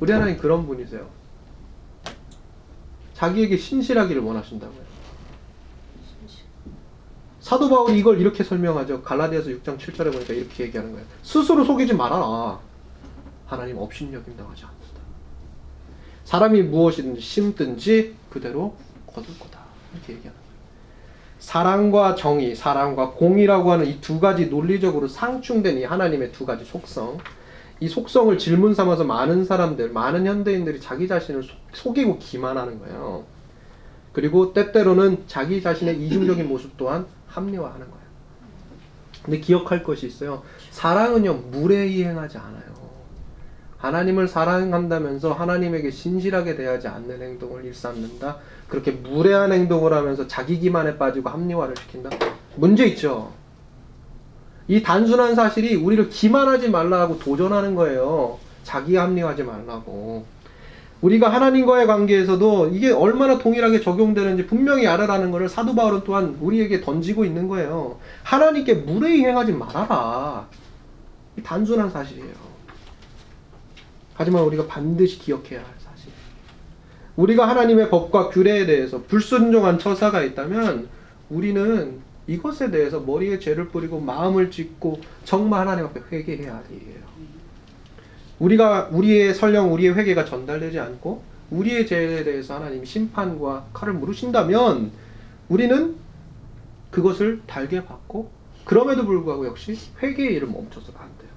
우리 0.00 0.12
하나님 0.12 0.36
그런 0.36 0.66
분이세요. 0.66 1.08
자기에게 3.14 3.56
신실하기를 3.56 4.22
원하신다고요. 4.22 4.84
사도 7.40 7.68
바울이 7.68 7.98
이걸 7.98 8.20
이렇게 8.20 8.42
설명하죠. 8.42 9.02
갈라디아서 9.02 9.50
6장 9.50 9.78
7절에 9.78 10.12
보니까 10.12 10.32
이렇게 10.32 10.64
얘기하는 10.64 10.92
거예요. 10.92 11.06
스스로 11.22 11.64
속이지 11.64 11.94
말아라. 11.94 12.58
하나님 13.46 13.76
업신여김 13.78 14.36
당하지 14.36 14.64
않는다. 14.64 14.84
사람이 16.24 16.62
무엇이든지 16.62 17.20
심든지 17.20 18.14
그대로 18.30 18.74
거둘 19.06 19.38
거다. 19.38 19.60
이렇게 19.92 20.14
얘기하는 20.14 20.32
거예요. 20.32 20.44
사랑과 21.38 22.14
정의, 22.14 22.56
사랑과 22.56 23.10
공의라고 23.10 23.70
하는 23.72 23.86
이 23.86 24.00
두 24.00 24.18
가지 24.20 24.46
논리적으로 24.46 25.06
상충된 25.06 25.76
이 25.78 25.84
하나님의 25.84 26.32
두 26.32 26.46
가지 26.46 26.64
속성. 26.64 27.18
이 27.84 27.88
속성을 27.88 28.38
질문 28.38 28.72
삼아서 28.74 29.04
많은 29.04 29.44
사람들, 29.44 29.90
많은 29.90 30.24
현대인들이 30.24 30.80
자기 30.80 31.06
자신을 31.06 31.42
속, 31.42 31.58
속이고 31.74 32.18
기만하는 32.18 32.78
거예요. 32.78 33.24
그리고 34.14 34.54
때때로는 34.54 35.24
자기 35.26 35.60
자신의 35.60 36.00
이중적인 36.00 36.48
모습 36.48 36.78
또한 36.78 37.04
합리화하는 37.28 37.80
거예요. 37.80 38.04
근데 39.22 39.38
기억할 39.38 39.82
것이 39.82 40.06
있어요. 40.06 40.42
사랑은요 40.70 41.34
물에 41.50 41.88
이행하지 41.88 42.38
않아요. 42.38 42.74
하나님을 43.76 44.28
사랑한다면서 44.28 45.34
하나님에게 45.34 45.90
신실하게 45.90 46.56
대하지 46.56 46.88
않는 46.88 47.20
행동을 47.20 47.66
일삼는다. 47.66 48.38
그렇게 48.66 48.92
무례한 48.92 49.52
행동을 49.52 49.92
하면서 49.92 50.26
자기 50.26 50.58
기만에 50.58 50.96
빠지고 50.96 51.28
합리화를 51.28 51.74
시킨다. 51.76 52.08
문제 52.56 52.86
있죠. 52.86 53.30
이 54.68 54.82
단순한 54.82 55.34
사실이 55.34 55.76
우리를 55.76 56.08
기만하지 56.08 56.70
말라고 56.70 57.18
도전하는 57.18 57.74
거예요. 57.74 58.38
자기 58.62 58.96
합리화하지 58.96 59.42
말라고. 59.42 60.24
우리가 61.02 61.28
하나님과의 61.28 61.86
관계에서도 61.86 62.68
이게 62.68 62.90
얼마나 62.90 63.36
동일하게 63.36 63.82
적용되는지 63.82 64.46
분명히 64.46 64.86
알아라는 64.86 65.30
것을 65.30 65.50
사도 65.50 65.74
바울은 65.74 66.00
또한 66.04 66.38
우리에게 66.40 66.80
던지고 66.80 67.26
있는 67.26 67.46
거예요. 67.46 67.98
하나님께 68.22 68.72
무례히 68.74 69.22
행하지 69.22 69.52
말아라. 69.52 70.48
이 71.36 71.42
단순한 71.42 71.90
사실이에요. 71.90 72.32
하지만 74.14 74.44
우리가 74.44 74.66
반드시 74.66 75.18
기억해야 75.18 75.58
할 75.58 75.66
사실. 75.78 76.10
우리가 77.16 77.48
하나님의 77.48 77.90
법과 77.90 78.30
규례에 78.30 78.64
대해서 78.64 79.02
불순종한 79.02 79.78
처사가 79.78 80.22
있다면 80.22 80.88
우리는 81.28 82.00
이것에 82.26 82.70
대해서 82.70 83.00
머리에 83.00 83.38
죄를 83.38 83.68
뿌리고 83.68 84.00
마음을 84.00 84.50
찢고 84.50 85.00
정말 85.24 85.60
하나님 85.60 85.86
앞에 85.86 86.00
회개해야 86.10 86.54
할 86.56 86.64
일이에요. 86.70 87.04
우리가 88.38 88.88
우리의 88.90 89.34
설령 89.34 89.72
우리의 89.72 89.94
회개가 89.94 90.24
전달되지 90.24 90.78
않고 90.78 91.22
우리의 91.50 91.86
죄에 91.86 92.24
대해서 92.24 92.54
하나님이 92.54 92.86
심판과 92.86 93.66
칼을 93.72 93.94
물으신다면 93.94 94.90
우리는 95.48 95.96
그것을 96.90 97.42
달게 97.46 97.84
받고 97.84 98.30
그럼에도 98.64 99.04
불구하고 99.04 99.46
역시 99.46 99.76
회개의 100.02 100.34
일을 100.34 100.48
멈춰서는 100.48 100.98
안 100.98 101.08
돼요. 101.18 101.30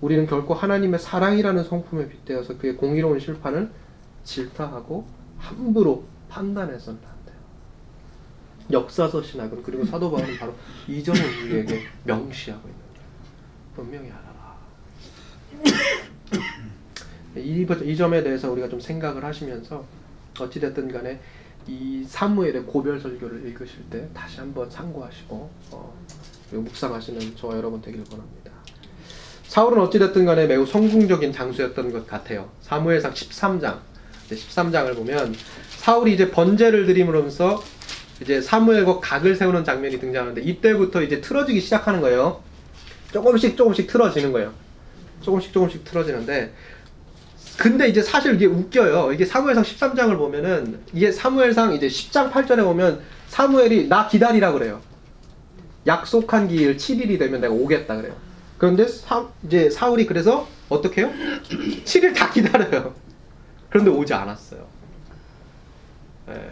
우리는 0.00 0.26
결코 0.26 0.52
하나님의 0.52 1.00
사랑이라는 1.00 1.64
성품에 1.64 2.08
빗대어서 2.08 2.58
그의 2.58 2.76
공의로운 2.76 3.18
심판을 3.18 3.70
질타하고 4.24 5.06
함부로 5.38 6.04
판단해서는. 6.28 7.15
역사서 8.70 9.22
신학은 9.22 9.62
그리고 9.62 9.84
사도 9.84 10.10
바울은 10.10 10.38
바로 10.38 10.54
이 10.88 11.02
점을 11.02 11.20
우리에게 11.20 11.82
명시하고 12.04 12.68
있는 12.68 12.80
거예요. 12.94 13.06
분명히 13.74 14.10
알아라. 14.10 14.56
이, 17.36 17.66
이 17.84 17.96
점에 17.96 18.22
대해서 18.22 18.50
우리가 18.50 18.68
좀 18.68 18.80
생각을 18.80 19.24
하시면서 19.24 19.84
어찌됐든 20.38 20.90
간에 20.92 21.20
이 21.68 22.04
사무엘의 22.06 22.64
고별 22.64 23.00
설교를 23.00 23.46
읽으실 23.46 23.90
때 23.90 24.08
다시 24.14 24.38
한번 24.38 24.70
참고하시고 24.70 25.50
어, 25.72 25.94
묵상하시는 26.52 27.36
저와 27.36 27.56
여러분 27.56 27.80
되길 27.80 28.04
원합니다. 28.10 28.52
사울은 29.48 29.80
어찌됐든 29.82 30.24
간에 30.26 30.46
매우 30.46 30.66
성공적인 30.66 31.32
장수였던 31.32 31.92
것 31.92 32.06
같아요. 32.06 32.50
사무엘상 32.60 33.12
13장 33.12 33.78
13장을 34.28 34.94
보면 34.94 35.34
사울이 35.78 36.14
이제 36.14 36.30
번제를 36.30 36.86
드림으로써 36.86 37.62
이제 38.20 38.40
사무엘과 38.40 39.00
각을 39.00 39.36
세우는 39.36 39.64
장면이 39.64 39.98
등장하는데 39.98 40.40
이때부터 40.42 41.02
이제 41.02 41.20
틀어지기 41.20 41.60
시작하는 41.60 42.00
거예요. 42.00 42.40
조금씩 43.12 43.56
조금씩 43.56 43.86
틀어지는 43.86 44.32
거예요. 44.32 44.52
조금씩 45.22 45.52
조금씩 45.52 45.84
틀어지는데 45.84 46.52
근데 47.58 47.88
이제 47.88 48.02
사실 48.02 48.34
이게 48.34 48.46
웃겨요. 48.46 49.12
이게 49.12 49.24
사무엘상 49.24 49.64
13장을 49.64 50.16
보면은 50.16 50.80
이게 50.92 51.10
사무엘상 51.10 51.72
이제 51.74 51.88
10장 51.88 52.30
8절에 52.30 52.62
보면 52.64 53.00
사무엘이 53.28 53.88
나 53.88 54.08
기다리라 54.08 54.52
그래요. 54.52 54.80
약속한 55.86 56.48
기일 56.48 56.76
7일이 56.76 57.18
되면 57.18 57.40
내가 57.40 57.54
오겠다 57.54 57.96
그래요. 57.96 58.14
그런데 58.58 58.86
사, 58.86 59.28
이제 59.44 59.70
사울이 59.70 60.06
그래서 60.06 60.48
어떻게 60.68 61.02
해요? 61.02 61.12
7일 61.84 62.14
다 62.14 62.30
기다려요. 62.30 62.94
그런데 63.70 63.90
오지 63.90 64.12
않았어요. 64.12 64.66
예. 66.30 66.50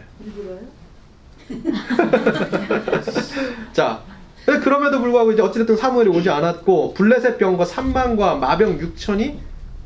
자, 3.73 4.03
그럼에도 4.45 5.01
불구하고 5.01 5.33
이제 5.33 5.43
어찌됐든 5.43 5.77
사무엘이 5.77 6.11
오지 6.11 6.31
않았고 6.31 6.95
블레셋 6.95 7.39
병과 7.39 7.65
3만과 7.65 8.39
마병 8.39 8.79
6천이 8.79 9.39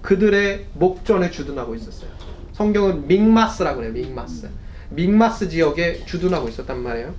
그들의 0.02 0.66
목전에 0.74 1.30
주둔하고 1.30 1.74
있었어요. 1.74 2.10
성경은 2.52 3.06
믹마스라고 3.06 3.84
해요. 3.84 3.92
믹마스. 3.92 4.48
믹마스 4.90 5.48
지역에 5.48 6.04
주둔하고 6.06 6.48
있었단 6.48 6.82
말이에요. 6.82 7.14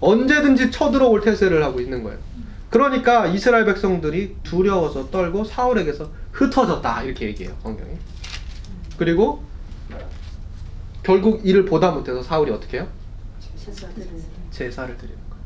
언제든지 0.00 0.70
쳐들어올 0.70 1.20
태세를 1.20 1.62
하고 1.62 1.80
있는 1.80 2.02
거예요. 2.02 2.18
그러니까 2.70 3.26
이스라엘 3.26 3.66
백성들이 3.66 4.36
두려워서 4.42 5.10
떨고 5.10 5.44
사울에게서 5.44 6.10
흩어졌다 6.32 7.02
이렇게 7.02 7.26
얘기해요. 7.26 7.54
성경이. 7.62 7.90
그리고 8.96 9.44
결국 11.02 11.44
이를 11.44 11.64
보다 11.64 11.90
못해서 11.90 12.22
사울이 12.22 12.50
어떻게 12.52 12.78
해요? 12.78 12.88
제사를 14.50 14.96
드리는 14.96 15.18
거예요. 15.30 15.42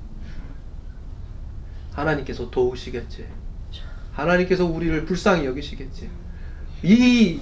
하나님께서 1.92 2.50
도우시겠지. 2.50 3.26
하나님께서 4.12 4.64
우리를 4.64 5.04
불쌍히 5.04 5.46
여기시겠지. 5.46 6.11
이 6.82 7.40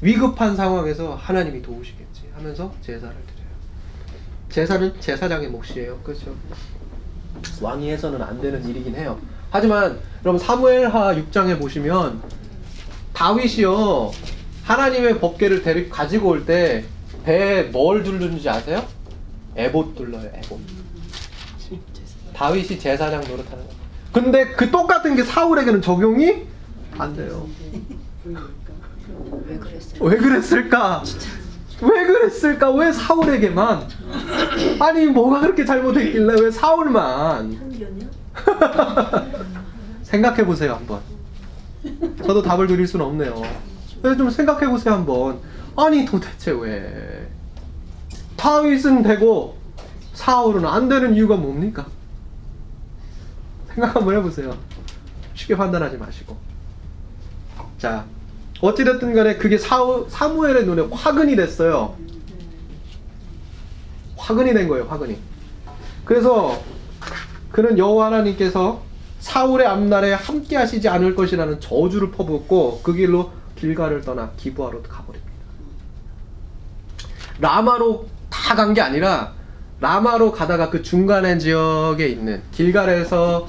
위급한 0.00 0.56
상황에서 0.56 1.14
하나님이 1.14 1.62
도우시겠지 1.62 2.22
하면서 2.34 2.72
제사를 2.80 3.14
드려요. 3.14 3.44
제사는 4.50 5.00
제사장의 5.00 5.48
몫이에요. 5.48 5.98
그렇죠? 6.00 6.34
왕이 7.60 7.90
해서는 7.90 8.20
안 8.22 8.40
되는 8.40 8.64
일이긴 8.68 8.94
해요. 8.96 9.20
하지만 9.50 9.98
여러분 10.24 10.38
사무엘하 10.44 11.14
6장에 11.14 11.60
보시면 11.60 12.22
다윗이요 13.12 14.10
하나님의 14.64 15.20
법궤를 15.20 15.88
가지고 15.90 16.30
올 16.30 16.44
때 16.46 16.84
배에 17.24 17.62
뭘 17.64 18.02
두르는지 18.02 18.48
아세요? 18.48 18.84
에봇 19.56 19.94
둘러요. 19.96 20.30
에봇. 20.34 20.60
다윗이 22.34 22.78
제사장 22.78 23.20
노릇하는 23.20 23.64
거. 23.66 23.74
근데 24.12 24.48
그 24.52 24.70
똑같은 24.70 25.16
게 25.16 25.22
사울에게는 25.22 25.80
적용이 25.82 26.42
안 26.98 27.16
돼요. 27.16 27.48
왜 29.46 29.58
그랬어요? 29.58 30.04
왜 30.04 30.16
그랬을까? 30.16 31.02
왜 31.80 32.06
그랬을까? 32.06 32.70
왜 32.72 32.92
사울에게만? 32.92 33.88
아니 34.80 35.06
뭐가 35.06 35.40
그렇게 35.40 35.64
잘못했길래 35.64 36.40
왜 36.42 36.50
사울만? 36.50 37.74
생각해 40.02 40.44
보세요 40.44 40.74
한번. 40.74 41.00
저도 42.24 42.42
답을 42.42 42.66
드릴 42.66 42.86
수는 42.86 43.06
없네요. 43.06 43.42
좀 44.16 44.30
생각해 44.30 44.68
보세요 44.68 44.94
한번. 44.94 45.40
아니 45.76 46.04
도대체 46.04 46.52
왜 46.52 47.28
다윗은 48.36 49.02
되고 49.02 49.56
사울은 50.12 50.64
안 50.66 50.88
되는 50.88 51.14
이유가 51.14 51.36
뭡니까? 51.36 51.86
생각 53.68 53.96
한번 53.96 54.16
해보세요. 54.16 54.56
쉽게 55.34 55.56
판단하지 55.56 55.96
마시고. 55.98 56.36
자, 57.78 58.04
어찌됐든 58.60 59.14
간에 59.14 59.36
그게 59.36 59.58
사우, 59.58 60.06
사무엘의 60.08 60.64
눈에 60.64 60.82
화근이 60.90 61.36
됐어요. 61.36 61.96
화근이 64.16 64.54
된 64.54 64.68
거예요, 64.68 64.84
화근이. 64.84 65.18
그래서 66.04 66.62
그는 67.50 67.76
여호와 67.76 68.06
하나님께서 68.06 68.82
사울의 69.20 69.66
앞날에 69.66 70.12
함께 70.12 70.56
하시지 70.56 70.88
않을 70.88 71.14
것이라는 71.14 71.60
저주를 71.60 72.10
퍼붓고 72.10 72.80
그 72.82 72.92
길로 72.94 73.32
길가를 73.56 74.02
떠나 74.02 74.30
기부하러 74.36 74.82
가버립니다. 74.82 75.23
라마로 77.40 78.06
다 78.30 78.54
간 78.54 78.74
게 78.74 78.80
아니라 78.80 79.32
라마로 79.80 80.32
가다가 80.32 80.70
그 80.70 80.82
중간의 80.82 81.38
지역에 81.40 82.06
있는 82.08 82.42
길갈에서 82.52 83.48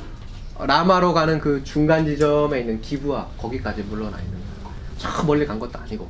라마로 0.60 1.14
가는 1.14 1.40
그 1.40 1.64
중간 1.64 2.06
지점에 2.06 2.62
있는 2.62 2.82
기부아 2.82 3.28
거기까지 3.38 3.84
물러나 3.84 4.18
있는. 4.20 4.34
저 4.98 5.24
멀리 5.24 5.46
간 5.46 5.60
것도 5.60 5.78
아니고. 5.80 6.08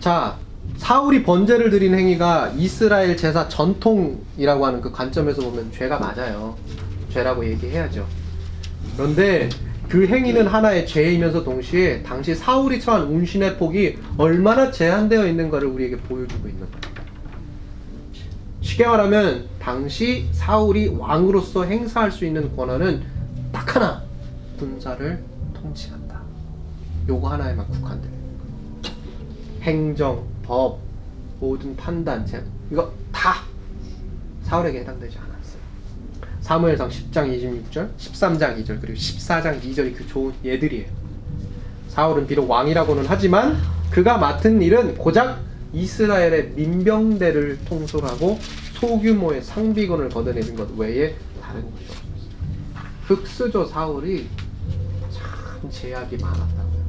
자, 0.00 0.36
사울이 0.76 1.22
번제를 1.22 1.70
드린 1.70 1.94
행위가 1.94 2.52
이스라엘 2.56 3.16
제사 3.16 3.48
전통이라고 3.48 4.66
하는 4.66 4.80
그 4.80 4.90
관점에서 4.90 5.42
보면 5.42 5.72
죄가 5.72 5.98
맞아요. 5.98 6.56
죄라고 7.12 7.44
얘기해야죠. 7.46 8.06
그런데 8.96 9.48
그 9.88 10.06
행위는 10.06 10.46
하나의 10.46 10.86
죄이면서 10.86 11.44
동시에 11.44 12.02
당시 12.02 12.34
사울이 12.34 12.78
처한 12.80 13.04
운신의 13.04 13.56
폭이 13.56 13.98
얼마나 14.18 14.70
제한되어 14.70 15.26
있는가를 15.26 15.66
우리에게 15.68 15.96
보여주고 15.96 16.46
있는 16.46 16.66
거예요. 16.70 16.88
쉽게 18.60 18.86
말하면 18.86 19.46
당시 19.58 20.28
사울이 20.32 20.88
왕으로서 20.88 21.64
행사할 21.64 22.12
수 22.12 22.26
있는 22.26 22.54
권한은 22.54 23.02
딱 23.50 23.74
하나 23.74 24.02
군사를 24.58 25.24
통치한다. 25.54 26.20
요거 27.08 27.28
하나에만 27.28 27.66
거예요. 27.66 28.10
행정, 29.62 30.22
법, 30.42 30.80
모든 31.40 31.74
판단, 31.76 32.26
제 32.26 32.44
이거 32.70 32.92
다 33.10 33.36
사울에게 34.42 34.80
해당되지 34.80 35.16
않았어요. 35.16 35.27
사무엘상 36.48 36.88
10장 36.88 37.70
26절, 37.70 37.90
13장 37.98 38.64
2절, 38.64 38.80
그리고 38.80 38.94
14장 38.94 39.60
2절이 39.60 39.94
그 39.94 40.06
좋은 40.06 40.32
예들이에요. 40.42 40.86
사울은 41.88 42.26
비록 42.26 42.48
왕이라고는 42.48 43.04
하지만 43.06 43.58
그가 43.90 44.16
맡은 44.16 44.62
일은 44.62 44.96
고작 44.96 45.42
이스라엘의 45.74 46.52
민병대를 46.56 47.66
통솔하고 47.66 48.38
소규모의 48.80 49.42
상비군을 49.42 50.08
걷어내는 50.08 50.56
것 50.56 50.70
외에 50.78 51.16
다른 51.42 51.70
것이 51.70 51.84
없었어요. 51.84 52.06
흑수저 53.02 53.66
사울이 53.66 54.26
참 55.10 55.70
제약이 55.70 56.16
많았다고요. 56.16 56.84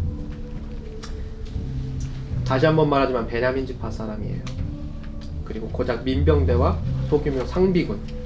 다시 2.48 2.66
한번 2.66 2.90
말하지만 2.90 3.28
베냐민 3.28 3.68
지파 3.68 3.92
사람이에요. 3.92 4.42
그리고 5.44 5.68
고작 5.68 6.06
민병대와 6.06 6.80
소규모 7.10 7.46
상비군 7.46 8.19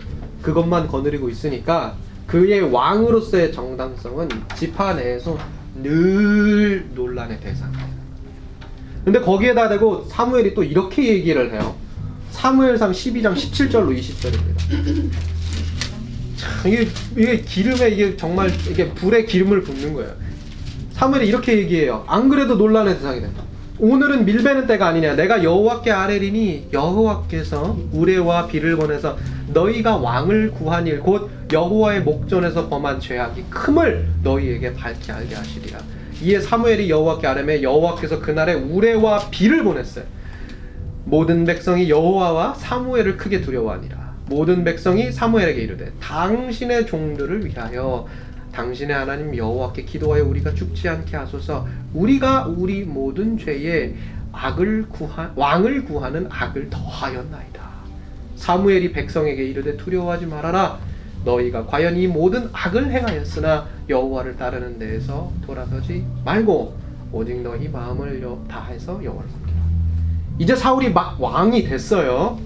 그것만 0.43 0.87
거느리고 0.87 1.29
있으니까 1.29 1.95
그의 2.27 2.61
왕으로서의 2.61 3.51
정당성은 3.51 4.29
지파 4.55 4.93
내에서 4.93 5.37
늘 5.81 6.87
논란의 6.93 7.39
대상이에요. 7.39 7.93
근데 9.03 9.19
거기에다 9.19 9.69
대고 9.69 10.05
사무엘이 10.05 10.53
또 10.53 10.63
이렇게 10.63 11.07
얘기를 11.07 11.51
해요. 11.51 11.75
사무엘상 12.31 12.91
12장 12.91 13.33
17절로 13.33 13.97
20절입니다. 13.97 15.11
참, 16.37 16.71
이게, 16.71 16.87
이게 17.17 17.41
기름에 17.41 17.89
이게 17.89 18.17
정말 18.17 18.51
이게 18.69 18.89
불에 18.93 19.25
기름을 19.25 19.63
붓는 19.63 19.93
거예요. 19.93 20.13
사무엘이 20.93 21.27
이렇게 21.27 21.57
얘기해요. 21.57 22.05
안 22.07 22.29
그래도 22.29 22.55
논란의 22.55 22.95
대상이 22.95 23.19
된다. 23.19 23.43
오늘은 23.79 24.25
밀베는 24.25 24.67
때가 24.67 24.87
아니냐. 24.87 25.15
내가 25.15 25.43
여호와께 25.43 25.91
아뢰리니 25.91 26.69
여호와께서 26.71 27.75
우레와 27.91 28.47
비를 28.47 28.75
보내서 28.75 29.17
너희가 29.47 29.97
왕을 29.97 30.51
구한 30.51 30.85
일 30.87 30.99
곧 30.99 31.29
여호와의 31.51 32.01
목전에서 32.03 32.69
범한 32.69 32.99
죄악이 32.99 33.45
큼을 33.49 34.07
너희에게 34.23 34.73
밝히 34.73 35.11
알게 35.11 35.35
하시리라. 35.35 35.79
이에 36.21 36.39
사무엘이 36.39 36.89
여호와께 36.89 37.27
아뢰매 37.27 37.61
여호와께서 37.63 38.19
그날에 38.19 38.53
우레와 38.53 39.29
비를 39.31 39.63
보냈어요. 39.63 40.05
모든 41.05 41.43
백성이 41.43 41.89
여호와와 41.89 42.53
사무엘을 42.53 43.17
크게 43.17 43.41
두려워하니라. 43.41 44.13
모든 44.27 44.63
백성이 44.63 45.11
사무엘에게 45.11 45.61
이르되 45.61 45.91
당신의 45.99 46.85
종들을 46.85 47.45
위하여 47.45 48.07
당신의 48.53 48.95
하나님 48.95 49.35
여호와께 49.35 49.83
기도하여 49.83 50.23
우리가 50.25 50.53
죽지 50.53 50.87
않게 50.87 51.17
하소서. 51.17 51.67
우리가 51.93 52.45
우리 52.47 52.83
모든 52.83 53.37
죄에 53.37 53.95
악을 54.31 54.89
구하 54.89 55.31
왕을 55.35 55.85
구하는 55.85 56.27
악을 56.29 56.69
더하였나이다. 56.69 57.63
사무엘이 58.35 58.91
백성에게 58.93 59.43
이르되 59.43 59.75
두려워하지 59.77 60.27
말아라. 60.27 60.77
너희가 61.25 61.65
과연 61.65 61.97
이 61.97 62.07
모든 62.07 62.49
악을 62.51 62.91
행하였으나 62.91 63.65
여호와를 63.89 64.35
따르는 64.37 64.77
데에서 64.77 65.31
돌아서지 65.45 66.05
말고 66.25 66.75
오직 67.11 67.41
너희 67.41 67.69
마음을 67.69 68.21
여- 68.21 68.43
다해서 68.49 69.03
여호와를 69.03 69.29
섬기라. 69.29 69.57
이제 70.39 70.55
사울이 70.55 70.91
막 70.91 71.19
왕이 71.21 71.63
됐어요. 71.63 72.39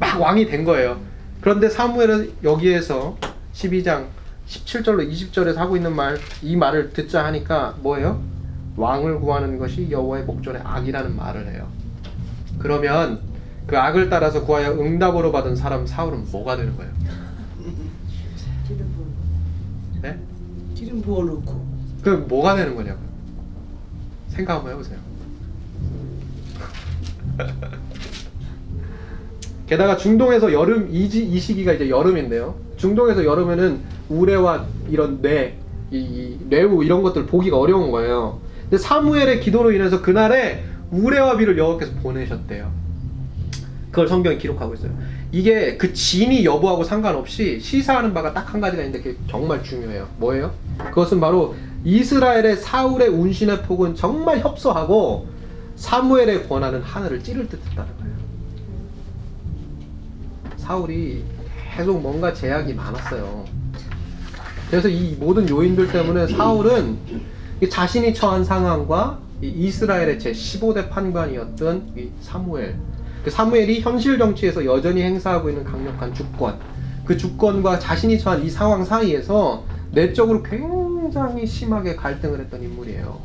막 0.00 0.20
왕이 0.20 0.46
된 0.46 0.64
거예요. 0.64 0.98
그런데 1.40 1.68
사무엘은 1.68 2.32
여기에서 2.42 3.16
12장 3.52 4.06
17절로 4.46 5.10
20절에서 5.10 5.56
하고 5.56 5.76
있는 5.76 5.94
말, 5.94 6.18
이 6.42 6.56
말을 6.56 6.90
듣자 6.90 7.24
하니까 7.26 7.76
뭐예요? 7.82 8.22
왕을 8.76 9.20
구하는 9.20 9.58
것이 9.58 9.88
여호와의 9.90 10.24
목전의 10.24 10.62
악이라는 10.64 11.16
말을 11.16 11.52
해요. 11.52 11.66
그러면 12.58 13.20
그 13.66 13.76
악을 13.76 14.08
따라서 14.08 14.44
구하여 14.44 14.72
응답으로 14.72 15.32
받은 15.32 15.56
사람 15.56 15.86
사울은 15.86 16.30
뭐가 16.30 16.56
되는 16.56 16.76
거예요? 16.76 16.92
네? 20.02 20.18
기름 20.74 21.00
부어 21.02 21.24
놓고 21.24 21.66
그 22.02 22.10
뭐가 22.28 22.54
되는 22.54 22.76
거냐고요? 22.76 23.06
생각 24.28 24.56
한번 24.56 24.72
해보세요. 24.72 24.98
게다가 29.66 29.96
중동에서 29.96 30.52
여름 30.52 30.88
이, 30.94 31.08
지- 31.10 31.26
이 31.26 31.40
시기가 31.40 31.72
이제 31.72 31.88
여름인데요. 31.88 32.54
중동에서 32.76 33.24
여름에는 33.24 33.80
우레와 34.08 34.66
이런 34.90 35.20
뇌, 35.22 35.58
이, 35.90 35.98
이 35.98 36.38
뇌우 36.48 36.84
이런 36.84 37.02
것들 37.02 37.26
보기가 37.26 37.58
어려운 37.58 37.90
거예요. 37.90 38.40
근데 38.62 38.78
사무엘의 38.78 39.40
기도로 39.40 39.72
인해서 39.72 40.02
그날에 40.02 40.64
우레와 40.90 41.36
비를 41.36 41.56
여호와께서 41.58 41.92
보내셨대요. 42.02 42.70
그걸 43.90 44.08
성경에 44.08 44.36
기록하고 44.36 44.74
있어요. 44.74 44.90
이게 45.32 45.76
그 45.76 45.92
진이 45.92 46.44
여부하고 46.44 46.84
상관없이 46.84 47.58
시사하는 47.60 48.12
바가 48.14 48.32
딱 48.32 48.52
한 48.52 48.60
가지가 48.60 48.82
있는데 48.84 49.02
그게 49.02 49.18
정말 49.28 49.62
중요해요. 49.62 50.08
뭐예요? 50.18 50.52
그것은 50.78 51.18
바로 51.20 51.54
이스라엘의 51.84 52.56
사울의 52.56 53.08
운신의 53.08 53.62
폭은 53.62 53.94
정말 53.94 54.38
협소하고 54.40 55.26
사무엘의 55.76 56.48
권한은 56.48 56.82
하늘을 56.82 57.22
찌를 57.22 57.48
듯 57.48 57.60
했다는 57.70 57.90
거예요. 57.98 58.16
사울이 60.56 61.22
계속 61.76 62.00
뭔가 62.00 62.32
제약이 62.32 62.72
많았어요. 62.72 63.44
그래서 64.70 64.88
이 64.88 65.14
모든 65.20 65.48
요인들 65.48 65.92
때문에 65.92 66.26
사울은 66.26 66.96
이 67.60 67.68
자신이 67.68 68.14
처한 68.14 68.44
상황과 68.44 69.18
이 69.42 69.48
이스라엘의 69.48 70.18
제 70.18 70.32
15대 70.32 70.88
판관이었던 70.88 71.92
이 71.96 72.08
사무엘, 72.22 72.76
그 73.22 73.30
사무엘이 73.30 73.80
현실 73.80 74.18
정치에서 74.18 74.64
여전히 74.64 75.02
행사하고 75.02 75.50
있는 75.50 75.64
강력한 75.64 76.14
주권, 76.14 76.58
그 77.04 77.16
주권과 77.16 77.78
자신이 77.78 78.18
처한 78.18 78.42
이 78.42 78.48
상황 78.48 78.84
사이에서 78.84 79.62
내적으로 79.92 80.42
굉장히 80.42 81.46
심하게 81.46 81.94
갈등을 81.94 82.40
했던 82.40 82.62
인물이에요. 82.62 83.20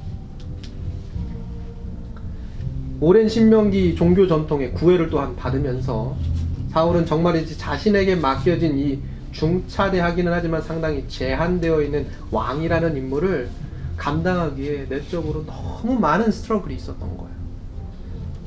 오랜 2.99 3.27
신명기 3.27 3.95
종교 3.95 4.27
전통의 4.27 4.73
구애를 4.73 5.09
또한 5.09 5.35
받으면서 5.35 6.15
사울은 6.71 7.05
정말이지 7.05 7.57
자신에게 7.57 8.15
맡겨진 8.15 8.79
이 8.79 8.99
중차대하기는 9.31 10.31
하지만 10.31 10.61
상당히 10.61 11.07
제한되어 11.07 11.81
있는 11.81 12.07
왕이라는 12.31 12.95
임무를 12.97 13.49
감당하기에 13.97 14.87
내적으로 14.89 15.45
너무 15.45 15.99
많은 15.99 16.31
스트러글이 16.31 16.75
있었던 16.75 17.17
거예요. 17.17 17.31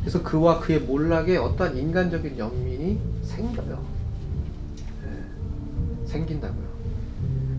그래서 0.01 0.22
그와 0.22 0.61
그의 0.61 0.81
몰락에 0.81 1.37
어떠한 1.37 1.77
인간적인 1.77 2.39
연민이 2.39 2.99
생겨요. 3.22 3.85
네, 5.03 6.07
생긴다고요. 6.07 6.64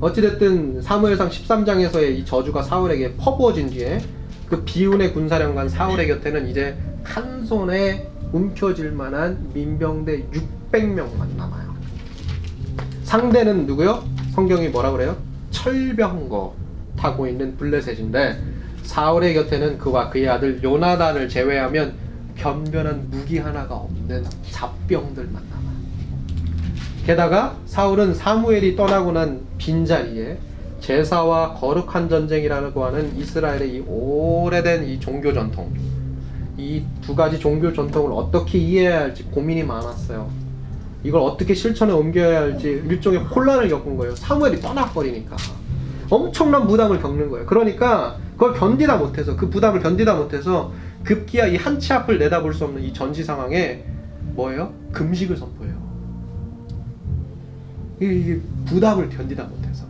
어찌됐든 0.02 0.82
사무엘상 0.82 1.30
13장에서의 1.30 2.18
이 2.18 2.26
저주가 2.26 2.62
사울에게 2.62 3.16
퍼부어진 3.18 3.70
뒤에 3.70 4.00
그 4.48 4.64
비운의 4.64 5.14
군사령관 5.14 5.70
사울의 5.70 6.08
곁에는 6.08 6.48
이제 6.50 6.78
한 7.04 7.46
손에 7.46 8.15
움켜질 8.32 8.92
만한 8.92 9.50
민병대 9.54 10.28
600명만 10.72 11.36
남아요. 11.38 11.76
상대는 13.04 13.66
누구요? 13.66 14.04
성경이 14.34 14.70
뭐라 14.70 14.92
그래요? 14.92 15.18
철병거 15.52 16.56
타고 16.98 17.28
있는 17.28 17.56
블레셋인데 17.58 18.38
사울의 18.84 19.34
곁에는 19.34 19.78
그와 19.78 20.10
그의 20.10 20.30
아들 20.30 20.62
요나단을 20.62 21.30
제외하면 21.30 21.94
변변한 22.36 23.08
무기 23.10 23.40
하나가 23.40 23.76
없는 23.76 24.26
잡병들만 24.52 25.34
남아요. 25.34 25.76
게다가 27.06 27.58
사울은 27.66 28.14
사무엘이 28.14 28.76
떠나고 28.76 29.12
난 29.12 29.42
빈자리에 29.58 30.38
제사와 30.82 31.54
거룩한 31.56 32.10
전쟁이라고 32.10 32.86
하는 32.86 33.16
이스라엘의 33.18 33.76
이 33.76 33.80
오래된 33.88 34.84
이 34.86 35.00
종교 35.00 35.34
전통 35.34 35.74
이 36.58 36.84
두 37.02 37.16
가지 37.16 37.40
종교 37.40 37.72
전통을 37.74 38.12
어떻게 38.14 38.58
이해해야 38.58 39.02
할지 39.02 39.24
고민이 39.26 39.64
많았어요. 39.64 40.30
이걸 41.04 41.22
어떻게 41.22 41.54
실천에 41.54 41.94
옮겨야 41.94 42.42
할지 42.42 42.82
일종의 42.88 43.20
혼란을 43.20 43.70
겪은 43.70 43.96
거예요. 43.98 44.16
사무엘이 44.16 44.60
떠나버리니까 44.60 45.36
엄청난 46.10 46.66
부담을 46.68 47.02
겪는 47.02 47.30
거예요. 47.30 47.46
그러니까 47.46 48.18
그걸 48.34 48.54
견디다 48.54 48.98
못해서 48.98 49.36
그 49.36 49.50
부담을 49.50 49.82
견디다 49.82 50.16
못해서 50.16 50.72
급기야 51.04 51.46
이 51.48 51.58
한치 51.58 51.94
앞을 51.94 52.18
내다볼 52.18 52.54
수 52.54 52.66
없는 52.66 52.82
이 52.82 52.92
전시 52.94 53.24
상황에 53.24 53.84
뭐예요? 54.34 54.74
금식을 54.92 55.38
선포해요. 55.38 55.76
이게 58.00 58.40
부담을 58.66 59.10
견디다 59.10 59.44
못해서 59.44 59.86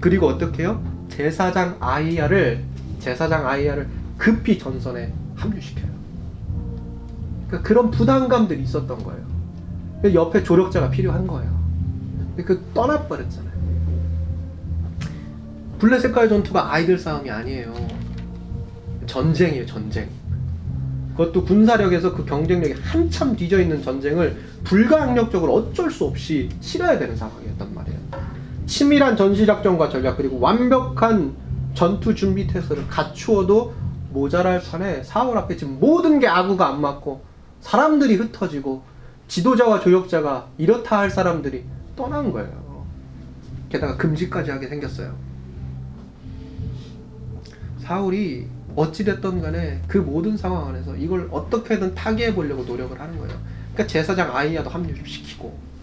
그리고 0.00 0.26
어떻게 0.26 0.62
해요? 0.62 0.82
제사장 1.08 1.76
아이야를 1.80 2.62
제사장 3.00 3.46
아이야를 3.46 3.88
급히 4.18 4.58
전선에 4.58 5.12
합류시켜요. 5.44 5.92
그러니까 7.46 7.68
그런 7.68 7.90
부담감들이 7.90 8.62
있었던 8.62 9.02
거예요. 9.04 9.22
그래서 10.00 10.14
옆에 10.14 10.42
조력자가 10.42 10.90
필요한 10.90 11.26
거예요. 11.26 11.54
그 12.44 12.64
떠나버렸잖아요. 12.74 13.54
블레셋과의 15.78 16.28
전투가 16.28 16.72
아이들 16.72 16.98
싸움이 16.98 17.30
아니에요. 17.30 17.72
전쟁이에요, 19.06 19.66
전쟁. 19.66 20.08
그것도 21.16 21.44
군사력에서 21.44 22.14
그 22.14 22.24
경쟁력이 22.24 22.74
한참 22.80 23.36
뒤져 23.36 23.60
있는 23.60 23.82
전쟁을 23.82 24.36
불가항력적으로 24.64 25.54
어쩔 25.54 25.90
수 25.90 26.04
없이 26.04 26.48
치러야 26.60 26.98
되는 26.98 27.16
상황이었단 27.16 27.72
말이에요. 27.72 27.98
치밀한 28.66 29.16
전시 29.16 29.46
작전과 29.46 29.90
전략 29.90 30.16
그리고 30.16 30.40
완벽한 30.40 31.34
전투 31.74 32.14
준비 32.14 32.46
태세를 32.46 32.88
갖추어도 32.88 33.74
모자랄 34.14 34.62
판에 34.62 35.02
4월 35.02 35.36
앞에 35.36 35.56
지금 35.56 35.78
모든 35.80 36.20
게 36.20 36.28
아구가 36.28 36.68
안 36.68 36.80
맞고 36.80 37.22
사람들이 37.60 38.14
흩어지고 38.14 38.82
지도자와 39.26 39.80
조력자가 39.80 40.50
이렇다 40.56 40.98
할 40.98 41.10
사람들이 41.10 41.64
떠난 41.96 42.32
거예요. 42.32 42.84
게다가 43.68 43.96
금지까지 43.96 44.52
하게 44.52 44.68
생겼어요. 44.68 45.16
사울이 47.78 48.46
어찌됐든 48.76 49.42
간에 49.42 49.82
그 49.88 49.98
모든 49.98 50.36
상황 50.36 50.68
안에서 50.68 50.94
이걸 50.96 51.28
어떻게든 51.30 51.94
타개해 51.94 52.34
보려고 52.34 52.62
노력을 52.62 52.98
하는 52.98 53.18
거예요. 53.18 53.36
그러니까 53.72 53.86
제사장 53.88 54.34
아이야도 54.34 54.70
합류시키고 54.70 55.74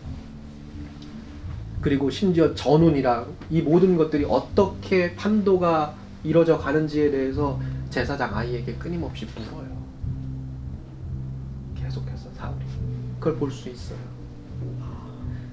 그리고 1.82 2.10
심지어 2.10 2.56
전운이랑 2.56 3.26
이 3.50 3.62
모든 3.62 3.98
것들이 3.98 4.26
어떻게 4.30 5.16
판도가 5.16 5.96
이뤄져 6.24 6.58
가는지에 6.58 7.12
대해서 7.12 7.60
제사장 7.92 8.36
아이에게 8.36 8.74
끊임없이 8.76 9.28
물어요. 9.36 9.70
계속해서 11.76 12.30
사울이 12.34 12.64
그걸 13.20 13.36
볼 13.36 13.52
수 13.52 13.70
있어요. 13.70 14.00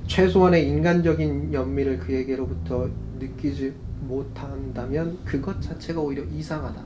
최소한의 0.07 0.67
인간적인 0.69 1.53
연민을 1.53 1.99
그에게로부터 1.99 2.89
느끼지 3.19 3.75
못한다면 4.03 5.19
그것 5.25 5.61
자체가 5.61 6.01
오히려 6.01 6.25
이상하다. 6.25 6.81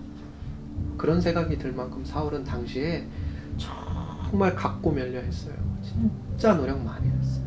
그런 0.96 1.20
생각이 1.20 1.56
들 1.58 1.72
만큼 1.72 2.04
사울은 2.04 2.42
당시에 2.42 3.06
정말 3.58 4.56
각고 4.56 4.90
멸려했어요. 4.90 5.54
진짜 5.82 6.54
노력 6.54 6.82
많이 6.82 7.08
했어요. 7.10 7.44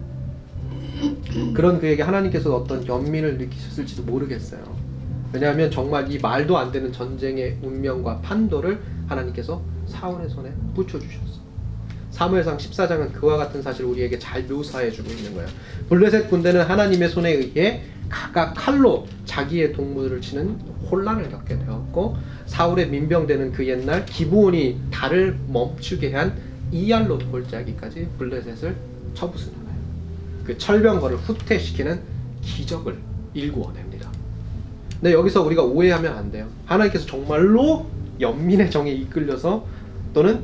그런 1.54 1.80
그에게 1.80 2.04
하나님께서 2.04 2.56
어떤 2.56 2.86
연민을 2.88 3.38
느끼셨을지도 3.40 4.04
모르겠어요. 4.04 4.64
왜냐하면 5.36 5.70
정말 5.70 6.10
이 6.10 6.18
말도 6.18 6.58
안 6.58 6.72
되는 6.72 6.94
전쟁의 6.94 7.58
운명과 7.62 8.22
판도를 8.22 8.80
하나님께서 9.08 9.62
사울의 9.86 10.30
손에 10.30 10.50
붙여주셨어. 10.74 11.44
사무엘상 12.12 12.56
14장은 12.56 13.12
그와 13.12 13.36
같은 13.36 13.62
사실을 13.62 13.90
우리에게 13.90 14.18
잘 14.18 14.44
묘사해주고 14.44 15.12
있는 15.12 15.36
거예요. 15.36 15.50
블레셋 15.90 16.30
군대는 16.30 16.62
하나님의 16.62 17.10
손에 17.10 17.32
의해 17.32 17.84
각각 18.08 18.54
칼로 18.54 19.06
자기의 19.26 19.74
동물을 19.74 20.22
치는 20.22 20.58
혼란을 20.90 21.30
겪게 21.30 21.60
되었고 21.60 22.16
사울의 22.46 22.90
민병대는 22.90 23.52
그 23.52 23.68
옛날 23.68 24.06
기브온이 24.06 24.80
달을 24.90 25.38
멈추게 25.50 26.14
한 26.14 26.38
이알롯 26.72 27.30
골짜기까지 27.30 28.08
블레셋을 28.18 28.74
쳐부수는 29.16 29.66
거예요. 29.66 29.80
그 30.46 30.58
철병거를 30.58 31.18
후퇴시키는 31.18 32.00
기적을 32.42 32.98
일구어냅니다. 33.34 33.85
근데 35.00 35.14
여기서 35.14 35.44
우리가 35.44 35.64
오해하면 35.64 36.16
안 36.16 36.32
돼요. 36.32 36.48
하나님께서 36.66 37.06
정말로 37.06 37.86
연민의 38.20 38.72
정에 38.72 38.92
이끌려서 38.92 39.66
또는 40.14 40.44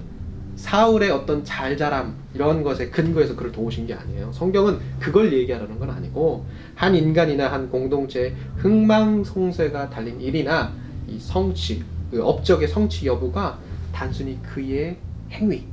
사울의 0.56 1.10
어떤 1.12 1.44
잘자람 1.44 2.16
이런 2.34 2.62
것에 2.62 2.90
근거해서 2.90 3.36
그를 3.36 3.52
도우신 3.52 3.88
게 3.88 3.94
아니에요. 3.94 4.32
성경은 4.32 4.80
그걸 5.00 5.34
얘기하려는 5.34 5.80
건 5.80 5.90
아니고 5.90 6.46
한 6.76 6.96
인간이나 6.96 7.52
한 7.52 7.70
공동체의 7.70 8.36
흥망성쇠가 8.58 9.90
달린 9.90 10.20
일이나 10.22 10.74
이 11.08 11.18
성취, 11.20 11.84
그 12.12 12.24
업적의 12.24 12.68
성취 12.68 13.08
여부가 13.08 13.58
단순히 13.92 14.38
그의 14.44 14.98
행위, 15.32 15.66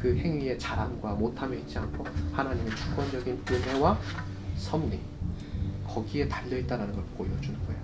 그 0.00 0.14
행위의 0.14 0.58
자랑과 0.58 1.12
못함에 1.14 1.56
있지 1.58 1.78
않고 1.78 2.04
하나님의 2.32 2.76
주권적인 2.76 3.40
은혜와 3.50 3.98
섭리 4.56 4.98
거기에 5.96 6.28
달려 6.28 6.58
있다는 6.58 6.92
걸 6.92 7.02
보여주는 7.16 7.58
거예요. 7.66 7.80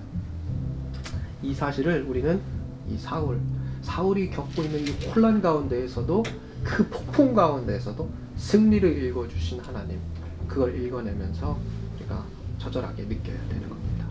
이 1.43 1.55
사실을 1.55 2.03
우리는 2.03 2.41
이 2.89 2.99
사울 2.99 3.41
사울이 3.81 4.31
겪고 4.31 4.63
있는 4.63 4.81
이 4.81 4.91
혼란 5.07 5.41
가운데에서도 5.41 6.23
그 6.63 6.89
폭풍 6.89 7.35
가운데에서도 7.35 8.09
승리를 8.37 9.03
읽어주신 9.05 9.61
하나님 9.61 9.99
그걸 10.47 10.79
읽어내면서 10.79 11.59
우리가 11.97 12.25
처절하게 12.59 13.05
느껴야 13.05 13.49
되는 13.49 13.69
겁니다. 13.69 14.07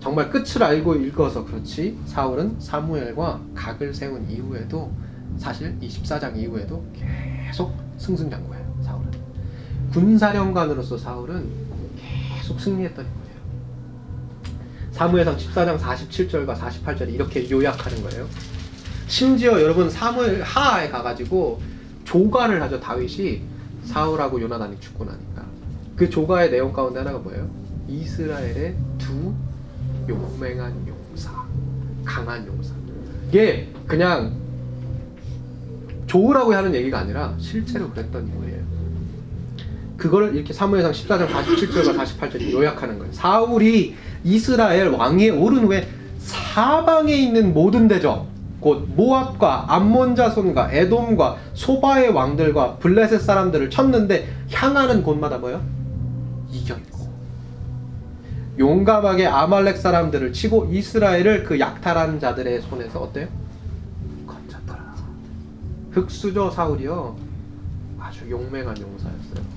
정말 0.00 0.28
끝을 0.28 0.62
알고 0.62 0.96
읽어서 0.96 1.44
그렇지 1.44 1.98
사울은 2.06 2.60
사무엘과 2.60 3.40
각을 3.54 3.94
세운 3.94 4.28
이후에도 4.28 4.92
사실 5.38 5.78
24장 5.80 6.36
이후에도 6.36 6.84
계속 6.92 7.72
승승장구해요. 7.98 8.78
사울은 8.82 9.10
군사령관으로서 9.92 10.98
사울은 10.98 11.63
계속 12.44 12.60
승리했던 12.60 13.04
거예요. 13.04 13.24
사무엘상 14.92 15.36
14장 15.38 15.78
47절과 15.78 16.56
48절이 16.58 17.14
이렇게 17.14 17.48
요약하는 17.50 18.02
거예요. 18.02 18.28
심지어 19.06 19.60
여러분 19.60 19.88
사무엘 19.88 20.42
하에 20.42 20.90
가가지고 20.90 21.60
조가를 22.04 22.62
하죠 22.62 22.80
다윗이 22.80 23.42
사울하고 23.84 24.40
요나단이 24.40 24.78
죽고 24.80 25.04
나니까 25.04 25.44
그 25.96 26.10
조가의 26.10 26.50
내용 26.50 26.72
가운데 26.72 26.98
하나가 26.98 27.18
뭐예요? 27.18 27.48
이스라엘의 27.88 28.76
두 28.98 29.34
용맹한 30.08 30.86
용사, 30.86 31.30
강한 32.04 32.46
용사. 32.46 32.74
이게 33.28 33.72
그냥 33.86 34.36
좋으라고 36.06 36.54
하는 36.54 36.74
얘기가 36.74 36.98
아니라 36.98 37.34
실제로 37.38 37.90
그랬던 37.90 38.38
거예요. 38.38 38.53
그걸 39.96 40.34
이렇게 40.34 40.52
사무엘상 40.52 40.92
14장 40.92 41.28
47절과 41.28 41.96
48절이 41.96 42.52
요약하는 42.52 42.98
거예요. 42.98 43.12
사울이 43.12 43.94
이스라엘 44.24 44.88
왕위에 44.88 45.30
오른 45.30 45.64
후에 45.64 45.88
사방에 46.18 47.12
있는 47.12 47.54
모든 47.54 47.86
대적 47.86 48.26
곧 48.60 48.88
모압과 48.96 49.66
암몬 49.68 50.16
자손과 50.16 50.72
에돔과 50.72 51.36
소바의 51.52 52.10
왕들과 52.10 52.76
블레셋 52.76 53.20
사람들을 53.20 53.68
쳤는데 53.70 54.26
향하는 54.50 55.02
곳마다 55.02 55.36
뭐요? 55.38 55.62
이겼고 56.50 57.12
용감하게 58.58 59.26
아말렉 59.26 59.76
사람들을 59.76 60.32
치고 60.32 60.70
이스라엘을 60.72 61.44
그 61.44 61.60
약탈한 61.60 62.18
자들의 62.18 62.62
손에서 62.62 63.00
어때요? 63.00 63.28
건졌더라. 64.26 64.94
흑수저 65.90 66.50
사울이요 66.50 67.16
아주 67.98 68.30
용맹한 68.30 68.80
용사였어요. 68.80 69.53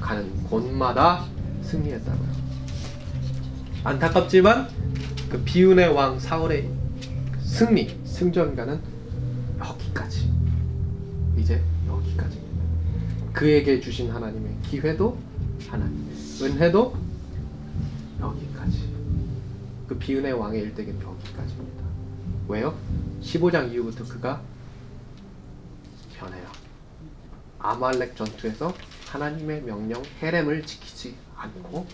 가는 0.00 0.44
곳마다 0.44 1.24
승리했다고요. 1.62 2.30
안타깝지만 3.84 4.68
그 5.30 5.42
비운의 5.44 5.88
왕 5.94 6.18
사울의 6.18 6.70
승리 7.40 7.98
승전가는 8.04 8.80
여기까지 9.60 10.30
이제 11.38 11.62
여기까지입니다. 11.86 12.64
그에게 13.32 13.80
주신 13.80 14.10
하나님의 14.10 14.56
기회도 14.62 15.18
하나님의 15.68 16.14
은혜도 16.42 16.96
여기까지 18.20 18.90
그 19.86 19.98
비운의 19.98 20.32
왕의 20.32 20.60
일대기는 20.62 21.00
여기까지입니다. 21.00 21.84
왜요? 22.48 22.76
15장 23.22 23.72
이후부터 23.72 24.04
그가 24.04 24.42
변해요. 26.16 26.46
아말렉 27.58 28.16
전투에서 28.16 28.74
하나님의 29.10 29.62
명령 29.62 30.02
헤렘을 30.22 30.64
지키지 30.64 31.16
않고 31.36 31.84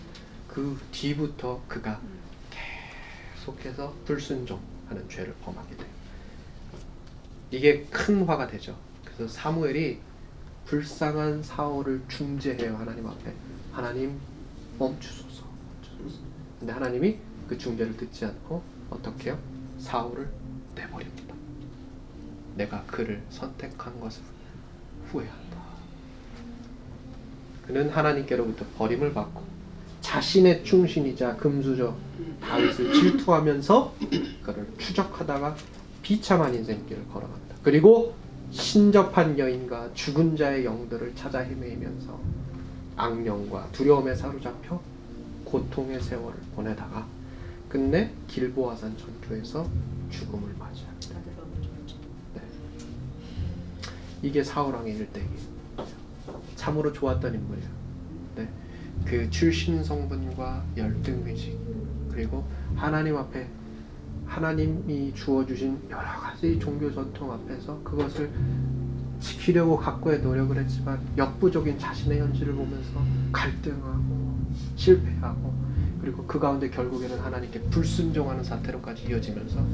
그 0.46 0.78
뒤부터 0.92 1.62
그가 1.66 1.98
계속해서 3.34 3.94
불순종하는 4.04 5.08
죄를 5.08 5.34
범하게 5.42 5.76
돼요. 5.76 5.88
이게 7.50 7.84
큰 7.84 8.22
화가 8.24 8.48
되죠. 8.48 8.76
그래서 9.02 9.26
사무엘이 9.28 9.98
불쌍한 10.66 11.42
사울을 11.42 12.02
중재해요 12.08 12.76
하나님 12.76 13.06
앞에. 13.06 13.32
하나님 13.72 14.20
멈추소서. 14.78 15.44
근데 16.58 16.72
하나님이 16.72 17.16
그 17.48 17.56
중재를 17.56 17.96
듣지 17.96 18.26
않고 18.26 18.62
어떻게 18.90 19.30
해요? 19.30 19.38
사울을 19.78 20.28
내버립니다. 20.74 21.34
내가 22.56 22.84
그를 22.84 23.22
선택한 23.30 24.00
것을 24.00 24.22
후회한다. 25.06 25.55
그는 27.66 27.88
하나님께로부터 27.88 28.64
버림을 28.76 29.12
받고 29.12 29.42
자신의 30.00 30.64
충신이자 30.64 31.36
금수저 31.36 31.94
다윗을 32.40 32.92
질투하면서 32.92 33.94
그를 34.44 34.66
추적하다가 34.78 35.56
비참한 36.02 36.54
인생길을 36.54 37.08
걸어간다. 37.08 37.56
그리고 37.62 38.14
신접한 38.52 39.38
여인과 39.38 39.94
죽은 39.94 40.36
자의 40.36 40.64
영들을 40.64 41.14
찾아 41.16 41.40
헤매면서 41.40 42.18
악령과 42.94 43.68
두려움에 43.72 44.14
사로잡혀 44.14 44.80
고통의 45.44 46.00
세월을 46.00 46.38
보내다가 46.54 47.06
끝내 47.68 48.10
길보아산 48.28 48.96
전투에서 48.96 49.68
죽음을 50.10 50.54
맞이합니다. 50.58 51.20
네. 52.34 52.42
이게 54.22 54.42
사울왕의 54.44 54.94
일대기. 54.94 55.55
참으로 56.56 56.92
좋았던 56.92 57.34
인물이에요. 57.34 57.68
네. 58.36 58.48
그 59.04 59.30
출신 59.30 59.84
성분과 59.84 60.64
열등 60.76 61.22
의식 61.26 61.56
그리고 62.10 62.44
하나님 62.74 63.16
앞에 63.16 63.46
하나님이 64.26 65.14
주어주신 65.14 65.82
여러 65.90 66.02
가지 66.02 66.58
종교 66.58 66.92
전통 66.92 67.30
앞에서 67.32 67.80
그것을 67.84 68.30
지키려고 69.20 69.76
각고의 69.76 70.20
노력을 70.20 70.56
했지만 70.56 71.00
역부족인 71.16 71.78
자신의 71.78 72.20
현실을 72.20 72.54
보면서 72.54 73.00
갈등하고 73.32 74.36
실패하고 74.74 75.54
그리고 76.00 76.24
그 76.26 76.38
가운데 76.38 76.68
결국에는 76.68 77.18
하나님께 77.18 77.60
불순종하는 77.62 78.44
사태로까지 78.44 79.06
이어지면서 79.08 79.64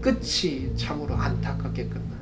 끝이 0.00 0.76
참으로 0.76 1.14
안타깝게 1.14 1.88
끝난 1.88 2.16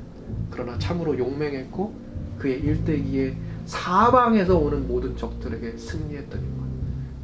그러나 0.49 0.77
참으로 0.79 1.17
용맹했고 1.17 1.93
그의 2.39 2.61
일대기에 2.61 3.35
사방에서 3.65 4.57
오는 4.57 4.87
모든 4.87 5.17
적들에게 5.17 5.77
승리했던 5.77 6.39
인물 6.39 6.65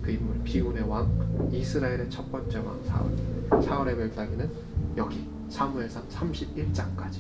그 0.02 0.12
인물 0.12 0.44
비운의 0.44 0.84
왕 0.84 1.50
이스라엘의 1.52 2.10
첫 2.10 2.32
번째 2.32 2.58
왕 2.60 2.80
사울 2.88 3.64
사울의 3.64 3.96
멸당에는 3.96 4.50
여기 4.98 5.28
사무엘상 5.50 6.04
31장까지 6.10 7.20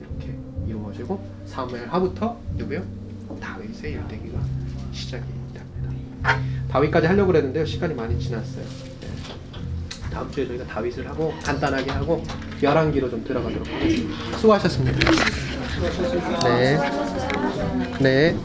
이렇게 0.00 0.36
이루어지고 0.66 1.22
사무엘 1.46 1.88
하부터 1.88 2.36
누구요? 2.56 2.82
다윗의 3.40 3.92
일대기가 3.92 4.38
시작이 4.92 5.24
됩니다. 5.24 5.62
다윗까지 6.70 7.06
하려고 7.06 7.28
그랬는데요 7.28 7.64
시간이 7.64 7.94
많이 7.94 8.18
지났어요. 8.18 8.64
네. 8.64 9.08
다음 10.12 10.30
주에 10.32 10.46
저희가 10.46 10.64
다윗을 10.64 11.08
하고 11.08 11.32
간단하게 11.44 11.90
하고 11.92 12.24
열왕기로 12.60 13.10
좀 13.10 13.22
들어가도록 13.22 13.66
하겠습니다. 13.68 14.38
수고하셨습니다. 14.38 14.98
네. 16.44 16.78
네. 18.00 18.36